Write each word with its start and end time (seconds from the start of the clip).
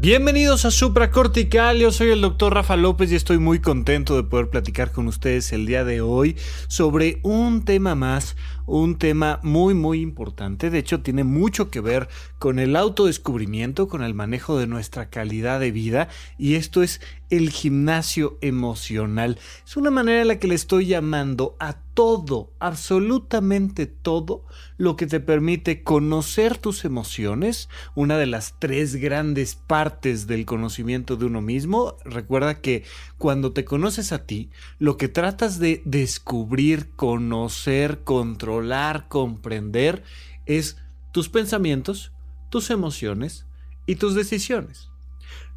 Bienvenidos 0.00 0.64
a 0.64 0.70
Supracortical, 0.70 1.76
yo 1.76 1.92
soy 1.92 2.08
el 2.08 2.22
doctor 2.22 2.54
Rafa 2.54 2.74
López 2.74 3.12
y 3.12 3.16
estoy 3.16 3.36
muy 3.36 3.58
contento 3.58 4.16
de 4.16 4.22
poder 4.22 4.48
platicar 4.48 4.92
con 4.92 5.06
ustedes 5.08 5.52
el 5.52 5.66
día 5.66 5.84
de 5.84 6.00
hoy 6.00 6.38
sobre 6.68 7.20
un 7.22 7.66
tema 7.66 7.94
más, 7.94 8.34
un 8.64 8.96
tema 8.96 9.40
muy 9.42 9.74
muy 9.74 10.00
importante, 10.00 10.70
de 10.70 10.78
hecho 10.78 11.02
tiene 11.02 11.22
mucho 11.22 11.68
que 11.68 11.82
ver 11.82 12.08
con 12.38 12.58
el 12.58 12.76
autodescubrimiento, 12.76 13.88
con 13.88 14.02
el 14.02 14.14
manejo 14.14 14.58
de 14.58 14.66
nuestra 14.66 15.10
calidad 15.10 15.60
de 15.60 15.70
vida 15.70 16.08
y 16.38 16.54
esto 16.54 16.82
es 16.82 17.02
el 17.30 17.50
gimnasio 17.50 18.36
emocional. 18.40 19.38
Es 19.64 19.76
una 19.76 19.90
manera 19.90 20.20
en 20.22 20.28
la 20.28 20.38
que 20.38 20.48
le 20.48 20.56
estoy 20.56 20.86
llamando 20.86 21.56
a 21.60 21.74
todo, 21.94 22.52
absolutamente 22.58 23.86
todo, 23.86 24.44
lo 24.76 24.96
que 24.96 25.06
te 25.06 25.20
permite 25.20 25.82
conocer 25.82 26.58
tus 26.58 26.84
emociones, 26.84 27.68
una 27.94 28.18
de 28.18 28.26
las 28.26 28.56
tres 28.58 28.96
grandes 28.96 29.54
partes 29.54 30.26
del 30.26 30.44
conocimiento 30.44 31.16
de 31.16 31.26
uno 31.26 31.40
mismo. 31.40 31.96
Recuerda 32.04 32.60
que 32.60 32.84
cuando 33.16 33.52
te 33.52 33.64
conoces 33.64 34.12
a 34.12 34.26
ti, 34.26 34.50
lo 34.78 34.96
que 34.96 35.08
tratas 35.08 35.58
de 35.58 35.82
descubrir, 35.84 36.90
conocer, 36.96 38.00
controlar, 38.04 39.08
comprender, 39.08 40.02
es 40.46 40.78
tus 41.12 41.28
pensamientos, 41.28 42.12
tus 42.50 42.70
emociones 42.70 43.46
y 43.86 43.96
tus 43.96 44.14
decisiones. 44.14 44.89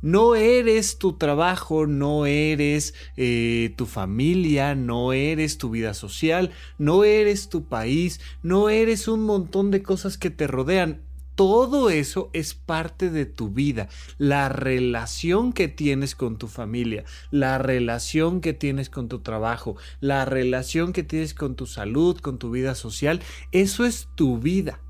No 0.04 0.36
eres 0.36 0.98
tu 0.98 1.14
trabajo, 1.14 1.88
no 1.88 2.26
eres 2.26 2.94
eh, 3.16 3.74
tu 3.78 3.86
familia, 3.86 4.76
no 4.76 5.14
eres 5.14 5.58
tu 5.58 5.70
vida 5.70 5.94
social, 5.94 6.52
no 6.78 7.06
eres 7.06 7.48
tu 7.48 7.70
país, 7.70 8.20
no 8.42 8.68
eres 8.68 9.08
un 9.08 9.24
montón 9.24 9.72
de 9.72 9.82
cosas 9.82 10.18
que 10.18 10.30
te 10.30 10.46
rodean. 10.46 11.02
Todo 11.36 11.90
eso 11.90 12.30
es 12.34 12.54
parte 12.54 13.10
de 13.10 13.26
tu 13.26 13.52
vida. 13.52 13.88
La 14.18 14.50
relación 14.50 15.54
que 15.54 15.70
tienes 15.70 16.16
con 16.16 16.38
tu 16.38 16.50
familia, 16.50 17.06
la 17.32 17.58
relación 17.58 18.42
que 18.42 18.52
tienes 18.52 18.90
con 18.90 19.08
tu 19.08 19.20
trabajo, 19.20 19.78
la 20.02 20.26
relación 20.26 20.92
que 20.92 21.04
tienes 21.04 21.34
con 21.34 21.56
tu 21.56 21.66
salud, 21.66 22.18
con 22.20 22.40
tu 22.40 22.52
vida 22.52 22.76
social, 22.76 23.22
eso 23.54 23.86
es 23.86 24.10
tu 24.16 24.38
vida. 24.38 24.82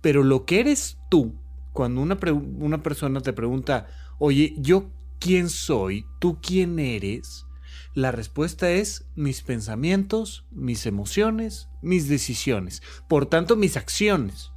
Pero 0.00 0.24
lo 0.24 0.46
que 0.46 0.58
eres 0.58 0.98
tú, 1.08 1.36
cuando 1.72 2.00
una, 2.00 2.18
una 2.58 2.82
persona 2.82 3.20
te 3.20 3.32
pregunta, 3.32 3.86
oye, 4.18 4.54
¿yo 4.58 4.90
quién 5.18 5.48
soy? 5.48 6.06
¿Tú 6.18 6.38
quién 6.40 6.78
eres? 6.78 7.46
La 7.94 8.12
respuesta 8.12 8.70
es 8.70 9.06
mis 9.16 9.42
pensamientos, 9.42 10.44
mis 10.50 10.86
emociones, 10.86 11.68
mis 11.82 12.08
decisiones, 12.08 12.82
por 13.08 13.26
tanto 13.26 13.56
mis 13.56 13.76
acciones. 13.76 14.52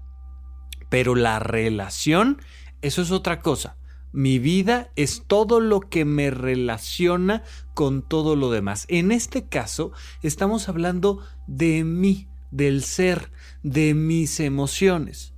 Pero 0.89 1.15
la 1.15 1.39
relación, 1.39 2.41
eso 2.81 3.01
es 3.01 3.11
otra 3.11 3.39
cosa. 3.39 3.77
Mi 4.13 4.39
vida 4.39 4.91
es 4.97 5.23
todo 5.25 5.61
lo 5.61 5.79
que 5.79 6.03
me 6.03 6.31
relaciona 6.31 7.43
con 7.73 8.07
todo 8.07 8.35
lo 8.35 8.51
demás. 8.51 8.85
En 8.89 9.11
este 9.11 9.47
caso, 9.47 9.93
estamos 10.21 10.67
hablando 10.67 11.25
de 11.47 11.85
mí, 11.85 12.27
del 12.51 12.83
ser, 12.83 13.31
de 13.63 13.93
mis 13.93 14.41
emociones. 14.41 15.30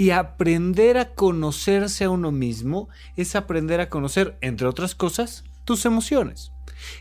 Y 0.00 0.12
aprender 0.12 0.96
a 0.96 1.14
conocerse 1.14 2.04
a 2.04 2.08
uno 2.08 2.32
mismo 2.32 2.88
es 3.16 3.36
aprender 3.36 3.82
a 3.82 3.90
conocer, 3.90 4.38
entre 4.40 4.66
otras 4.66 4.94
cosas, 4.94 5.44
tus 5.66 5.84
emociones. 5.84 6.52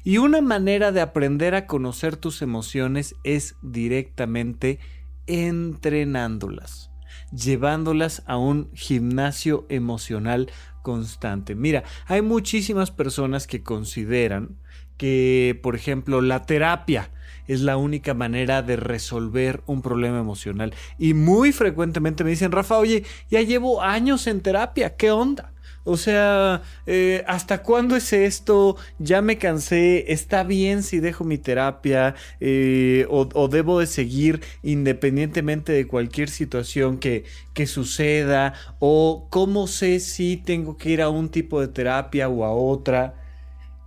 Y 0.03 0.17
una 0.17 0.41
manera 0.41 0.91
de 0.91 0.99
aprender 0.99 1.55
a 1.55 1.65
conocer 1.65 2.17
tus 2.17 2.41
emociones 2.41 3.15
es 3.23 3.55
directamente 3.61 4.79
entrenándolas, 5.27 6.91
llevándolas 7.31 8.21
a 8.25 8.35
un 8.35 8.69
gimnasio 8.73 9.65
emocional 9.69 10.51
constante. 10.81 11.55
Mira, 11.55 11.85
hay 12.05 12.21
muchísimas 12.21 12.91
personas 12.91 13.47
que 13.47 13.63
consideran 13.63 14.57
que, 14.97 15.57
por 15.63 15.77
ejemplo, 15.77 16.19
la 16.19 16.45
terapia 16.45 17.11
es 17.49 17.61
la 17.61 17.77
única 17.77 18.13
manera 18.13 18.61
de 18.61 18.75
resolver 18.75 19.63
un 19.65 19.81
problema 19.81 20.19
emocional. 20.19 20.73
Y 20.99 21.15
muy 21.15 21.51
frecuentemente 21.51 22.23
me 22.23 22.29
dicen, 22.29 22.51
Rafa, 22.51 22.77
oye, 22.77 23.03
ya 23.31 23.41
llevo 23.41 23.81
años 23.81 24.27
en 24.27 24.41
terapia, 24.41 24.95
¿qué 24.95 25.09
onda? 25.09 25.51
O 25.83 25.97
sea, 25.97 26.61
eh, 26.85 27.23
¿hasta 27.25 27.63
cuándo 27.63 27.95
es 27.95 28.13
esto? 28.13 28.77
Ya 28.99 29.23
me 29.23 29.39
cansé. 29.39 30.11
¿Está 30.11 30.43
bien 30.43 30.83
si 30.83 30.99
dejo 30.99 31.23
mi 31.23 31.39
terapia? 31.39 32.13
Eh, 32.39 33.07
o, 33.09 33.47
debo 33.47 33.79
de 33.79 33.87
seguir 33.87 34.41
independientemente 34.61 35.71
de 35.71 35.87
cualquier 35.87 36.29
situación 36.29 36.99
que, 36.99 37.23
que 37.55 37.65
suceda? 37.65 38.53
¿O 38.77 39.27
cómo 39.31 39.65
sé 39.65 39.99
si 39.99 40.37
tengo 40.37 40.77
que 40.77 40.91
ir 40.91 41.01
a 41.01 41.09
un 41.09 41.29
tipo 41.29 41.59
de 41.59 41.69
terapia 41.69 42.29
o 42.29 42.45
a 42.45 42.51
otra? 42.51 43.15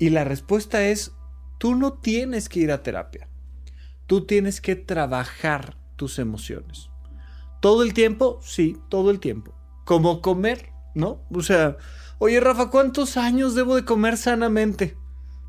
Y 0.01 0.11
la 0.11 0.25
respuesta 0.25 0.85
es, 0.85 1.13
tú 1.59 1.77
no 1.77 1.93
tienes 1.93 2.49
que 2.49 2.59
ir 2.59 2.73
a 2.73 2.83
terapia. 2.83 3.29
Tú 4.13 4.27
tienes 4.27 4.61
que 4.61 4.77
trabajar 4.77 5.79
tus 5.97 6.19
emociones. 6.19 6.91
¿Todo 7.63 7.83
el 7.83 7.95
tiempo? 7.95 8.41
Sí, 8.43 8.77
todo 8.91 9.11
el 9.11 9.21
tiempo. 9.21 9.55
Como 9.87 10.21
comer, 10.21 10.69
¿no? 10.95 11.23
O 11.33 11.41
sea, 11.41 11.79
oye 12.19 12.39
Rafa, 12.39 12.69
¿cuántos 12.69 13.17
años 13.17 13.55
debo 13.55 13.75
de 13.75 13.87
comer 13.87 14.19
sanamente? 14.19 14.99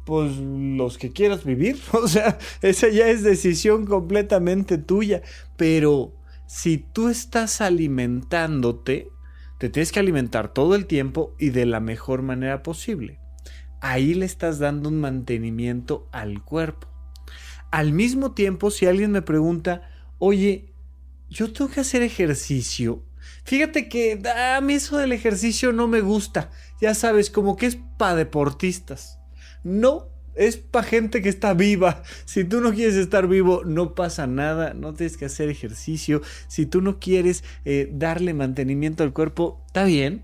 Pues 0.05 0.37
los 0.37 0.97
que 0.97 1.11
quieras 1.11 1.43
vivir. 1.43 1.77
O 1.91 2.07
sea, 2.07 2.37
esa 2.61 2.87
ya 2.87 3.09
es 3.09 3.21
decisión 3.21 3.85
completamente 3.85 4.77
tuya. 4.77 5.23
Pero 5.57 6.13
si 6.47 6.77
tú 6.77 7.09
estás 7.09 7.59
alimentándote, 7.59 9.09
te 9.57 9.67
tienes 9.67 9.91
que 9.91 9.99
alimentar 9.99 10.53
todo 10.53 10.75
el 10.75 10.85
tiempo 10.85 11.35
y 11.37 11.49
de 11.49 11.65
la 11.65 11.81
mejor 11.81 12.21
manera 12.21 12.63
posible. 12.63 13.19
Ahí 13.81 14.13
le 14.13 14.25
estás 14.25 14.57
dando 14.59 14.87
un 14.87 15.01
mantenimiento 15.01 16.07
al 16.13 16.41
cuerpo. 16.45 16.92
Al 17.73 17.91
mismo 17.91 18.33
tiempo, 18.33 18.69
si 18.69 18.85
alguien 18.85 19.11
me 19.11 19.23
pregunta, 19.23 19.89
oye, 20.19 20.71
yo 21.31 21.51
tengo 21.51 21.71
que 21.71 21.79
hacer 21.79 22.03
ejercicio. 22.03 23.01
Fíjate 23.45 23.89
que 23.89 24.21
a 24.29 24.61
mí 24.61 24.75
eso 24.75 24.99
del 24.99 25.11
ejercicio 25.11 25.73
no 25.73 25.87
me 25.87 26.01
gusta. 26.01 26.51
Ya 26.79 26.93
sabes, 26.93 27.31
como 27.31 27.57
que 27.57 27.65
es 27.65 27.79
para 27.97 28.13
deportistas. 28.13 29.17
No, 29.63 30.07
es 30.35 30.57
para 30.57 30.85
gente 30.85 31.23
que 31.23 31.29
está 31.29 31.55
viva. 31.55 32.03
Si 32.25 32.43
tú 32.43 32.61
no 32.61 32.73
quieres 32.73 32.93
estar 32.93 33.27
vivo, 33.27 33.63
no 33.65 33.95
pasa 33.95 34.27
nada. 34.27 34.75
No 34.75 34.93
tienes 34.93 35.17
que 35.17 35.25
hacer 35.25 35.49
ejercicio. 35.49 36.21
Si 36.47 36.67
tú 36.67 36.79
no 36.79 36.99
quieres 36.99 37.43
eh, 37.65 37.89
darle 37.91 38.35
mantenimiento 38.35 39.01
al 39.01 39.13
cuerpo, 39.13 39.63
está 39.65 39.83
bien. 39.85 40.23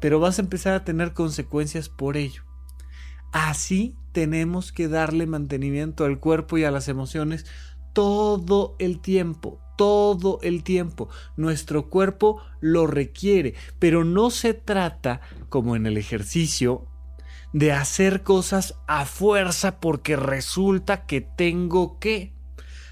Pero 0.00 0.18
vas 0.18 0.40
a 0.40 0.42
empezar 0.42 0.74
a 0.74 0.84
tener 0.84 1.12
consecuencias 1.12 1.88
por 1.88 2.16
ello. 2.16 2.42
Así 3.30 3.94
tenemos 4.18 4.72
que 4.72 4.88
darle 4.88 5.28
mantenimiento 5.28 6.04
al 6.04 6.18
cuerpo 6.18 6.58
y 6.58 6.64
a 6.64 6.72
las 6.72 6.88
emociones 6.88 7.46
todo 7.92 8.74
el 8.80 8.98
tiempo, 8.98 9.60
todo 9.76 10.40
el 10.42 10.64
tiempo. 10.64 11.08
Nuestro 11.36 11.88
cuerpo 11.88 12.42
lo 12.60 12.88
requiere, 12.88 13.54
pero 13.78 14.02
no 14.02 14.30
se 14.30 14.54
trata, 14.54 15.20
como 15.50 15.76
en 15.76 15.86
el 15.86 15.96
ejercicio, 15.96 16.88
de 17.52 17.70
hacer 17.70 18.24
cosas 18.24 18.74
a 18.88 19.04
fuerza 19.04 19.78
porque 19.78 20.16
resulta 20.16 21.06
que 21.06 21.20
tengo 21.20 22.00
que. 22.00 22.34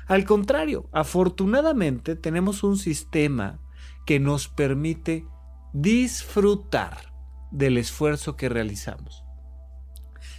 Al 0.07 0.25
contrario, 0.25 0.89
afortunadamente 0.93 2.15
tenemos 2.15 2.63
un 2.63 2.79
sistema 2.79 3.59
que 4.07 4.21
nos 4.21 4.47
permite 4.47 5.27
disfrutar 5.73 7.13
del 7.51 7.79
esfuerzo 7.79 8.37
que 8.37 8.49
realizamos 8.49 9.26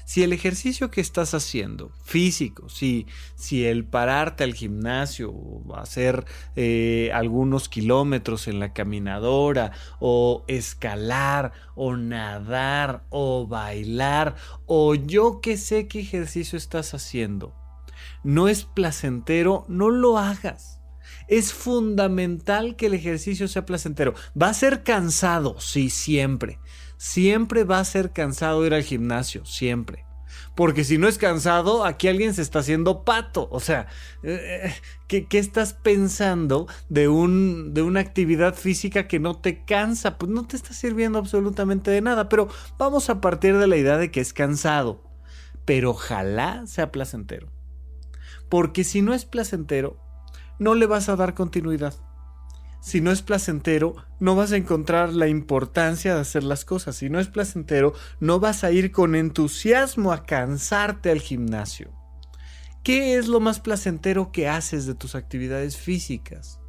si 0.08 0.24
el 0.24 0.32
ejercicio 0.32 0.90
que 0.90 1.02
estás 1.02 1.34
haciendo, 1.34 1.92
físico, 2.02 2.70
si, 2.70 3.08
si 3.36 3.66
el 3.66 3.84
pararte 3.84 4.46
al 4.46 4.54
gimnasio 4.54 5.32
o 5.32 5.76
hacer 5.76 6.24
eh, 6.56 7.12
algunos 7.14 7.68
kilómetros 7.68 8.48
en 8.48 8.62
la 8.62 8.72
caminadora 8.72 9.74
o 10.00 10.46
escalar 10.48 11.52
o 11.76 11.98
nadar 11.98 13.04
o 13.10 13.48
bailar 13.48 14.38
o 14.66 14.96
yo 14.96 15.42
que 15.42 15.58
sé 15.58 15.90
qué 15.90 16.00
ejercicio 16.00 16.58
estás 16.58 16.94
haciendo, 16.94 17.54
no 18.24 18.48
es 18.48 18.64
placentero, 18.64 19.66
no 19.68 19.90
lo 19.90 20.18
hagas. 20.18 20.80
Es 21.28 21.52
fundamental 21.52 22.78
que 22.78 22.86
el 22.86 22.94
ejercicio 22.94 23.50
sea 23.50 23.66
placentero. 23.66 24.14
Va 24.42 24.48
a 24.48 24.54
ser 24.54 24.84
cansado, 24.84 25.60
sí, 25.60 25.90
siempre. 25.90 26.60
Siempre 26.98 27.64
va 27.64 27.80
a 27.80 27.86
ser 27.86 28.12
cansado 28.12 28.66
ir 28.66 28.74
al 28.74 28.84
gimnasio, 28.84 29.46
siempre. 29.46 30.08
Porque 30.56 30.84
si 30.84 30.98
no 30.98 31.08
es 31.08 31.18
cansado, 31.18 31.86
aquí 31.86 32.08
alguien 32.08 32.34
se 32.34 32.42
está 32.42 32.60
haciendo 32.60 33.04
pato. 33.04 33.48
O 33.52 33.60
sea, 33.60 33.88
eh, 34.24 34.64
eh, 34.66 34.74
¿qué, 35.08 35.28
¿qué, 35.28 35.38
estás 35.38 35.74
pensando 35.74 36.68
de, 36.90 37.08
un, 37.08 37.74
de 37.74 37.84
una 37.84 38.00
actividad 38.00 38.56
física 38.56 39.08
que 39.08 39.20
no 39.20 39.40
te 39.40 39.64
cansa? 39.66 40.18
Pues 40.18 40.32
no 40.32 40.48
te 40.48 40.56
está 40.56 40.74
sirviendo 40.74 41.20
absolutamente 41.20 41.92
de 41.92 42.02
nada. 42.02 42.28
Pero 42.28 42.50
vamos 42.78 43.10
a 43.10 43.22
partir 43.22 43.58
de 43.58 43.68
la 43.68 43.78
idea 43.78 43.98
de 43.98 44.12
que 44.12 44.20
es 44.20 44.34
cansado. 44.34 45.04
Pero 45.66 45.92
ojalá 45.92 46.66
sea 46.66 46.92
placentero. 46.92 47.50
Porque 48.50 48.84
si 48.84 49.02
no 49.02 49.14
es 49.14 49.26
placentero, 49.26 50.00
no 50.58 50.74
le 50.74 50.88
vas 50.88 51.10
a 51.10 51.16
dar 51.16 51.36
continuidad 51.36 51.94
si 52.80 53.02
no 53.02 53.12
es 53.12 53.22
placentero, 53.22 53.96
no 54.20 54.36
vas 54.36 54.52
a 54.52 54.58
encontrar 54.58 55.14
la 55.14 55.28
importancia 55.28 56.16
de 56.16 56.22
hacer 56.22 56.44
las 56.44 56.66
cosas. 56.66 56.96
Si 56.96 57.10
no 57.10 57.20
es 57.20 57.28
placentero, 57.28 57.94
no 58.20 58.40
vas 58.40 58.64
a 58.64 58.72
ir 58.72 58.92
con 58.92 59.16
entusiasmo 59.16 60.12
a 60.12 60.24
cansarte 60.24 61.12
al 61.12 61.20
gimnasio. 61.20 61.92
¿Qué 62.84 63.18
es 63.18 63.28
lo 63.28 63.40
más 63.40 63.60
placentero 63.60 64.32
que 64.32 64.48
haces 64.48 64.86
de 64.86 64.96
tus 64.96 65.16
actividades 65.16 65.76
físicas? 65.76 66.60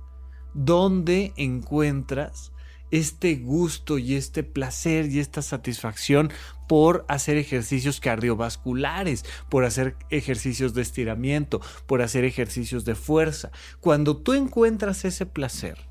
¿Dónde 0.55 1.33
encuentras 1.37 2.53
este 2.91 3.37
gusto 3.37 3.99
y 3.99 4.15
este 4.15 4.43
placer 4.43 5.07
y 5.07 5.21
esta 5.21 5.43
satisfacción 5.43 6.33
por 6.67 7.05
hacer 7.09 7.37
ejercicios 7.37 8.01
cardiovasculares, 8.01 9.25
por 9.49 9.65
hacer 9.65 9.97
ejercicios 10.11 10.75
de 10.75 10.83
estiramiento, 10.83 11.61
por 11.87 12.03
hacer 12.03 12.25
ejercicios 12.25 12.85
de 12.85 12.95
fuerza. 12.95 13.51
Cuando 13.81 14.17
tú 14.17 14.33
encuentras 14.33 15.05
ese 15.05 15.27
placer, 15.27 15.88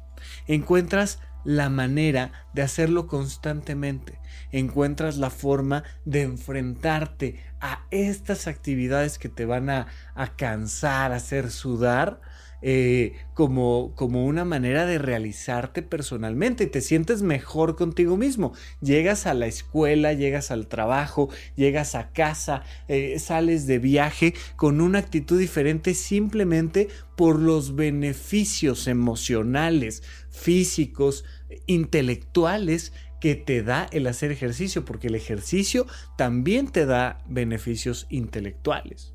encuentras 0.47 1.19
la 1.43 1.69
manera 1.69 2.31
de 2.53 2.61
hacerlo 2.61 3.07
constantemente, 3.07 4.19
encuentras 4.51 5.17
la 5.17 5.29
forma 5.29 5.83
de 6.03 6.23
enfrentarte 6.23 7.41
a 7.61 7.85
estas 7.89 8.47
actividades 8.47 9.17
que 9.17 9.29
te 9.29 9.45
van 9.45 9.69
a, 9.69 9.87
a 10.13 10.35
cansar, 10.35 11.13
a 11.13 11.15
hacer 11.15 11.49
sudar, 11.51 12.19
eh, 12.61 13.13
como, 13.33 13.93
como 13.95 14.25
una 14.25 14.43
manera 14.43 14.85
de 14.85 14.97
realizarte 14.97 15.83
personalmente 15.83 16.63
y 16.63 16.67
te 16.67 16.81
sientes 16.81 17.21
mejor 17.21 17.75
contigo 17.75 18.17
mismo. 18.17 18.53
Llegas 18.81 19.27
a 19.27 19.33
la 19.33 19.45
escuela, 19.45 20.13
llegas 20.13 20.49
al 20.49 20.67
trabajo, 20.67 21.29
llegas 21.55 21.93
a 21.93 22.09
casa, 22.11 22.63
eh, 22.87 23.19
sales 23.19 23.67
de 23.67 23.79
viaje 23.79 24.33
con 24.55 24.81
una 24.81 24.99
actitud 24.99 25.37
diferente 25.39 25.93
simplemente 25.93 26.87
por 27.15 27.39
los 27.39 27.75
beneficios 27.75 28.87
emocionales, 28.87 30.03
físicos, 30.29 31.25
intelectuales 31.67 32.91
que 33.19 33.35
te 33.35 33.63
da 33.63 33.87
el 33.91 34.07
hacer 34.07 34.31
ejercicio, 34.31 34.85
porque 34.85 35.07
el 35.07 35.15
ejercicio 35.15 35.87
también 36.17 36.67
te 36.67 36.85
da 36.85 37.23
beneficios 37.27 38.05
intelectuales. 38.09 39.13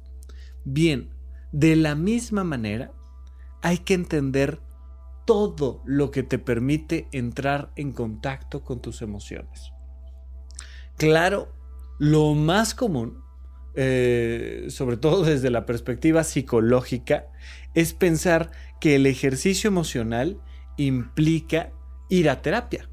Bien, 0.65 1.11
de 1.53 1.77
la 1.77 1.95
misma 1.95 2.45
manera, 2.45 2.93
hay 3.63 3.79
que 3.79 3.95
entender 3.95 4.61
todo 5.25 5.83
lo 5.85 6.11
que 6.11 6.23
te 6.23 6.39
permite 6.39 7.09
entrar 7.13 7.73
en 7.77 7.93
contacto 7.93 8.63
con 8.63 8.81
tus 8.81 9.03
emociones. 9.03 9.73
Claro, 10.97 11.53
lo 11.99 12.35
más 12.35 12.75
común, 12.75 13.23
eh, 13.75 14.67
sobre 14.69 14.97
todo 14.97 15.25
desde 15.25 15.51
la 15.51 15.65
perspectiva 15.65 16.25
psicológica, 16.25 17.27
es 17.75 17.95
pensar 17.95 18.51
que 18.81 18.97
el 18.97 19.07
ejercicio 19.07 19.69
emocional 19.69 20.41
implica 20.77 21.73
ir 22.09 22.29
a 22.29 22.43
terapia. 22.43 22.89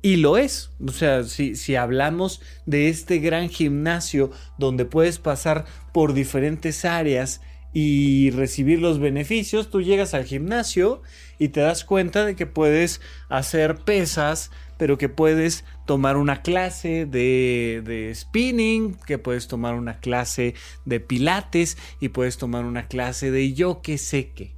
Y 0.00 0.16
lo 0.16 0.36
es. 0.36 0.72
O 0.84 0.90
sea, 0.90 1.22
si, 1.22 1.54
si, 1.54 1.76
hablamos 1.76 2.40
de 2.66 2.88
este 2.88 3.18
gran 3.18 3.48
gimnasio 3.48 4.32
donde 4.58 4.84
puedes 4.84 5.18
pasar 5.18 5.64
por 5.92 6.12
diferentes 6.12 6.84
áreas 6.84 7.40
y 7.72 8.30
recibir 8.30 8.80
los 8.80 8.98
beneficios, 8.98 9.70
tú 9.70 9.80
llegas 9.80 10.14
al 10.14 10.24
gimnasio 10.24 11.02
y 11.38 11.48
te 11.48 11.60
das 11.60 11.84
cuenta 11.84 12.24
de 12.24 12.36
que 12.36 12.46
puedes 12.46 13.00
hacer 13.28 13.76
pesas, 13.76 14.50
pero 14.76 14.98
que 14.98 15.08
puedes 15.08 15.64
tomar 15.86 16.16
una 16.16 16.42
clase 16.42 17.06
de, 17.06 17.82
de, 17.84 18.14
spinning, 18.14 18.94
que 19.06 19.18
puedes 19.18 19.48
tomar 19.48 19.74
una 19.74 20.00
clase 20.00 20.54
de 20.84 21.00
pilates 21.00 21.78
y 22.00 22.10
puedes 22.10 22.36
tomar 22.36 22.64
una 22.64 22.88
clase 22.88 23.30
de 23.30 23.54
yo 23.54 23.80
que 23.80 23.96
sé 23.96 24.30
qué. 24.34 24.54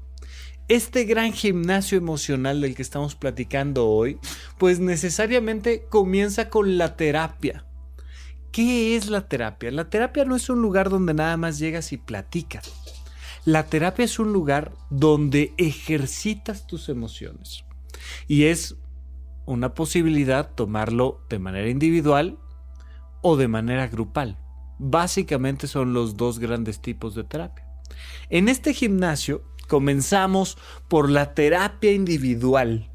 Este 0.66 1.04
gran 1.04 1.32
gimnasio 1.32 1.98
emocional 1.98 2.62
del 2.62 2.74
que 2.74 2.82
estamos 2.82 3.14
platicando 3.14 3.86
hoy, 3.86 4.18
pues 4.58 4.80
necesariamente 4.80 5.84
comienza 5.88 6.48
con 6.48 6.78
la 6.78 6.96
terapia. 6.96 7.66
¿Qué 8.50 8.96
es 8.96 9.08
la 9.08 9.28
terapia? 9.28 9.70
La 9.70 9.90
terapia 9.90 10.24
no 10.24 10.36
es 10.36 10.48
un 10.48 10.62
lugar 10.62 10.88
donde 10.88 11.12
nada 11.12 11.36
más 11.36 11.58
llegas 11.58 11.92
y 11.92 11.98
platicas 11.98 12.83
la 13.44 13.66
terapia 13.66 14.04
es 14.04 14.18
un 14.18 14.32
lugar 14.32 14.72
donde 14.90 15.52
ejercitas 15.58 16.66
tus 16.66 16.88
emociones 16.88 17.64
y 18.26 18.44
es 18.44 18.76
una 19.46 19.74
posibilidad 19.74 20.50
tomarlo 20.54 21.20
de 21.28 21.38
manera 21.38 21.68
individual 21.68 22.38
o 23.20 23.36
de 23.36 23.48
manera 23.48 23.86
grupal. 23.88 24.38
Básicamente 24.78 25.66
son 25.66 25.92
los 25.92 26.16
dos 26.16 26.38
grandes 26.38 26.80
tipos 26.80 27.14
de 27.14 27.24
terapia. 27.24 27.66
En 28.30 28.48
este 28.48 28.72
gimnasio 28.72 29.42
comenzamos 29.68 30.56
por 30.88 31.10
la 31.10 31.34
terapia 31.34 31.92
individual. 31.92 32.90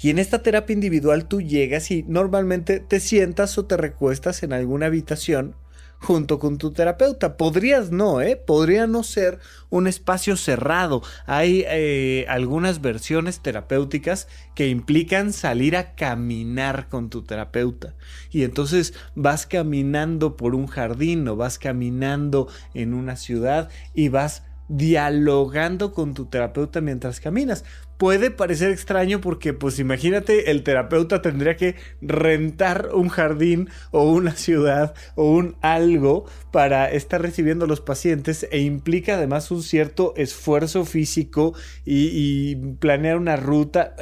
Y 0.00 0.10
en 0.10 0.18
esta 0.18 0.42
terapia 0.42 0.74
individual 0.74 1.26
tú 1.26 1.40
llegas 1.40 1.90
y 1.90 2.02
normalmente 2.04 2.80
te 2.80 3.00
sientas 3.00 3.56
o 3.58 3.66
te 3.66 3.76
recuestas 3.76 4.42
en 4.42 4.52
alguna 4.52 4.86
habitación 4.86 5.56
junto 5.98 6.38
con 6.38 6.58
tu 6.58 6.72
terapeuta. 6.72 7.36
Podrías 7.36 7.90
no, 7.90 8.20
¿eh? 8.20 8.36
Podría 8.36 8.86
no 8.86 9.02
ser 9.02 9.38
un 9.70 9.86
espacio 9.86 10.36
cerrado. 10.36 11.02
Hay 11.26 11.64
eh, 11.66 12.24
algunas 12.28 12.80
versiones 12.80 13.40
terapéuticas 13.40 14.28
que 14.54 14.68
implican 14.68 15.32
salir 15.32 15.76
a 15.76 15.94
caminar 15.94 16.88
con 16.88 17.10
tu 17.10 17.22
terapeuta. 17.22 17.94
Y 18.30 18.44
entonces 18.44 18.94
vas 19.14 19.46
caminando 19.46 20.36
por 20.36 20.54
un 20.54 20.66
jardín 20.66 21.26
o 21.28 21.36
vas 21.36 21.58
caminando 21.58 22.48
en 22.74 22.94
una 22.94 23.16
ciudad 23.16 23.68
y 23.94 24.08
vas 24.08 24.44
dialogando 24.68 25.92
con 25.92 26.12
tu 26.12 26.26
terapeuta 26.26 26.82
mientras 26.82 27.20
caminas 27.20 27.64
puede 27.98 28.30
parecer 28.30 28.70
extraño 28.70 29.20
porque 29.20 29.52
pues 29.52 29.78
imagínate 29.80 30.50
el 30.50 30.62
terapeuta 30.62 31.20
tendría 31.20 31.56
que 31.56 31.74
rentar 32.00 32.90
un 32.94 33.08
jardín 33.08 33.68
o 33.90 34.10
una 34.10 34.32
ciudad 34.36 34.94
o 35.16 35.30
un 35.30 35.56
algo 35.60 36.24
para 36.52 36.90
estar 36.90 37.20
recibiendo 37.20 37.64
a 37.64 37.68
los 37.68 37.80
pacientes 37.80 38.46
e 38.50 38.60
implica 38.60 39.16
además 39.16 39.50
un 39.50 39.62
cierto 39.62 40.14
esfuerzo 40.16 40.84
físico 40.84 41.54
y, 41.84 42.56
planear 42.78 43.16
una 43.18 43.36
ruta. 43.36 43.94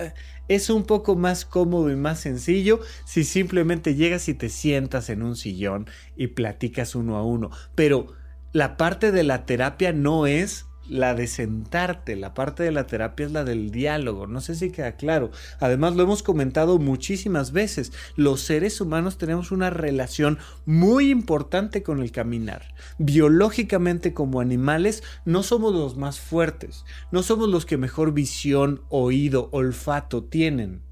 Es 0.49 0.71
un 0.71 0.85
poco 0.85 1.17
más 1.17 1.45
cómodo 1.45 1.91
y 1.91 1.97
más 1.97 2.21
sencillo 2.21 2.81
si 3.05 3.25
simplemente 3.25 3.95
llegas 3.95 4.29
y 4.29 4.35
te 4.35 4.49
sientas 4.49 5.09
en 5.09 5.23
un 5.23 5.37
sillón 5.37 5.89
y 6.17 6.29
platicas 6.29 6.95
uno 6.95 7.17
a 7.17 7.25
uno. 7.25 7.51
Pero 7.75 8.13
la 8.53 8.77
parte 8.77 9.11
de 9.11 9.25
la 9.25 9.47
terapia 9.47 9.93
no 9.93 10.27
es 10.27 10.67
la 10.89 11.15
de 11.15 11.27
sentarte, 11.27 12.17
la 12.17 12.35
parte 12.35 12.63
de 12.63 12.73
la 12.73 12.87
terapia 12.87 13.27
es 13.27 13.33
la 13.33 13.45
del 13.45 13.71
diálogo, 13.71 14.27
no 14.27 14.41
sé 14.41 14.55
si 14.55 14.71
queda 14.71 14.97
claro. 14.97 15.31
Además 15.61 15.97
lo 15.97 16.03
hemos 16.03 16.23
comentado 16.23 16.79
muchísimas 16.79 17.53
veces, 17.53 17.93
los 18.17 18.41
seres 18.41 18.81
humanos 18.81 19.19
tenemos 19.19 19.51
una 19.51 19.71
relación 19.71 20.39
muy 20.65 21.11
importante 21.11 21.83
con 21.83 22.03
el 22.03 22.13
caminar. 22.13 22.75
Biológicamente 22.99 24.15
como 24.15 24.41
animales 24.41 25.03
no 25.25 25.43
somos 25.43 25.75
los 25.75 25.97
más 25.97 26.21
fuertes, 26.21 26.85
no 27.11 27.23
somos 27.23 27.49
los 27.49 27.67
que 27.67 27.77
mejor 27.77 28.13
visión, 28.13 28.83
oído, 28.89 29.49
olfato 29.53 30.25
tienen, 30.25 30.83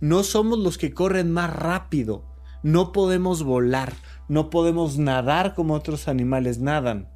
no 0.00 0.22
somos 0.22 0.58
los 0.58 0.78
que 0.78 0.92
corren 0.92 1.30
más 1.30 1.54
rápido, 1.54 2.24
no 2.62 2.92
podemos 2.92 3.42
volar, 3.42 3.92
no 4.28 4.50
podemos 4.50 4.98
nadar 4.98 5.54
como 5.54 5.74
otros 5.74 6.08
animales 6.08 6.58
nadan 6.58 7.12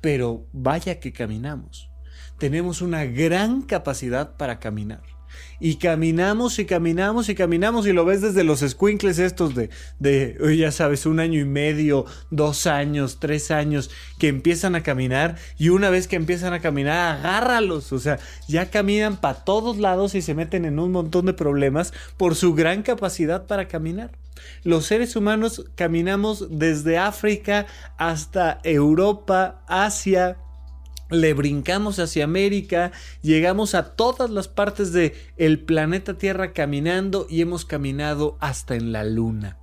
pero 0.00 0.46
vaya 0.52 1.00
que 1.00 1.12
caminamos. 1.12 1.90
Tenemos 2.38 2.80
una 2.80 3.04
gran 3.04 3.62
capacidad 3.62 4.36
para 4.36 4.58
caminar. 4.58 5.02
Y 5.60 5.76
caminamos 5.76 6.58
y 6.58 6.64
caminamos 6.64 7.28
y 7.28 7.34
caminamos 7.34 7.86
y 7.86 7.92
lo 7.92 8.04
ves 8.04 8.22
desde 8.22 8.44
los 8.44 8.60
squinkles 8.60 9.18
estos 9.18 9.54
de, 9.54 9.70
de, 9.98 10.56
ya 10.56 10.72
sabes, 10.72 11.06
un 11.06 11.20
año 11.20 11.38
y 11.38 11.44
medio, 11.44 12.06
dos 12.30 12.66
años, 12.66 13.18
tres 13.20 13.50
años, 13.50 13.90
que 14.18 14.28
empiezan 14.28 14.74
a 14.74 14.82
caminar 14.82 15.36
y 15.58 15.68
una 15.68 15.90
vez 15.90 16.08
que 16.08 16.16
empiezan 16.16 16.52
a 16.52 16.60
caminar, 16.60 17.18
agárralos. 17.18 17.92
O 17.92 17.98
sea, 17.98 18.18
ya 18.48 18.70
caminan 18.70 19.20
para 19.20 19.44
todos 19.44 19.76
lados 19.76 20.14
y 20.14 20.22
se 20.22 20.34
meten 20.34 20.64
en 20.64 20.78
un 20.78 20.92
montón 20.92 21.26
de 21.26 21.34
problemas 21.34 21.92
por 22.16 22.34
su 22.34 22.54
gran 22.54 22.82
capacidad 22.82 23.46
para 23.46 23.68
caminar. 23.68 24.10
Los 24.62 24.86
seres 24.86 25.16
humanos 25.16 25.64
caminamos 25.74 26.58
desde 26.58 26.98
África 26.98 27.66
hasta 27.96 28.60
Europa, 28.64 29.64
Asia, 29.66 30.38
le 31.10 31.34
brincamos 31.34 31.98
hacia 31.98 32.24
América, 32.24 32.92
llegamos 33.20 33.74
a 33.74 33.96
todas 33.96 34.30
las 34.30 34.48
partes 34.48 34.92
del 34.92 35.12
el 35.36 35.60
planeta 35.60 36.16
Tierra 36.16 36.52
caminando 36.52 37.26
y 37.28 37.40
hemos 37.40 37.64
caminado 37.64 38.38
hasta 38.40 38.76
en 38.76 38.92
la 38.92 39.04
Luna. 39.04 39.58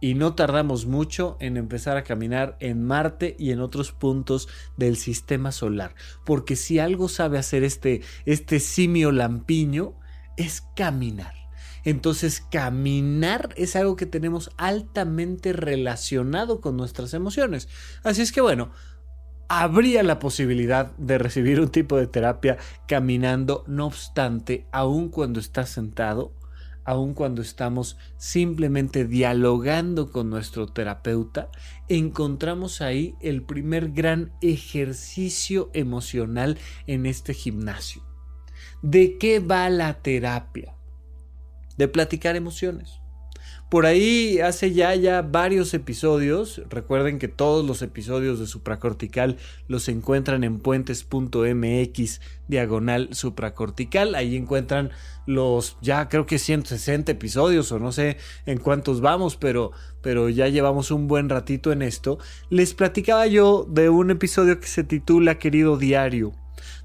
Y 0.00 0.14
no 0.14 0.34
tardamos 0.34 0.84
mucho 0.84 1.38
en 1.40 1.56
empezar 1.56 1.96
a 1.96 2.04
caminar 2.04 2.58
en 2.60 2.84
Marte 2.84 3.36
y 3.38 3.52
en 3.52 3.60
otros 3.60 3.92
puntos 3.92 4.48
del 4.76 4.98
sistema 4.98 5.50
solar. 5.50 5.94
Porque 6.26 6.56
si 6.56 6.78
algo 6.78 7.08
sabe 7.08 7.38
hacer 7.38 7.64
este, 7.64 8.02
este 8.26 8.60
simio 8.60 9.12
lampiño, 9.12 9.94
es 10.36 10.62
caminar. 10.76 11.33
Entonces 11.84 12.42
caminar 12.50 13.50
es 13.56 13.76
algo 13.76 13.96
que 13.96 14.06
tenemos 14.06 14.50
altamente 14.56 15.52
relacionado 15.52 16.60
con 16.60 16.76
nuestras 16.76 17.14
emociones. 17.14 17.68
Así 18.02 18.22
es 18.22 18.32
que 18.32 18.40
bueno, 18.40 18.70
habría 19.48 20.02
la 20.02 20.18
posibilidad 20.18 20.92
de 20.96 21.18
recibir 21.18 21.60
un 21.60 21.68
tipo 21.68 21.96
de 21.96 22.06
terapia 22.06 22.56
caminando, 22.88 23.64
no 23.66 23.86
obstante, 23.86 24.66
aun 24.72 25.10
cuando 25.10 25.40
estás 25.40 25.68
sentado, 25.68 26.32
aun 26.84 27.14
cuando 27.14 27.42
estamos 27.42 27.96
simplemente 28.16 29.04
dialogando 29.06 30.10
con 30.10 30.30
nuestro 30.30 30.66
terapeuta, 30.66 31.50
encontramos 31.88 32.80
ahí 32.80 33.14
el 33.20 33.42
primer 33.42 33.90
gran 33.90 34.32
ejercicio 34.42 35.70
emocional 35.72 36.58
en 36.86 37.06
este 37.06 37.34
gimnasio. 37.34 38.02
¿De 38.82 39.16
qué 39.18 39.40
va 39.40 39.70
la 39.70 40.02
terapia? 40.02 40.74
De 41.76 41.88
platicar 41.88 42.36
emociones. 42.36 43.00
Por 43.74 43.86
ahí 43.86 44.38
hace 44.38 44.72
ya 44.72 44.94
ya 44.94 45.22
varios 45.22 45.74
episodios, 45.74 46.62
recuerden 46.68 47.18
que 47.18 47.26
todos 47.26 47.66
los 47.66 47.82
episodios 47.82 48.38
de 48.38 48.46
supracortical 48.46 49.36
los 49.66 49.88
encuentran 49.88 50.44
en 50.44 50.60
puentes.mx 50.60 52.20
diagonal 52.46 53.08
supracortical, 53.12 54.14
ahí 54.14 54.36
encuentran 54.36 54.90
los 55.26 55.76
ya 55.80 56.08
creo 56.08 56.24
que 56.24 56.38
160 56.38 57.10
episodios 57.10 57.72
o 57.72 57.80
no 57.80 57.90
sé 57.90 58.18
en 58.46 58.58
cuántos 58.58 59.00
vamos, 59.00 59.36
pero 59.36 59.72
pero 60.02 60.28
ya 60.28 60.46
llevamos 60.46 60.92
un 60.92 61.08
buen 61.08 61.28
ratito 61.28 61.72
en 61.72 61.82
esto. 61.82 62.18
Les 62.50 62.74
platicaba 62.74 63.26
yo 63.26 63.66
de 63.68 63.88
un 63.88 64.12
episodio 64.12 64.60
que 64.60 64.68
se 64.68 64.84
titula 64.84 65.40
Querido 65.40 65.78
Diario, 65.78 66.32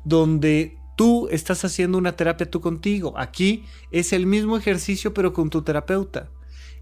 donde 0.06 0.79
tú 1.00 1.30
estás 1.32 1.64
haciendo 1.64 1.98
una 1.98 2.18
terapia 2.18 2.52
tú 2.52 2.60
contigo. 2.60 3.14
Aquí 3.16 3.64
es 3.90 4.12
el 4.12 4.26
mismo 4.26 4.58
ejercicio 4.58 5.14
pero 5.14 5.32
con 5.32 5.50
tu 5.50 5.62
terapeuta 5.62 6.30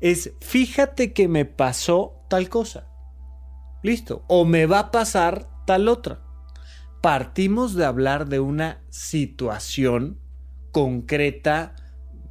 es 0.02 0.34
fíjate 0.42 1.14
que 1.14 1.28
me 1.28 1.46
pasó 1.46 2.26
tal 2.28 2.50
cosa. 2.50 2.88
Listo. 3.84 4.26
O 4.28 4.44
me 4.44 4.66
va 4.66 4.80
a 4.80 4.92
pasar 4.92 5.48
tal 5.68 5.88
otra. 5.88 6.20
Partimos 7.00 7.76
de 7.76 7.86
hablar 7.86 8.28
de 8.28 8.40
una 8.40 8.82
situación 8.90 10.20
concreta, 10.72 11.76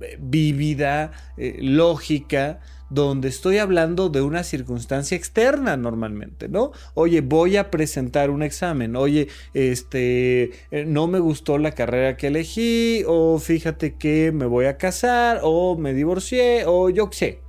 eh, 0.01 0.19
vívida, 0.21 1.13
eh, 1.37 1.57
lógica, 1.61 2.59
donde 2.91 3.29
estoy 3.29 3.59
hablando 3.59 4.09
de 4.09 4.23
una 4.23 4.45
circunstancia 4.45 5.17
externa 5.17 5.77
normalmente, 5.77 6.49
¿no? 6.49 6.73
Oye, 6.95 7.21
voy 7.21 7.57
a 7.57 7.71
presentar 7.71 8.31
un 8.31 8.43
examen, 8.43 8.97
oye, 8.97 9.29
este, 9.55 10.51
eh, 10.71 10.85
no 10.87 11.07
me 11.07 11.19
gustó 11.19 11.59
la 11.59 11.73
carrera 11.73 12.17
que 12.17 12.29
elegí, 12.29 13.03
o 13.07 13.39
fíjate 13.39 13.97
que 13.97 14.33
me 14.33 14.47
voy 14.47 14.67
a 14.67 14.77
casar, 14.77 15.41
o 15.43 15.77
me 15.77 15.95
divorcié, 15.95 16.65
o 16.67 16.91
yo 16.91 17.11
qué 17.11 17.17
sé, 17.17 17.41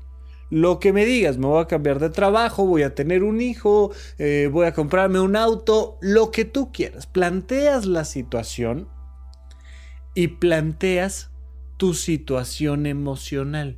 lo 0.50 0.80
que 0.80 0.94
me 0.94 1.06
digas, 1.06 1.38
me 1.38 1.48
voy 1.48 1.62
a 1.62 1.68
cambiar 1.68 2.00
de 2.00 2.10
trabajo, 2.10 2.66
voy 2.66 2.84
a 2.84 2.96
tener 2.96 3.24
un 3.24 3.42
hijo, 3.42 3.92
eh, 4.18 4.50
voy 4.52 4.66
a 4.66 4.74
comprarme 4.74 5.20
un 5.20 5.36
auto, 5.36 5.98
lo 6.02 6.32
que 6.32 6.46
tú 6.46 6.72
quieras. 6.72 7.06
Planteas 7.06 7.86
la 7.86 8.06
situación 8.06 8.88
y 10.16 10.30
planteas 10.30 11.32
tu 11.76 11.94
situación 11.94 12.86
emocional. 12.86 13.78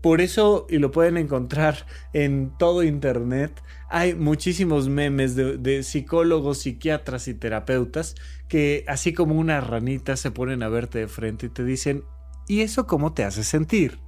Por 0.00 0.20
eso, 0.20 0.66
y 0.70 0.78
lo 0.78 0.92
pueden 0.92 1.16
encontrar 1.16 1.86
en 2.12 2.52
todo 2.56 2.84
Internet, 2.84 3.62
hay 3.90 4.14
muchísimos 4.14 4.88
memes 4.88 5.34
de, 5.34 5.82
psicólogos, 5.82 6.58
psiquiatras 6.58 7.26
y 7.26 7.34
terapeutas 7.34 8.14
que, 8.48 8.84
así 8.86 9.12
como 9.12 9.34
una 9.34 9.60
ranita, 9.60 10.16
se 10.16 10.30
ponen 10.30 10.62
a 10.62 10.68
verte 10.68 11.00
de 11.00 11.08
frente 11.08 11.46
y 11.46 11.48
te 11.48 11.64
dicen, 11.64 12.04
¿y 12.46 12.60
eso 12.60 12.86
cómo 12.86 13.12
te 13.12 13.24
hace 13.24 13.42
sentir? 13.42 13.98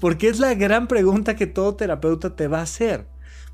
Porque 0.00 0.28
es 0.28 0.38
la 0.38 0.54
gran 0.54 0.86
pregunta 0.86 1.34
que 1.34 1.46
todo 1.46 1.76
terapeuta 1.76 2.36
te 2.36 2.48
va 2.48 2.58
a 2.58 2.64
hacer. 2.64 3.06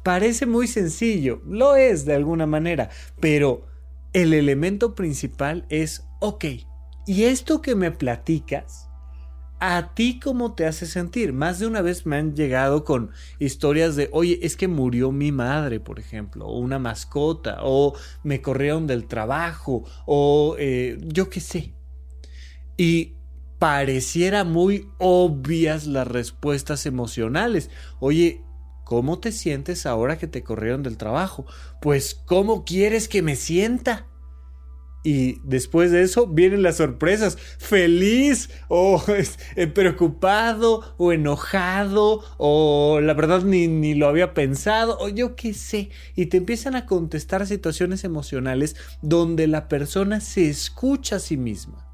Parece 0.03 0.47
muy 0.47 0.67
sencillo, 0.67 1.43
lo 1.47 1.77
es 1.77 2.05
de 2.05 2.15
alguna 2.15 2.47
manera, 2.47 2.91
pero 3.21 3.67
el 4.13 4.35
elemento 4.35 4.97
principal 4.97 5.65
es, 5.69 6.05
ok, 6.19 6.45
¿y 7.07 7.25
esto 7.25 7.63
que 7.63 7.77
me 7.77 7.93
platicas? 7.93 8.89
¿A 9.65 9.95
ti 9.95 10.19
cómo 10.19 10.55
te 10.55 10.67
hace 10.67 10.87
sentir? 10.87 11.33
Más 11.33 11.61
de 11.61 11.69
una 11.69 11.83
vez 11.83 12.05
me 12.05 12.17
han 12.17 12.35
llegado 12.35 12.83
con 12.83 13.13
historias 13.39 13.95
de, 13.95 14.09
oye, 14.11 14.41
es 14.43 14.57
que 14.57 14.67
murió 14.67 15.13
mi 15.13 15.31
madre, 15.31 15.79
por 15.79 16.01
ejemplo, 16.01 16.47
o 16.47 16.59
una 16.59 16.81
mascota, 16.81 17.59
o 17.63 17.95
me 18.25 18.43
corrieron 18.43 18.89
del 18.89 19.07
trabajo, 19.07 19.85
o 20.05 20.57
eh, 20.59 20.99
yo 21.07 21.31
qué 21.31 21.39
sé. 21.39 21.75
Y 22.77 23.15
pareciera 23.61 24.43
muy 24.43 24.89
obvias 24.99 25.87
las 25.87 26.09
respuestas 26.09 26.85
emocionales. 26.85 27.71
Oye, 28.01 28.43
¿cómo 28.83 29.21
te 29.21 29.31
sientes 29.31 29.87
ahora 29.87 30.19
que 30.19 30.27
te 30.27 30.43
corrieron 30.43 30.83
del 30.83 30.97
trabajo? 30.97 31.47
Pues, 31.81 32.17
¿cómo 32.17 32.65
quieres 32.65 33.07
que 33.07 33.23
me 33.23 33.37
sienta? 33.37 34.09
Y 35.05 35.41
después 35.43 35.91
de 35.91 36.03
eso 36.03 36.27
vienen 36.27 36.63
las 36.63 36.77
sorpresas. 36.77 37.37
Feliz 37.59 38.51
o 38.69 39.03
preocupado 39.75 40.95
o 40.97 41.13
enojado 41.13 42.23
o 42.39 43.01
la 43.01 43.15
verdad 43.15 43.43
ni, 43.43 43.67
ni, 43.67 43.95
lo 43.95 44.07
había 44.07 44.35
pensado 44.35 44.99
o 45.01 45.09
yo 45.09 45.35
qué 45.35 45.55
sé. 45.55 45.91
Y 46.15 46.27
te 46.27 46.37
empiezan 46.37 46.77
a 46.77 46.87
contestar 46.87 47.47
situaciones 47.47 48.05
emocionales 48.05 48.77
donde 49.01 49.47
la 49.47 49.69
persona 49.69 50.21
se 50.21 50.49
escucha 50.49 51.17
a 51.17 51.21
sí 51.21 51.37
misma. 51.37 51.89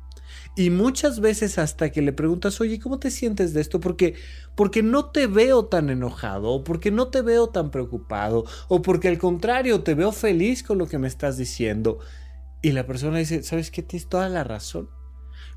Y 0.59 0.71
muchas 0.71 1.21
veces 1.21 1.57
hasta 1.57 1.93
que 1.93 2.03
le 2.03 2.13
preguntas, 2.13 2.61
oye, 2.61 2.81
¿cómo 2.81 2.99
te 2.99 3.13
sientes 3.13 3.55
de 3.55 3.61
esto? 3.61 3.79
Porque, 3.79 4.15
porque 4.57 4.83
no 4.83 5.05
te 5.05 5.29
veo 5.29 5.67
tan 5.67 5.89
enojado, 5.89 6.51
o 6.51 6.65
porque 6.65 6.91
no 6.91 7.09
te 7.09 7.23
veo 7.23 7.51
tan 7.51 7.71
preocupado, 7.71 8.45
o 8.67 8.83
porque 8.83 9.07
al 9.07 9.19
contrario 9.19 9.83
te 9.83 9.95
veo 9.95 10.11
feliz 10.11 10.65
con 10.65 10.79
lo 10.79 10.89
que 10.89 10.99
me 10.99 11.07
estás 11.07 11.37
diciendo. 11.37 12.01
Y 12.63 12.73
la 12.73 12.87
persona 12.87 13.19
dice, 13.19 13.43
¿sabes 13.43 13.71
qué? 13.71 13.83
Tienes 13.83 14.09
toda 14.09 14.29
la 14.29 14.45
razón. 14.45 14.89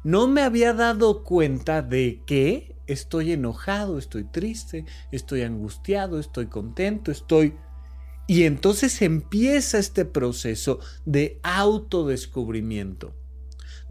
No 0.03 0.27
me 0.27 0.41
había 0.41 0.73
dado 0.73 1.23
cuenta 1.23 1.81
de 1.81 2.21
que 2.25 2.75
estoy 2.87 3.31
enojado, 3.31 3.97
estoy 3.97 4.23
triste, 4.23 4.85
estoy 5.11 5.41
angustiado, 5.41 6.19
estoy 6.19 6.47
contento, 6.47 7.11
estoy... 7.11 7.55
Y 8.27 8.43
entonces 8.43 9.01
empieza 9.01 9.77
este 9.77 10.05
proceso 10.05 10.79
de 11.05 11.39
autodescubrimiento 11.43 13.13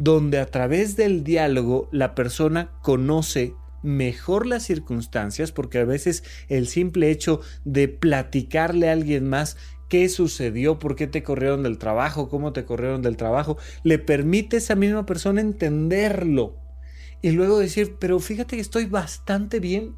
donde 0.01 0.39
a 0.39 0.47
través 0.47 0.97
del 0.97 1.25
diálogo 1.25 1.91
la 1.93 2.15
persona 2.15 2.71
conoce 2.81 3.55
mejor 3.83 4.47
las 4.47 4.65
circunstancias, 4.65 5.53
porque 5.53 5.79
a 5.79 5.85
veces 5.85 6.25
el 6.49 6.67
simple 6.69 7.11
hecho 7.11 7.41
de 7.65 7.89
platicarle 7.89 8.89
a 8.89 8.93
alguien 8.93 9.29
más 9.29 9.57
qué 9.89 10.09
sucedió, 10.09 10.79
por 10.79 10.97
qué 10.97 11.07
te 11.07 11.23
corrieron 11.23 11.63
del 11.63 11.79
trabajo, 11.79 12.29
cómo 12.29 12.53
te 12.53 12.65
corrieron 12.65 13.03
del 13.03 13.17
trabajo, 13.17 13.59
le 13.83 13.99
permite 13.99 14.57
a 14.57 14.59
esa 14.61 14.77
misma 14.77 15.05
persona 15.05 15.41
entenderlo 15.41 16.57
y 17.23 17.33
luego 17.33 17.59
decir, 17.59 17.97
pero 17.99 18.19
fíjate 18.19 18.57
que 18.57 18.63
estoy 18.63 18.87
bastante 18.87 19.61
bien 19.61 19.97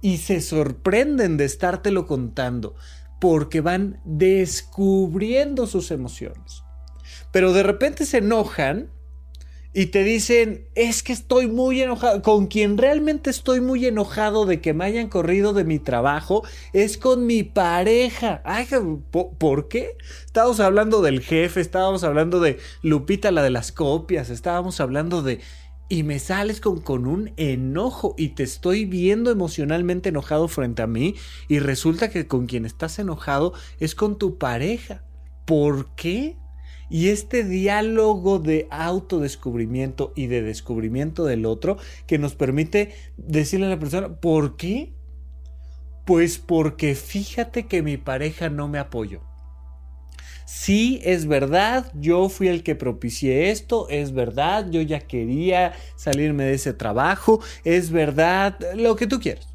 y 0.00 0.18
se 0.18 0.40
sorprenden 0.40 1.36
de 1.36 1.44
estártelo 1.44 2.06
contando 2.06 2.74
porque 3.20 3.60
van 3.60 4.00
descubriendo 4.04 5.66
sus 5.66 5.90
emociones. 5.90 6.64
Pero 7.32 7.52
de 7.52 7.62
repente 7.62 8.06
se 8.06 8.18
enojan 8.18 8.90
y 9.72 9.86
te 9.86 10.02
dicen, 10.02 10.66
es 10.74 11.04
que 11.04 11.12
estoy 11.12 11.46
muy 11.46 11.80
enojado, 11.80 12.22
con 12.22 12.48
quien 12.48 12.76
realmente 12.76 13.30
estoy 13.30 13.60
muy 13.60 13.86
enojado 13.86 14.44
de 14.44 14.60
que 14.60 14.74
me 14.74 14.84
hayan 14.84 15.08
corrido 15.08 15.52
de 15.52 15.64
mi 15.64 15.78
trabajo, 15.78 16.42
es 16.72 16.98
con 16.98 17.24
mi 17.26 17.44
pareja. 17.44 18.42
¿por 19.10 19.68
qué? 19.68 19.96
Estábamos 20.26 20.58
hablando 20.58 21.02
del 21.02 21.20
jefe, 21.20 21.60
estábamos 21.60 22.02
hablando 22.02 22.40
de 22.40 22.58
Lupita, 22.82 23.30
la 23.30 23.42
de 23.42 23.50
las 23.50 23.70
copias, 23.70 24.30
estábamos 24.30 24.80
hablando 24.80 25.22
de... 25.22 25.40
Y 25.88 26.04
me 26.04 26.20
sales 26.20 26.60
con, 26.60 26.80
con 26.80 27.06
un 27.08 27.32
enojo 27.36 28.14
y 28.16 28.28
te 28.30 28.44
estoy 28.44 28.84
viendo 28.84 29.32
emocionalmente 29.32 30.10
enojado 30.10 30.46
frente 30.46 30.82
a 30.82 30.86
mí 30.86 31.16
y 31.48 31.58
resulta 31.58 32.10
que 32.10 32.28
con 32.28 32.46
quien 32.46 32.64
estás 32.64 33.00
enojado 33.00 33.54
es 33.80 33.96
con 33.96 34.16
tu 34.16 34.38
pareja. 34.38 35.02
¿Por 35.46 35.92
qué? 35.96 36.36
Y 36.90 37.08
este 37.08 37.44
diálogo 37.44 38.40
de 38.40 38.66
autodescubrimiento 38.70 40.12
y 40.16 40.26
de 40.26 40.42
descubrimiento 40.42 41.24
del 41.24 41.46
otro 41.46 41.78
que 42.06 42.18
nos 42.18 42.34
permite 42.34 42.92
decirle 43.16 43.66
a 43.66 43.70
la 43.70 43.78
persona, 43.78 44.20
¿por 44.20 44.56
qué? 44.56 44.92
Pues 46.04 46.38
porque 46.38 46.96
fíjate 46.96 47.66
que 47.66 47.82
mi 47.82 47.96
pareja 47.96 48.50
no 48.50 48.68
me 48.68 48.78
apoyó. 48.78 49.20
Sí, 50.46 51.00
es 51.04 51.26
verdad, 51.26 51.92
yo 51.94 52.28
fui 52.28 52.48
el 52.48 52.64
que 52.64 52.74
propicié 52.74 53.50
esto, 53.50 53.88
es 53.88 54.12
verdad, 54.12 54.68
yo 54.68 54.82
ya 54.82 54.98
quería 54.98 55.74
salirme 55.94 56.42
de 56.42 56.54
ese 56.54 56.72
trabajo, 56.72 57.40
es 57.62 57.92
verdad, 57.92 58.58
lo 58.74 58.96
que 58.96 59.06
tú 59.06 59.20
quieras 59.20 59.49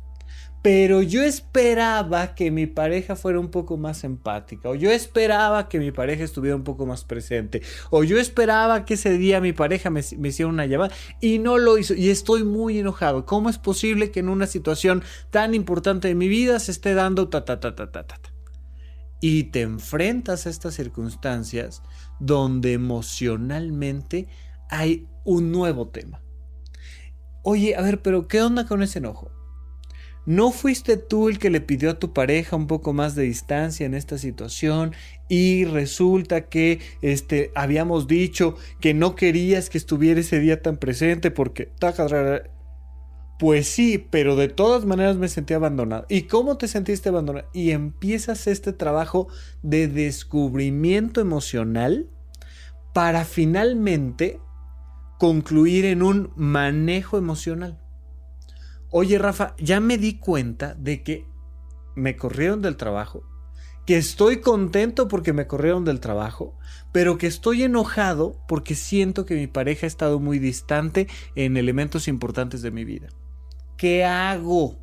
pero 0.65 1.03
yo 1.03 1.21
esperaba 1.21 2.33
que 2.33 2.49
mi 2.49 2.65
pareja 2.65 3.15
fuera 3.15 3.39
un 3.39 3.49
poco 3.49 3.77
más 3.77 4.03
empática, 4.03 4.67
o 4.67 4.73
yo 4.73 4.89
esperaba 4.89 5.69
que 5.69 5.77
mi 5.77 5.91
pareja 5.91 6.23
estuviera 6.23 6.55
un 6.55 6.63
poco 6.63 6.87
más 6.87 7.03
presente, 7.03 7.61
o 7.91 8.03
yo 8.03 8.17
esperaba 8.17 8.83
que 8.83 8.95
ese 8.95 9.15
día 9.15 9.39
mi 9.41 9.53
pareja 9.53 9.91
me, 9.91 9.99
hiciera 9.99 10.49
una 10.49 10.65
llamada 10.65 10.91
y 11.21 11.37
no 11.37 11.59
lo 11.59 11.77
hizo, 11.77 11.93
y 11.93 12.09
estoy 12.09 12.43
muy 12.43 12.79
enojado. 12.79 13.27
¿Cómo 13.27 13.51
es 13.51 13.59
posible 13.59 14.09
que 14.09 14.21
en 14.21 14.27
una 14.27 14.47
situación 14.47 15.03
tan 15.29 15.53
importante 15.53 16.07
de 16.07 16.15
mi 16.15 16.27
vida 16.27 16.57
se 16.57 16.71
esté 16.71 16.95
dando 16.95 17.29
ta 17.29 17.45
ta 17.45 17.59
ta 17.59 17.75
ta 17.75 17.91
ta 17.91 18.01
ta? 18.03 18.19
y 19.21 19.43
te 19.43 19.61
enfrentas 19.61 20.47
a 20.47 20.49
estas 20.49 20.73
circunstancias 20.73 21.83
donde 22.19 22.73
emocionalmente 22.73 24.29
hay 24.71 25.07
un 25.25 25.51
nuevo 25.51 25.89
tema. 25.89 26.23
Oye, 27.43 27.75
a 27.75 27.83
ver, 27.83 28.01
pero 28.01 28.27
¿qué 28.27 28.41
onda 28.41 28.65
con 28.65 28.81
ese 28.81 28.97
enojo? 28.97 29.44
¿No 30.25 30.51
fuiste 30.51 30.97
tú 30.97 31.29
el 31.29 31.37
que 31.37 31.51
le 31.51 31.61
pidió 31.61 31.91
a 31.91 31.99
tu 31.99 32.11
pareja 32.11 32.55
un 32.55 32.65
poco 32.65 32.93
más 32.93 33.13
de 33.13 33.23
distancia 33.23 33.85
en 33.85 33.93
esta 33.93 34.17
situación 34.17 34.93
y 35.29 35.65
resulta 35.65 36.49
que 36.49 36.79
este, 37.01 37.51
habíamos 37.53 38.07
dicho 38.07 38.55
que 38.79 38.93
no 38.93 39.15
querías 39.15 39.69
que 39.69 39.77
estuviera 39.77 40.19
ese 40.19 40.39
día 40.39 40.61
tan 40.61 40.77
presente 40.77 41.29
porque... 41.29 41.71
Pues 43.37 43.67
sí, 43.67 43.97
pero 44.09 44.37
de 44.37 44.47
todas 44.47 44.85
maneras 44.85 45.17
me 45.17 45.27
sentí 45.27 45.53
abandonado. 45.53 46.05
¿Y 46.07 46.23
cómo 46.23 46.57
te 46.57 46.69
sentiste 46.69 47.09
abandonado? 47.09 47.49
Y 47.53 47.71
empiezas 47.71 48.47
este 48.47 48.71
trabajo 48.71 49.27
de 49.61 49.89
descubrimiento 49.89 51.19
emocional 51.19 52.07
para 52.93 53.25
finalmente 53.25 54.39
concluir 55.19 55.83
en 55.83 56.01
un 56.01 56.31
manejo 56.37 57.17
emocional. 57.17 57.77
Oye, 58.91 59.17
Rafa, 59.17 59.55
ya 59.57 59.79
me 59.79 59.97
di 59.97 60.19
cuenta 60.19 60.75
de 60.75 61.03
que 61.03 61.25
me 61.95 62.15
corrieron 62.15 62.61
del 62.61 62.77
trabajo, 62.77 63.23
que 63.85 63.97
estoy 63.97 64.41
contento 64.41 65.07
porque 65.07 65.33
me 65.33 65.47
corrieron 65.47 65.85
del 65.85 65.99
trabajo, 65.99 66.57
pero 66.91 67.17
que 67.17 67.27
estoy 67.27 67.63
enojado 67.63 68.41
porque 68.47 68.75
siento 68.75 69.25
que 69.25 69.35
mi 69.35 69.47
pareja 69.47 69.85
ha 69.85 69.87
estado 69.87 70.19
muy 70.19 70.39
distante 70.39 71.07
en 71.35 71.57
elementos 71.57 72.07
importantes 72.07 72.61
de 72.61 72.71
mi 72.71 72.83
vida. 72.83 73.07
¿Qué 73.77 74.05
hago? 74.05 74.77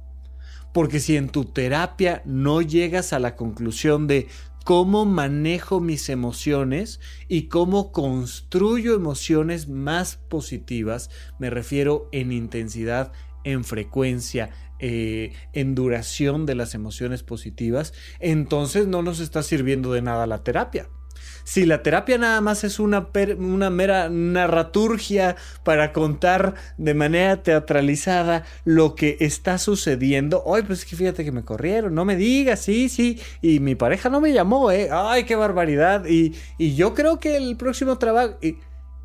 Porque 0.73 1.01
si 1.01 1.17
en 1.17 1.29
tu 1.29 1.45
terapia 1.45 2.23
no 2.25 2.63
llegas 2.63 3.13
a 3.13 3.19
la 3.19 3.37
conclusión 3.37 4.07
de 4.07 4.29
cómo 4.65 5.05
manejo 5.05 5.81
mis 5.81 6.09
emociones 6.09 7.01
y 7.29 7.49
cómo 7.49 7.93
construyo 7.93 8.95
emociones 8.95 9.69
más 9.69 10.17
positivas, 10.17 11.11
me 11.39 11.51
refiero 11.51 12.09
en 12.13 12.33
intensidad, 12.33 13.13
en 13.45 13.65
frecuencia, 13.65 14.51
eh, 14.79 15.33
en 15.53 15.75
duración 15.75 16.47
de 16.47 16.55
las 16.55 16.75
emociones 16.75 17.23
positivas, 17.23 17.93
entonces 18.21 18.87
no 18.87 19.03
nos 19.03 19.21
está 19.21 19.43
sirviendo 19.43 19.93
de 19.93 20.03
nada 20.03 20.27
la 20.27 20.43
terapia. 20.43 20.89
Si 21.45 21.67
la 21.67 21.83
terapia 21.83 22.19
nada 22.19 22.41
más 22.41 22.63
es 22.65 22.79
una, 22.79 23.09
una 23.39 23.71
mera 23.71 24.09
narraturgia 24.09 25.37
para 25.65 25.93
contar 25.93 26.55
de 26.79 26.95
manera 26.95 27.43
teatralizada 27.43 28.45
lo 28.65 28.95
que 28.95 29.17
está 29.21 29.59
sucediendo, 29.59 30.45
ay, 30.53 30.63
pues 30.63 30.81
es 30.81 30.85
que 30.85 30.97
fíjate 30.97 31.25
que 31.25 31.33
me 31.33 31.45
corrieron, 31.45 31.95
no 31.95 32.05
me 32.05 32.17
digas, 32.17 32.61
sí, 32.61 32.89
sí, 32.89 33.21
y 33.41 33.61
mi 33.61 33.75
pareja 33.75 34.09
no 34.09 34.21
me 34.21 34.33
llamó, 34.33 34.71
¿eh? 34.71 34.89
Ay, 34.93 35.25
qué 35.25 35.35
barbaridad. 35.35 36.07
Y, 36.07 36.35
y 36.59 36.75
yo 36.75 36.95
creo 36.95 37.19
que 37.19 37.37
el 37.37 37.57
próximo 37.57 37.99
trabajo... 37.99 38.37
Y, 38.41 38.57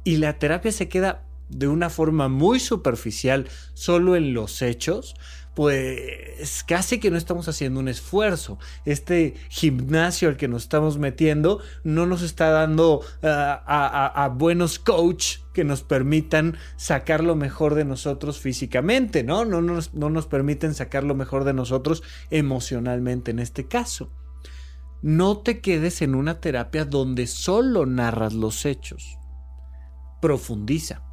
y 0.04 0.18
la 0.18 0.40
terapia 0.40 0.72
se 0.72 0.88
queda 0.88 1.27
de 1.50 1.68
una 1.68 1.90
forma 1.90 2.28
muy 2.28 2.60
superficial 2.60 3.48
solo 3.74 4.16
en 4.16 4.34
los 4.34 4.62
hechos, 4.62 5.16
pues 5.58 6.64
casi 6.68 7.00
que 7.00 7.10
no 7.10 7.18
estamos 7.18 7.48
haciendo 7.48 7.80
un 7.80 7.88
esfuerzo. 7.88 8.60
Este 8.86 9.34
gimnasio 9.50 10.30
al 10.30 10.38
que 10.38 10.48
nos 10.48 10.62
estamos 10.62 11.00
metiendo 11.00 11.62
no 11.84 12.06
nos 12.06 12.22
está 12.22 12.52
dando 12.52 13.02
ah, 13.24 14.14
a, 14.14 14.30
buenos 14.30 14.78
coach 14.78 15.38
que 15.56 15.64
nos 15.64 15.82
permitan 15.82 16.58
sacar 16.76 17.24
lo 17.24 17.36
mejor 17.36 17.74
de 17.74 17.86
nosotros 17.86 18.40
físicamente, 18.40 19.24
¿no? 19.24 19.46
No 19.46 19.62
nos, 19.62 19.96
no 19.96 20.12
nos 20.12 20.28
permiten 20.28 20.76
sacar 20.76 21.04
lo 21.04 21.16
mejor 21.16 21.44
de 21.44 21.54
nosotros 21.54 22.04
emocionalmente 22.30 23.32
en 23.32 23.40
este 23.40 23.68
caso. 23.68 24.12
No 25.02 25.40
te 25.40 25.60
quedes 25.60 26.04
en 26.04 26.14
una 26.14 26.40
terapia 26.40 26.86
donde 26.86 27.26
solo 27.26 27.88
narras 27.88 28.34
los 28.34 28.64
hechos. 28.64 29.18
Profundiza. 30.22 31.07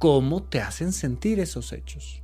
¿Cómo 0.00 0.42
te 0.42 0.62
hacen 0.62 0.94
sentir 0.94 1.40
esos 1.40 1.74
hechos? 1.74 2.22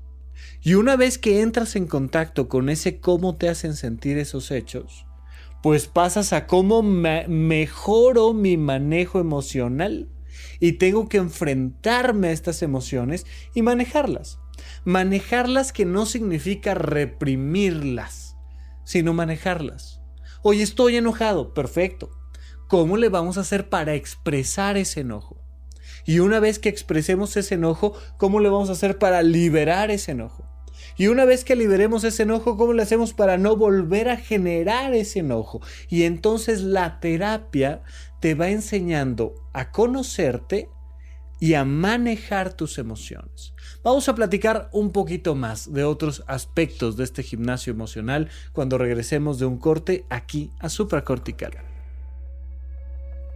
Y 0.63 0.77
una 0.77 0.97
vez 0.97 1.19
que 1.19 1.43
entras 1.43 1.77
en 1.77 1.87
contacto 1.87 2.49
con 2.49 2.71
ese 2.71 3.01
cómo 3.01 3.37
te 3.37 3.51
hacen 3.51 3.77
sentir 3.77 4.17
esos 4.17 4.51
hechos, 4.51 5.05
pues 5.63 5.87
pasas 5.87 6.33
a 6.33 6.47
cómo 6.47 6.83
mejoro 6.83 8.33
mi 8.33 8.57
manejo 8.57 9.21
emocional. 9.21 10.09
Y 10.59 10.73
tengo 10.73 11.11
que 11.11 11.19
enfrentarme 11.19 12.29
a 12.29 12.33
estas 12.33 12.63
emociones 12.63 13.27
y 13.53 13.61
manejarlas. 13.61 14.39
Manejarlas 14.87 15.75
que 15.75 15.85
no 15.85 16.07
significa 16.07 16.73
reprimirlas, 16.73 18.37
sino 18.85 19.13
manejarlas. 19.13 20.01
Hoy 20.43 20.63
estoy 20.63 20.97
enojado, 20.97 21.53
perfecto. 21.53 22.09
¿Cómo 22.69 22.97
le 22.97 23.11
vamos 23.11 23.37
a 23.37 23.43
hacer 23.43 23.69
para 23.69 23.93
expresar 23.93 24.79
ese 24.79 25.01
enojo? 25.01 25.46
Y 26.07 26.21
una 26.21 26.41
vez 26.41 26.59
que 26.59 26.69
expresemos 26.69 27.37
ese 27.37 27.57
enojo, 27.57 27.95
¿cómo 28.17 28.41
le 28.41 28.49
vamos 28.49 28.69
a 28.69 28.73
hacer 28.73 28.99
para 28.99 29.23
liberar 29.23 29.91
ese 29.91 30.13
enojo? 30.13 30.45
Y 30.97 31.09
una 31.09 31.25
vez 31.25 31.45
que 31.45 31.57
liberemos 31.57 32.05
ese 32.05 32.23
enojo, 32.23 32.57
¿cómo 32.57 32.73
le 32.73 32.83
hacemos 32.83 33.13
para 33.13 33.37
no 33.37 33.57
volver 33.57 34.09
a 34.09 34.17
generar 34.17 34.95
ese 34.95 35.19
enojo? 35.19 35.61
Y 35.89 36.05
entonces 36.05 36.63
la 36.63 37.01
terapia 37.01 37.83
te 38.21 38.35
va 38.35 38.49
enseñando 38.49 39.35
a 39.53 39.73
conocerte 39.73 40.71
y 41.39 41.55
a 41.55 41.65
manejar 41.65 42.55
tus 42.55 42.79
emociones. 42.79 43.53
Vamos 43.83 44.09
a 44.09 44.15
platicar 44.15 44.71
un 44.73 44.91
poquito 44.91 45.35
más 45.35 45.71
de 45.71 45.85
otros 45.85 46.25
aspectos 46.27 46.97
de 46.97 47.05
este 47.05 47.23
gimnasio 47.23 47.73
emocional 47.73 48.31
cuando 48.53 48.79
regresemos 48.79 49.39
de 49.39 49.47
un 49.47 49.59
corte 49.59 50.07
aquí 50.09 50.51
a 50.61 50.71
supracortical. 50.71 51.76